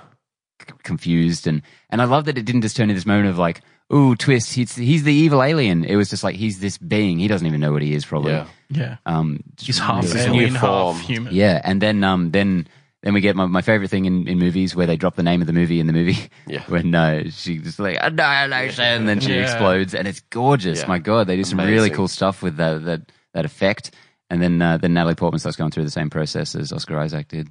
c- 0.62 0.73
confused 0.84 1.45
and 1.47 1.62
and 1.89 2.02
I 2.02 2.06
love 2.06 2.25
that 2.25 2.38
it 2.38 2.45
didn't 2.45 2.62
just 2.62 2.75
turn 2.75 2.89
into 2.89 2.95
this 2.95 3.06
moment 3.06 3.30
of 3.30 3.38
like, 3.38 3.62
ooh, 3.93 4.15
twist, 4.15 4.54
he's 4.54 4.75
he's 4.75 5.04
the 5.04 5.13
evil 5.13 5.41
alien. 5.43 5.84
It 5.84 5.95
was 5.95 6.10
just 6.10 6.23
like 6.23 6.36
he's 6.36 6.60
this 6.60 6.78
being. 6.78 7.19
He 7.19 7.28
doesn't 7.28 7.45
even 7.47 7.60
know 7.60 7.71
what 7.71 7.82
he 7.82 7.93
is, 7.93 8.06
probably. 8.06 8.34
Yeah. 8.34 8.47
Yeah. 8.69 8.97
Um, 9.06 9.43
just 9.56 9.65
He's 9.67 9.80
half 9.80 10.04
This 10.04 10.13
really 10.13 10.30
new 10.30 10.38
alien, 10.45 10.56
form. 10.60 10.95
half 10.95 11.06
human. 11.06 11.34
yeah, 11.34 11.60
and 11.63 11.82
then 11.82 12.04
um 12.04 12.32
then 12.32 12.67
then 13.02 13.13
we 13.13 13.21
get 13.21 13.36
my, 13.36 13.45
my 13.45 13.62
favorite 13.62 13.89
thing 13.89 14.06
in, 14.06 14.28
in 14.28 14.38
movies 14.38 14.75
where 14.75 14.86
they 14.86 14.97
drop 14.97 15.15
the 15.15 15.23
name 15.23 15.39
of 15.41 15.47
the 15.47 15.54
movie 15.54 15.80
in 15.80 15.88
the 15.88 15.93
movie. 15.93 16.17
Yeah. 16.47 16.63
when 16.67 16.93
uh, 16.93 17.30
she's 17.32 17.80
like 17.80 17.97
annihilation, 18.02 18.84
and 18.84 19.08
then 19.10 19.19
she 19.21 19.34
Yeah. 19.34 19.43
explodes, 19.43 19.95
and 19.95 20.08
it's 20.08 20.19
gorgeous. 20.30 20.82
Yeah. 20.82 20.88
My 20.88 20.99
God, 20.99 21.25
they 21.28 21.36
do 21.38 21.43
some 21.43 21.60
really 21.60 21.89
cool 21.89 22.08
stuff 22.10 22.41
with 22.43 22.58
that 22.58 22.84
that 22.86 23.02
that 23.34 23.45
effect. 23.45 23.91
And 24.30 24.39
then 24.41 24.62
uh, 24.62 24.78
then 24.78 24.93
Natalie 24.93 25.15
Portman 25.15 25.39
starts 25.39 25.58
going 25.58 25.71
through 25.71 25.86
the 25.86 25.89
same 25.91 26.10
process 26.12 26.54
as 26.54 26.71
Oscar 26.71 26.99
Isaac 26.99 27.28
did. 27.30 27.49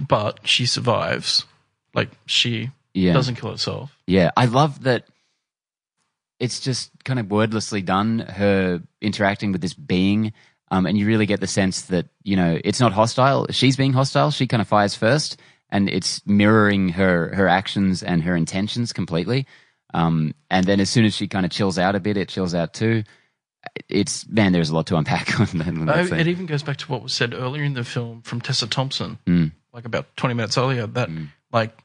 But 0.00 0.40
she 0.48 0.66
survives. 0.66 1.44
Like, 1.94 2.10
she 2.26 2.70
Yeah, 2.94 3.12
doesn't 3.12 3.36
kill 3.36 3.52
herself. 3.52 3.96
yeah. 4.06 4.30
I 4.36 4.46
love 4.46 4.82
that. 4.82 5.04
It's 6.38 6.60
just 6.60 6.90
kind 7.04 7.18
of 7.18 7.30
wordlessly 7.30 7.82
done. 7.82 8.18
Her 8.20 8.82
interacting 9.00 9.52
with 9.52 9.60
this 9.60 9.74
being. 9.74 10.32
Um, 10.70 10.84
and 10.84 10.98
you 10.98 11.06
really 11.06 11.26
get 11.26 11.40
the 11.40 11.46
sense 11.46 11.82
that 11.82 12.06
you 12.24 12.36
know 12.36 12.58
it's 12.64 12.80
not 12.80 12.92
hostile. 12.92 13.46
She's 13.50 13.76
being 13.76 13.92
hostile. 13.92 14.30
She 14.32 14.46
kind 14.46 14.60
of 14.60 14.66
fires 14.68 14.94
first, 14.96 15.38
and 15.70 15.88
it's 15.88 16.26
mirroring 16.26 16.88
her 16.90 17.32
her 17.34 17.46
actions 17.48 18.02
and 18.02 18.22
her 18.24 18.34
intentions 18.36 18.92
completely. 18.92 19.46
Um, 19.94 20.34
and 20.50 20.66
then 20.66 20.80
as 20.80 20.90
soon 20.90 21.04
as 21.04 21.14
she 21.14 21.28
kind 21.28 21.46
of 21.46 21.52
chills 21.52 21.78
out 21.78 21.94
a 21.94 22.00
bit, 22.00 22.16
it 22.16 22.28
chills 22.28 22.54
out 22.54 22.74
too. 22.74 23.04
It's 23.88 24.26
man, 24.28 24.52
there's 24.52 24.70
a 24.70 24.74
lot 24.74 24.86
to 24.88 24.96
unpack 24.96 25.38
on 25.40 25.46
that. 25.58 25.68
on 25.68 25.86
that 25.86 26.12
Oh, 26.12 26.14
it 26.16 26.26
even 26.26 26.46
goes 26.46 26.62
back 26.64 26.76
to 26.78 26.86
what 26.90 27.02
was 27.02 27.14
said 27.14 27.32
earlier 27.32 27.62
in 27.62 27.74
the 27.74 27.84
film 27.84 28.22
from 28.22 28.40
Tessa 28.40 28.66
Thompson, 28.66 29.18
Mm. 29.26 29.52
like 29.72 29.84
about 29.84 30.16
20 30.16 30.34
minutes 30.34 30.58
earlier, 30.58 30.86
that, 30.88 31.08
like, 31.52 31.76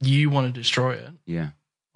you 0.00 0.30
want 0.30 0.46
to 0.52 0.58
destroy 0.60 0.92
it. 0.92 1.10
yeah, 1.26 1.48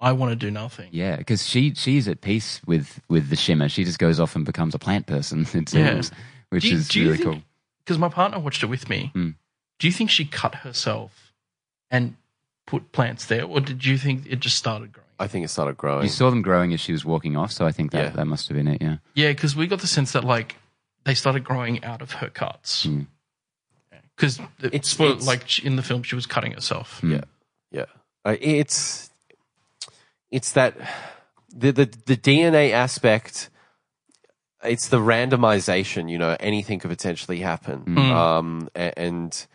I 0.03 0.11
want 0.11 0.31
to 0.31 0.35
do 0.35 0.51
nothing. 0.51 0.89
yeah, 0.91 1.15
because 1.17 1.47
she 1.47 1.73
she's 1.75 2.07
at 2.07 2.21
peace 2.21 2.61
with 2.65 2.99
with 3.09 3.29
the 3.29 3.35
shimmer. 3.35 3.69
She 3.69 3.83
just 3.83 3.99
goes 3.99 4.19
off 4.19 4.35
and 4.35 4.45
becomes 4.45 4.75
a 4.75 4.79
plant 4.79 5.05
person. 5.07 5.47
It 5.53 5.73
Yeah. 5.73 5.93
seems, 5.93 6.11
which 6.49 6.65
you- 6.65 6.77
is 6.77 6.95
really 6.95 7.17
think- 7.17 7.23
cool. 7.23 7.41
Because 7.83 7.97
my 7.97 8.09
partner 8.09 8.39
watched 8.39 8.63
it 8.63 8.67
with 8.67 8.87
me. 8.89 9.11
Mm. 9.15 9.35
Do 9.79 9.87
you 9.87 9.93
think 9.93 10.09
she 10.09 10.23
cut 10.25 10.55
herself 10.55 11.33
and 11.91 12.15
put 12.65 12.91
plants 12.93 13.25
there, 13.25 13.43
or 13.45 13.59
did 13.59 13.83
you 13.85 13.97
think 13.97 14.25
it 14.25 14.39
just 14.39 14.57
started 14.57 14.93
growing? 14.93 15.07
I 15.19 15.27
think 15.27 15.43
it 15.45 15.49
started 15.49 15.75
growing. 15.77 16.03
You 16.03 16.09
saw 16.09 16.29
them 16.29 16.41
growing 16.41 16.73
as 16.73 16.79
she 16.81 16.91
was 16.93 17.03
walking 17.05 17.35
off, 17.37 17.51
so 17.51 17.65
I 17.65 17.71
think 17.71 17.91
that 17.91 18.03
Yeah. 18.03 18.09
that 18.11 18.25
must 18.25 18.47
have 18.47 18.55
been 18.57 18.67
it. 18.67 18.81
Yeah. 18.81 18.97
Yeah, 19.15 19.29
because 19.31 19.55
we 19.55 19.67
got 19.67 19.79
the 19.81 19.87
sense 19.87 20.11
that 20.13 20.23
like 20.23 20.55
they 21.05 21.13
started 21.13 21.43
growing 21.43 21.83
out 21.83 22.01
of 22.01 22.11
her 22.13 22.29
cuts. 22.29 22.85
Mm. 22.85 23.07
Because 24.15 24.39
It's- 24.61 24.97
it's, 24.99 25.27
like 25.27 25.59
in 25.59 25.75
the 25.75 25.83
film 25.83 26.03
she 26.03 26.15
was 26.15 26.25
cutting 26.25 26.51
herself. 26.53 27.01
Mm. 27.01 27.11
Yeah, 27.11 27.23
yeah. 27.71 27.85
Uh, 28.25 28.35
it's 28.39 29.09
it's 30.33 30.51
that 30.53 30.75
the 31.55 31.71
the 31.71 31.85
the 32.05 32.17
DNA 32.17 32.71
aspect. 32.71 33.49
It's 34.63 34.87
the 34.87 34.97
randomization. 34.97 36.09
You 36.09 36.17
know, 36.17 36.35
anything 36.39 36.79
could 36.79 36.89
potentially 36.89 37.39
happen. 37.39 37.83
Mm. 37.85 38.11
Um, 38.11 38.69
a- 38.75 38.97
and 38.97 39.45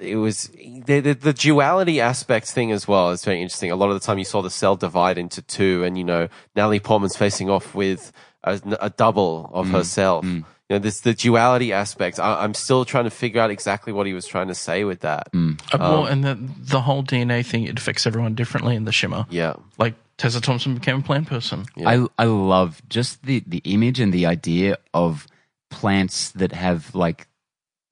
it 0.00 0.16
was 0.16 0.48
the, 0.48 1.00
the 1.00 1.14
the 1.14 1.32
duality 1.32 2.00
aspect 2.00 2.48
thing 2.50 2.72
as 2.72 2.86
well. 2.88 3.12
It's 3.12 3.24
very 3.24 3.40
interesting. 3.40 3.70
A 3.70 3.76
lot 3.76 3.90
of 3.90 3.94
the 3.94 4.04
time, 4.04 4.18
you 4.18 4.24
saw 4.24 4.42
the 4.42 4.50
cell 4.50 4.76
divide 4.76 5.16
into 5.16 5.42
two, 5.42 5.84
and 5.84 5.96
you 5.96 6.04
know, 6.04 6.28
Natalie 6.56 6.80
Portman's 6.80 7.16
facing 7.16 7.48
off 7.50 7.74
with 7.74 8.12
a, 8.44 8.60
a 8.80 8.90
double 8.90 9.48
of 9.52 9.68
herself. 9.68 10.24
You 10.24 10.44
know, 10.70 10.78
this 10.78 11.00
the 11.00 11.14
duality 11.14 11.72
aspect. 11.72 12.18
I, 12.18 12.42
I'm 12.42 12.54
still 12.54 12.84
trying 12.84 13.04
to 13.04 13.10
figure 13.10 13.40
out 13.40 13.50
exactly 13.50 13.92
what 13.92 14.06
he 14.06 14.12
was 14.12 14.26
trying 14.26 14.48
to 14.48 14.54
say 14.56 14.82
with 14.84 15.00
that. 15.00 15.28
Uh, 15.34 15.54
well, 15.78 16.06
and 16.06 16.24
the 16.24 16.34
the 16.58 16.80
whole 16.80 17.04
DNA 17.04 17.44
thing 17.46 17.64
it 17.64 17.78
affects 17.78 18.06
everyone 18.06 18.34
differently 18.34 18.74
in 18.74 18.84
the 18.86 18.92
shimmer. 18.92 19.26
Yeah. 19.30 19.54
Like 19.78 19.94
Tessa 20.18 20.40
Thompson 20.40 20.74
became 20.74 20.98
a 20.98 21.02
plant 21.02 21.26
person. 21.26 21.64
I 21.84 22.06
I 22.18 22.24
love 22.24 22.80
just 22.88 23.22
the 23.24 23.42
the 23.46 23.60
image 23.64 23.98
and 24.00 24.12
the 24.12 24.26
idea 24.26 24.76
of 24.94 25.26
plants 25.70 26.30
that 26.32 26.52
have 26.52 26.94
like 26.94 27.26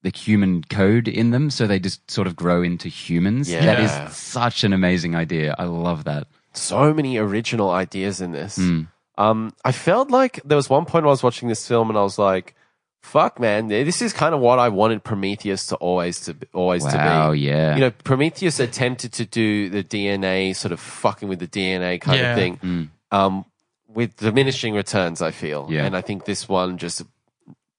the 0.03 0.11
human 0.17 0.65
code 0.65 1.09
in 1.09 1.31
them, 1.31 1.51
so 1.51 1.67
they 1.67 1.79
just 1.79 2.11
sort 2.11 2.27
of 2.27 2.35
grow 2.37 2.63
into 2.63 2.89
humans. 2.89 3.49
That 3.49 3.79
Yeah. 3.79 4.07
is 4.09 4.17
such 4.17 4.65
an 4.65 4.73
amazing 4.73 5.15
idea. 5.15 5.55
I 5.59 5.65
love 5.65 6.05
that. 6.05 6.27
so 6.53 6.93
many 6.93 7.17
original 7.17 7.71
ideas 7.71 8.21
in 8.21 8.33
this. 8.33 8.59
Mm. 8.59 8.89
Um, 9.17 9.53
I 9.65 9.71
felt 9.73 10.11
like 10.11 10.41
there 10.45 10.57
was 10.57 10.69
one 10.69 10.85
point 10.85 11.05
when 11.05 11.11
I 11.11 11.15
was 11.15 11.23
watching 11.23 11.49
this 11.49 11.69
film 11.69 11.91
and 11.91 11.97
I 11.99 12.03
was 12.03 12.19
like, 12.19 12.57
"Fuck, 13.03 13.41
man, 13.41 13.69
this 13.69 14.03
is 14.03 14.13
kind 14.13 14.35
of 14.35 14.41
what 14.41 14.59
I 14.59 14.69
wanted 14.69 15.03
Prometheus 15.05 15.67
to 15.67 15.77
always 15.77 16.21
to 16.21 16.35
be, 16.35 16.47
always 16.53 16.85
Wow, 16.85 17.27
to 17.29 17.33
be." 17.33 17.41
yeah. 17.41 17.75
You 17.75 17.81
know, 17.81 17.91
Prometheus 17.91 18.61
attempted 18.61 19.13
to 19.15 19.25
do 19.25 19.69
the 19.71 19.83
DNA 19.83 20.55
sort 20.55 20.73
of 20.73 20.81
fucking 20.81 21.29
with 21.29 21.39
the 21.41 21.47
DNA 21.49 22.01
kind 22.01 22.19
Yeah. 22.19 22.31
of 22.33 22.37
thing, 22.39 22.57
Mm. 22.63 22.89
um, 23.11 23.45
with 23.89 24.17
diminishing 24.19 24.75
returns. 24.75 25.21
I 25.23 25.31
feel, 25.31 25.67
Yeah. 25.71 25.85
and 25.87 25.97
I 25.97 26.01
think 26.03 26.25
this 26.25 26.49
one 26.49 26.79
just 26.79 27.03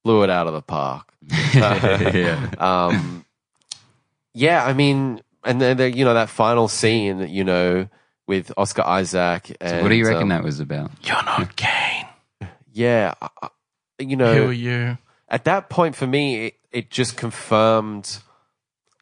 blew 0.03 0.23
it 0.23 0.29
out 0.29 0.47
of 0.47 0.53
the 0.53 0.61
park. 0.61 1.13
yeah. 1.53 2.49
um, 2.57 3.25
yeah, 4.33 4.65
I 4.65 4.73
mean, 4.73 5.21
and 5.43 5.61
then 5.61 5.77
the, 5.77 5.91
you 5.91 6.03
know 6.05 6.13
that 6.13 6.29
final 6.29 6.67
scene, 6.67 7.27
you 7.29 7.43
know, 7.43 7.87
with 8.27 8.51
Oscar 8.57 8.83
Isaac. 8.83 9.55
And, 9.61 9.69
So 9.69 9.81
what 9.83 9.89
do 9.89 9.95
you 9.95 10.05
reckon 10.05 10.23
um, 10.23 10.29
that 10.29 10.43
was 10.43 10.59
about? 10.59 10.91
You're 11.03 11.23
not 11.23 11.55
Kane. 11.55 12.05
Yeah, 12.73 13.13
I- 13.21 13.29
I- 13.43 13.49
you 13.99 14.17
Who 14.17 14.23
are 14.47 14.51
you? 14.53 14.97
At 15.31 15.45
that 15.45 15.69
point 15.69 15.95
for 15.95 16.05
me, 16.05 16.45
it, 16.47 16.53
it 16.71 16.89
just 16.91 17.17
confirmed 17.17 18.19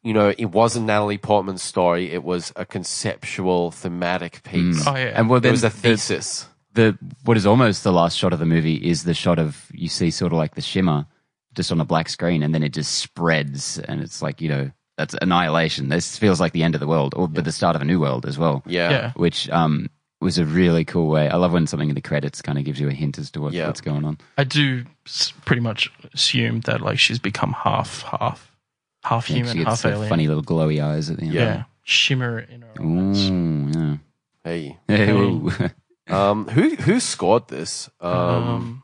you 0.02 0.14
know, 0.14 0.32
it 0.38 0.46
wasn't 0.46 0.86
Natalie 0.86 1.18
Portman's 1.18 1.62
story. 1.62 2.10
It 2.10 2.24
was 2.24 2.52
a 2.56 2.64
conceptual, 2.64 3.70
thematic 3.70 4.42
piece. 4.44 4.86
Oh 4.86 4.94
yeah. 4.96 5.12
And 5.14 5.28
well, 5.28 5.38
It 5.38 5.42
then 5.42 5.52
was 5.52 5.62
a 5.64 5.68
thesis. 5.68 6.46
the 6.72 6.96
what 7.24 7.36
is 7.36 7.46
almost 7.46 7.84
the 7.84 7.92
last 7.92 8.16
shot 8.16 8.32
of 8.32 8.38
the 8.38 8.46
movie 8.46 8.76
is 8.76 9.04
the 9.04 9.14
shot 9.14 9.38
of 9.38 9.66
you 9.72 9.88
see 9.88 10.10
sort 10.10 10.32
of 10.32 10.38
like 10.38 10.54
the 10.54 10.62
shimmer 10.62 11.06
just 11.54 11.70
on 11.72 11.80
a 11.80 11.84
black 11.84 12.08
screen 12.08 12.42
and 12.42 12.54
then 12.54 12.62
it 12.62 12.70
just 12.72 12.94
spreads 12.94 13.78
and 13.78 14.00
it's 14.00 14.22
like 14.22 14.40
you 14.40 14.48
know 14.48 14.70
that's 14.96 15.14
annihilation 15.20 15.88
this 15.88 16.16
feels 16.16 16.40
like 16.40 16.52
the 16.52 16.62
end 16.62 16.74
of 16.76 16.80
the 16.80 16.86
world 16.86 17.12
or 17.16 17.26
but 17.26 17.44
the 17.44 17.50
start 17.50 17.74
of 17.74 17.82
a 17.82 17.84
new 17.84 17.98
world 17.98 18.24
as 18.24 18.38
well 18.38 18.62
yeah. 18.66 18.90
yeah. 18.90 19.12
which 19.16 19.50
um 19.50 19.88
was 20.20 20.38
a 20.38 20.44
really 20.44 20.84
cool 20.84 21.08
way 21.08 21.28
i 21.28 21.36
love 21.36 21.52
when 21.52 21.66
something 21.66 21.88
in 21.88 21.94
the 21.94 22.00
credits 22.00 22.42
kind 22.42 22.58
of 22.58 22.64
gives 22.64 22.78
you 22.80 22.88
a 22.88 22.92
hint 22.92 23.18
as 23.18 23.30
to 23.30 23.40
what, 23.40 23.52
Yeah. 23.52 23.66
what's 23.66 23.80
going 23.80 24.04
on 24.04 24.18
I 24.38 24.44
do 24.44 24.84
s- 25.06 25.32
pretty 25.44 25.62
much 25.62 25.90
assume 26.14 26.60
that 26.62 26.80
like 26.80 26.98
she's 26.98 27.18
become 27.18 27.52
half 27.52 28.02
half 28.02 28.50
half 29.04 29.28
Yeah, 29.30 29.36
human, 29.36 29.52
she 29.52 29.58
gets 29.64 29.68
half 29.70 29.82
the 29.82 29.92
alien. 29.92 30.08
funny 30.08 30.26
little 30.28 30.42
glowy 30.42 30.82
eyes 30.84 31.08
at 31.10 31.16
the 31.16 31.24
end 31.24 31.32
yeah. 31.34 31.64
Shimmer 31.82 32.38
in 32.40 32.62
her 32.62 32.70
eyes. 32.78 33.30
Ooh, 33.30 33.70
yeah. 33.74 33.96
Hey. 34.44 34.78
Hey, 34.86 35.10
ooh. 35.10 35.50
Um, 36.08 36.48
who 36.48 36.74
who 36.76 36.98
scored 37.00 37.46
this? 37.48 37.88
Um, 38.00 38.12
Um, 38.12 38.82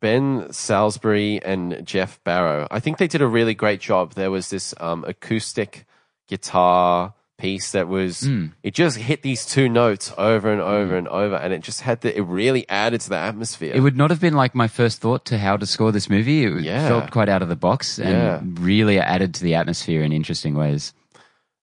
Ben 0.00 0.52
Salisbury 0.52 1.40
and 1.44 1.84
Geoff 1.86 2.22
Barrow. 2.24 2.66
I 2.70 2.80
think 2.80 2.98
they 2.98 3.06
did 3.06 3.20
a 3.22 3.26
really 3.26 3.54
great 3.54 3.80
job. 3.80 4.14
There 4.14 4.30
was 4.30 4.48
this 4.50 4.74
um, 4.80 5.04
acoustic 5.06 5.86
guitar 6.28 7.14
piece 7.36 7.72
that 7.72 7.88
was 7.88 8.22
Mm. 8.22 8.52
it 8.62 8.74
just 8.74 8.96
hit 8.96 9.22
these 9.22 9.44
two 9.44 9.68
notes 9.68 10.12
over 10.16 10.52
and 10.52 10.60
over 10.60 10.96
and 10.96 11.08
over, 11.08 11.34
and 11.34 11.52
it 11.52 11.62
just 11.62 11.80
had 11.80 12.00
the 12.00 12.16
it 12.16 12.22
really 12.22 12.68
added 12.68 13.00
to 13.02 13.08
the 13.10 13.16
atmosphere. 13.18 13.72
It 13.74 13.80
would 13.80 13.96
not 13.96 14.10
have 14.10 14.20
been 14.20 14.34
like 14.34 14.54
my 14.54 14.68
first 14.68 15.00
thought 15.00 15.24
to 15.26 15.38
how 15.38 15.56
to 15.56 15.66
score 15.66 15.90
this 15.90 16.08
movie. 16.08 16.44
It 16.44 16.60
Yeah. 16.62 16.86
felt 16.88 17.10
quite 17.10 17.28
out 17.28 17.42
of 17.42 17.48
the 17.48 17.56
box 17.56 17.98
and 17.98 18.08
Yeah. 18.12 18.40
really 18.62 19.00
added 19.00 19.34
to 19.34 19.42
the 19.42 19.54
atmosphere 19.56 20.02
in 20.02 20.12
interesting 20.12 20.54
ways. 20.54 20.94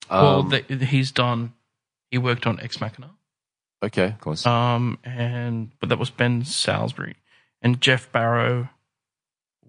well, 0.09 0.39
Um, 0.41 0.49
they, 0.49 0.61
he's 0.85 1.09
done. 1.11 1.53
He 2.09 2.17
worked 2.17 2.45
on 2.45 2.59
Ex 2.59 2.81
Machina. 2.81 3.11
okay, 3.81 4.07
Of 4.07 4.19
course, 4.19 4.45
Um, 4.45 4.99
and 5.05 5.71
but 5.79 5.87
that 5.87 5.97
was 5.99 6.09
Ben 6.09 6.43
Salisbury, 6.43 7.15
and 7.61 7.79
Geoff 7.79 8.11
Barrow 8.11 8.67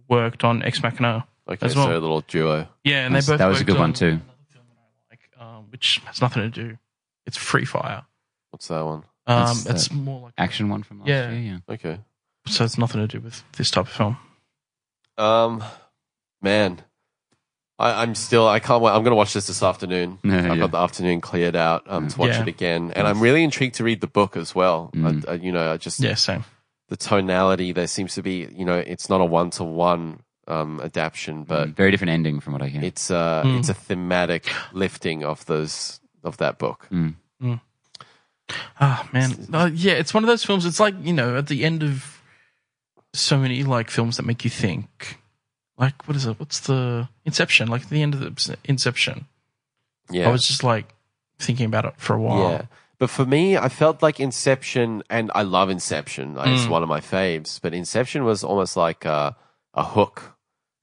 worked 0.09 0.43
on 0.45 0.63
Ex 0.65 0.83
Machina. 0.83 1.27
okay, 1.49 1.65
as 1.65 1.77
well. 1.77 1.87
so 1.87 1.93
a 1.93 2.01
little 2.01 2.23
duo. 2.23 2.67
Yeah, 2.85 3.07
and 3.07 3.15
That's- 3.15 3.27
they 3.27 3.33
both 3.35 3.39
that 3.39 3.47
was 3.47 3.59
a 3.59 3.61
worked 3.61 3.67
good 3.69 3.79
one 3.79 3.93
too. 3.93 4.07
another 4.07 4.23
film 4.51 4.65
that 4.69 4.79
I 4.81 5.11
like, 5.11 5.31
um, 5.57 5.62
which 5.73 6.01
has 6.07 6.21
nothing 6.21 6.43
to 6.43 6.49
do. 6.51 6.79
It's 7.27 7.37
Free 7.37 7.65
Fire. 7.65 8.05
What's 8.51 8.69
that 8.69 8.85
one? 8.85 9.05
Um, 9.27 9.47
That's 9.47 9.67
it's 9.67 9.89
the 9.89 9.95
more 9.95 10.21
like 10.23 10.35
action 10.39 10.69
one 10.69 10.83
from 10.83 11.01
last 11.01 11.09
Yeah. 11.09 11.31
year. 11.31 11.61
Yeah. 11.69 11.75
Okay. 11.75 11.99
so 12.47 12.65
it's 12.65 12.77
nothing 12.79 13.01
to 13.01 13.07
do 13.09 13.21
with 13.21 13.43
this 13.57 13.71
type 13.71 13.87
of 13.87 13.93
film. 13.93 14.17
Um, 15.17 15.63
man, 16.43 16.83
I, 17.79 18.03
I'm 18.03 18.15
still 18.15 18.49
I 18.49 18.59
can't 18.61 18.83
wait. 18.83 18.91
I'm 18.91 19.03
going 19.03 19.13
to 19.13 19.17
watch 19.17 19.33
this 19.33 19.47
this 19.47 19.63
afternoon. 19.63 20.19
Yeah, 20.25 20.39
I've 20.39 20.45
yeah. 20.47 20.57
got 20.57 20.71
the 20.73 20.79
afternoon 20.79 21.21
cleared 21.21 21.57
out 21.57 21.85
um, 21.87 22.09
to 22.09 22.19
watch 22.19 22.31
Yeah. 22.31 22.43
it 22.43 22.49
again, 22.49 22.93
and 22.97 23.07
I'm 23.07 23.21
really 23.21 23.43
intrigued 23.45 23.77
to 23.77 23.85
read 23.85 24.01
the 24.01 24.07
book 24.07 24.37
as 24.37 24.55
well. 24.55 24.91
Mm. 24.95 25.27
I, 25.29 25.33
I, 25.33 25.35
you 25.37 25.53
know, 25.53 25.73
I 25.73 25.77
just 25.77 26.01
Yeah, 26.01 26.15
same. 26.15 26.45
the 26.89 26.97
tonality 26.97 27.73
there 27.73 27.87
seems 27.87 28.15
to 28.15 28.23
be. 28.23 28.49
You 28.53 28.65
know, 28.65 28.79
it's 28.79 29.09
not 29.09 29.21
a 29.21 29.25
one 29.25 29.51
to 29.51 29.65
one 29.65 30.21
um 30.49 30.81
adaptation, 30.81 31.45
but 31.45 31.69
Mm, 31.69 31.75
very 31.77 31.91
different 31.91 32.11
ending 32.11 32.41
from 32.41 32.53
what 32.55 32.63
I 32.63 32.69
hear. 32.69 32.83
it's 32.85 33.11
uh 33.11 33.43
Mm. 33.45 33.59
it's 33.59 33.69
a 33.69 33.75
thematic 33.75 34.53
lifting 34.73 35.25
of 35.25 35.45
those 35.47 36.01
of 36.25 36.37
that 36.39 36.59
book. 36.59 36.89
Mm. 36.91 37.15
Ah, 38.81 39.09
man. 39.13 39.31
Uh, 39.53 39.71
yeah, 39.73 39.93
it's 39.93 40.13
one 40.13 40.25
of 40.25 40.29
those 40.29 40.45
films. 40.45 40.67
It's 40.67 40.81
like 40.81 40.95
you 41.03 41.13
know, 41.13 41.37
at 41.37 41.47
the 41.47 41.65
end 41.65 41.83
of 41.83 42.21
so 43.15 43.39
many 43.39 43.63
like 43.63 43.91
films 43.91 44.17
that 44.17 44.25
make 44.27 44.45
you 44.45 44.51
think. 44.51 45.19
Like 45.79 46.07
what 46.07 46.17
is 46.17 46.27
it? 46.27 46.39
What's 46.39 46.61
the 46.61 47.09
Inception? 47.25 47.69
Like 47.69 47.89
the 47.89 48.03
end 48.03 48.15
of 48.15 48.21
the 48.21 48.57
Inception, 48.65 49.27
Yeah, 50.11 50.29
I 50.29 50.33
was 50.33 50.47
just 50.47 50.63
like 50.65 50.87
thinking 51.39 51.67
about 51.67 51.85
it 51.87 51.95
for 51.97 52.15
a 52.15 52.21
while. 52.21 52.51
Yeah. 52.51 52.63
But 52.99 53.11
for 53.11 53.25
me, 53.27 53.57
I 53.57 53.69
felt 53.69 54.01
like 54.03 54.21
Inception, 54.21 55.03
and 55.11 55.31
I 55.35 55.43
love 55.43 55.71
Inception. 55.71 56.35
Like, 56.35 56.51
It's 56.51 56.67
Mm. 56.67 56.71
one 56.71 56.83
of 56.85 56.89
my 56.89 57.01
faves. 57.01 57.59
But 57.61 57.75
Inception 57.75 58.23
was 58.25 58.45
almost 58.45 58.77
like 58.77 59.05
a, 59.05 59.35
a 59.75 59.85
hook, 59.85 60.37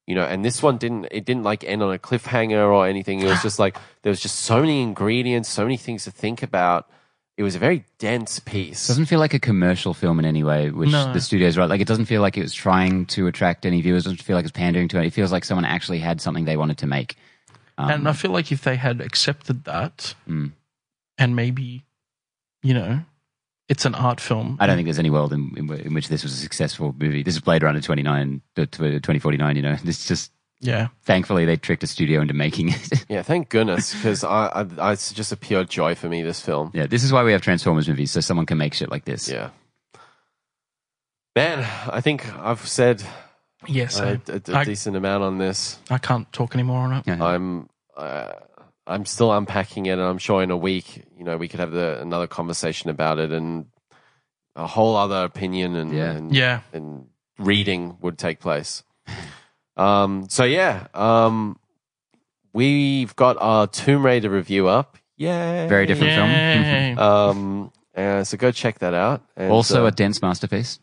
you 0.07 0.15
know. 0.15 0.23
And 0.23 0.43
this 0.43 0.61
one 0.63 0.77
didn't. 0.77 1.07
It 1.11 1.25
didn't 1.25 1.43
like 1.43 1.63
end 1.63 1.81
on 1.83 1.93
a 1.93 1.97
cliffhanger 1.99 2.71
or 2.71 2.87
anything. 2.87 3.19
It 3.21 3.25
was 3.25 3.41
just 3.41 3.59
like 3.59 3.77
there 4.03 4.09
was 4.09 4.19
just 4.19 4.37
so 4.39 4.59
many 4.61 4.81
ingredients, 4.81 5.49
so 5.49 5.63
many 5.63 5.77
things 5.77 6.03
to 6.05 6.11
think 6.11 6.43
about. 6.43 6.89
It 7.37 7.43
was 7.43 7.55
a 7.55 7.59
very 7.59 7.85
dense 7.99 8.39
piece. 8.39 8.87
doesn't 8.87 9.05
feel 9.05 9.19
like 9.19 9.33
a 9.33 9.39
commercial 9.39 9.93
film 9.93 10.19
in 10.19 10.25
any 10.25 10.43
way, 10.43 10.71
which 10.71 10.89
No. 10.91 11.13
the 11.13 11.21
studio's 11.21 11.57
right. 11.57 11.69
Like 11.69 11.79
it 11.79 11.87
doesn't 11.87 12.05
feel 12.07 12.21
like 12.21 12.37
it 12.37 12.41
was 12.41 12.53
trying 12.53 13.05
to 13.15 13.27
attract 13.27 13.65
any 13.65 13.79
viewers. 13.81 14.03
It 14.05 14.09
doesn't 14.09 14.23
feel 14.23 14.35
like 14.35 14.43
it's 14.43 14.51
pandering 14.51 14.89
to 14.89 14.99
it. 14.99 15.05
It 15.05 15.13
feels 15.13 15.31
like 15.31 15.45
someone 15.45 15.63
actually 15.63 15.99
had 15.99 16.19
something 16.19 16.43
they 16.43 16.57
wanted 16.57 16.79
to 16.79 16.87
make. 16.87 17.15
Um, 17.77 17.89
and 17.91 18.09
I 18.09 18.11
feel 18.11 18.31
like 18.31 18.51
if 18.51 18.63
they 18.63 18.75
had 18.75 18.99
accepted 18.99 19.63
that, 19.63 20.15
Mm. 20.27 20.51
and 21.17 21.33
maybe, 21.33 21.85
you 22.61 22.73
know, 22.73 23.03
it's 23.69 23.85
an 23.85 23.95
art 23.95 24.19
film. 24.19 24.57
I 24.59 24.67
don't 24.67 24.75
think 24.75 24.87
there's 24.87 24.99
any 24.99 25.09
world 25.11 25.31
in, 25.31 25.53
in, 25.55 25.71
in 25.73 25.93
which 25.93 26.09
this 26.09 26.23
was 26.23 26.33
a 26.33 26.37
successful 26.37 26.93
movie. 26.97 27.23
This 27.23 27.35
is 27.35 27.41
Blade 27.41 27.63
Runner 27.63 27.79
29, 27.81 28.41
to- 28.55 28.65
to 28.65 28.77
2049, 28.99 29.55
you 29.55 29.61
know. 29.61 29.75
This 29.83 30.05
just, 30.07 30.31
Yeah, 30.59 30.87
thankfully, 31.03 31.45
they 31.45 31.55
tricked 31.55 31.83
a 31.83 31.87
studio 31.87 32.19
into 32.21 32.33
making 32.33 32.69
it. 32.69 33.05
yeah, 33.09 33.21
thank 33.21 33.49
goodness, 33.49 33.93
because 33.93 34.23
I, 34.23 34.47
I, 34.47 34.65
I, 34.79 34.91
it's 34.93 35.13
just 35.13 35.31
a 35.31 35.37
pure 35.37 35.63
joy 35.63 35.95
for 35.95 36.09
me. 36.09 36.21
This 36.23 36.41
film. 36.41 36.71
yeah, 36.73 36.87
this 36.87 37.03
is 37.03 37.13
why 37.13 37.23
we 37.23 37.31
have 37.31 37.41
Transformers 37.41 37.87
movies, 37.87 38.11
so 38.11 38.19
someone 38.19 38.45
can 38.45 38.57
make 38.57 38.73
shit 38.73 38.89
like 38.91 39.05
this. 39.05 39.29
Yeah. 39.29 39.51
Man, 41.35 41.59
I 41.91 42.01
think 42.01 42.27
I've 42.37 42.67
said 42.67 43.03
yes. 43.67 43.99
a, 43.99 44.03
I, 44.27 44.31
a- 44.33 44.41
a 44.53 44.57
I- 44.57 44.63
decent 44.65 44.95
amount 44.95 45.23
on 45.23 45.37
this. 45.37 45.79
I 45.89 45.97
can't 45.97 46.31
talk 46.33 46.53
anymore 46.55 46.79
on 46.79 46.93
it. 46.93 47.03
Yeah. 47.07 47.23
I'm 47.23 47.69
uh, 47.95 48.33
I'm 48.89 49.05
still 49.05 49.31
unpacking 49.31 49.85
it, 49.85 49.91
and 49.93 50.01
I'm 50.01 50.17
sure 50.17 50.41
in 50.43 50.51
a 50.51 50.57
week, 50.57 51.05
you 51.17 51.23
know, 51.23 51.37
we 51.37 51.47
could 51.47 51.59
have 51.59 51.71
the, 51.71 52.01
another 52.01 52.27
conversation 52.27 52.89
about 52.89 53.19
it, 53.19 53.31
and 53.31 53.67
a 54.55 54.65
whole 54.67 54.95
other 54.97 55.23
opinion 55.23 55.75
and 55.75 55.93
Yeah. 55.93 56.11
and, 56.11 56.35
Yeah, 56.35 56.61
and 56.73 57.05
reading 57.37 57.97
would 58.01 58.17
take 58.17 58.39
place. 58.39 58.83
Um, 59.77 60.27
so 60.29 60.43
yeah, 60.43 60.87
um, 60.93 61.57
we've 62.53 63.15
got 63.15 63.37
our 63.39 63.67
Tomb 63.67 64.05
Raider 64.05 64.29
review 64.29 64.67
up. 64.67 64.97
Yay! 65.17 65.67
Very 65.69 65.85
different 65.85 66.13
film. 66.13 66.29
Um, 66.99 67.71
uh, 67.95 68.23
so 68.23 68.37
go 68.37 68.51
check 68.51 68.79
that 68.79 68.93
out. 68.93 69.21
And, 69.37 69.51
Also, 69.51 69.85
uh, 69.85 69.87
a 69.87 69.91
dense 69.91 70.21
masterpiece. 70.21 70.79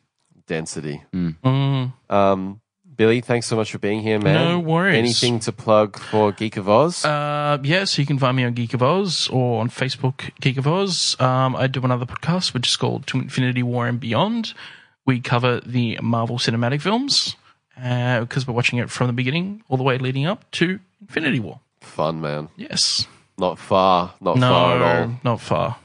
density. 0.46 1.02
Mm, 1.14 1.92
Um, 2.10 2.60
Billy, 2.96 3.20
thanks 3.20 3.46
so 3.46 3.56
much 3.56 3.72
for 3.72 3.78
being 3.78 4.00
here, 4.00 4.18
man. 4.18 4.34
No 4.34 4.58
worries. 4.58 4.96
Anything 4.96 5.38
to 5.40 5.52
plug 5.52 5.98
for 5.98 6.32
Geek 6.32 6.56
of 6.56 6.68
Oz? 6.68 7.04
Uh, 7.04 7.58
yeah, 7.62 7.84
so 7.84 8.00
you 8.00 8.06
can 8.06 8.18
find 8.18 8.36
me 8.36 8.44
on 8.44 8.54
Geek 8.54 8.72
of 8.72 8.82
Oz 8.82 9.28
or 9.28 9.60
on 9.60 9.68
Facebook, 9.68 10.30
Geek 10.40 10.56
of 10.56 10.66
Oz. 10.66 11.14
Um, 11.20 11.54
I 11.56 11.66
do 11.66 11.82
another 11.82 12.06
podcast 12.06 12.54
which 12.54 12.68
is 12.68 12.76
called 12.76 13.06
To 13.08 13.18
Infinity 13.18 13.62
War 13.62 13.86
and 13.86 14.00
Beyond. 14.00 14.54
We 15.04 15.20
cover 15.20 15.60
the 15.60 15.98
Marvel 16.02 16.38
cinematic 16.38 16.80
films 16.80 17.36
because 17.76 18.46
we're 18.46 18.54
watching 18.54 18.78
it 18.78 18.90
from 18.90 19.08
the 19.08 19.12
beginning 19.12 19.62
all 19.68 19.76
the 19.76 19.82
way 19.82 19.98
leading 19.98 20.24
up 20.26 20.50
to 20.52 20.80
Infinity 21.02 21.40
War. 21.40 21.60
Fun, 21.80 22.20
man. 22.20 22.48
Yes. 22.56 23.06
Not 23.38 23.58
far. 23.58 24.14
Not 24.20 24.38
no, 24.38 24.48
far 24.48 24.76
at 24.76 25.02
all. 25.02 25.20
not 25.22 25.40
far. 25.40 25.76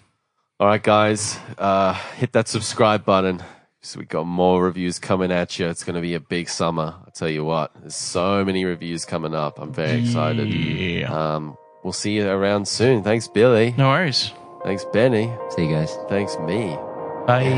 All 0.60 0.68
right, 0.68 0.82
guys, 0.82 1.38
uh, 1.58 1.94
hit 2.16 2.32
that 2.34 2.48
subscribe 2.48 3.04
button. 3.04 3.44
So 3.84 4.00
we 4.00 4.06
got 4.06 4.28
more 4.28 4.64
reviews 4.64 5.00
coming 5.00 5.32
at 5.32 5.58
you. 5.58 5.68
It's 5.68 5.84
going 5.84 5.96
to 5.96 6.02
be 6.02 6.14
a 6.14 6.20
big 6.20 6.50
summer. 6.50 6.96
I 7.06 7.10
tell 7.10 7.28
you 7.30 7.44
what, 7.44 7.72
there's 7.80 7.96
so 7.96 8.46
many 8.46 8.64
reviews 8.64 9.06
coming 9.06 9.34
up. 9.34 9.60
I'm 9.60 9.74
very 9.74 10.02
excited. 10.02 10.48
Yeah. 10.54 11.12
Um, 11.12 11.58
we'll 11.84 11.92
see 11.92 12.12
you 12.18 12.30
around 12.30 12.68
soon. 12.68 13.02
Thanks, 13.02 13.28
Billy. 13.28 13.74
No 13.78 13.90
worries. 13.90 14.34
Thanks, 14.64 14.86
Benny. 14.86 15.34
See 15.50 15.66
you 15.66 15.72
guys. 15.74 15.98
Thanks, 16.10 16.38
me. 16.38 16.78
Bye. 17.26 17.50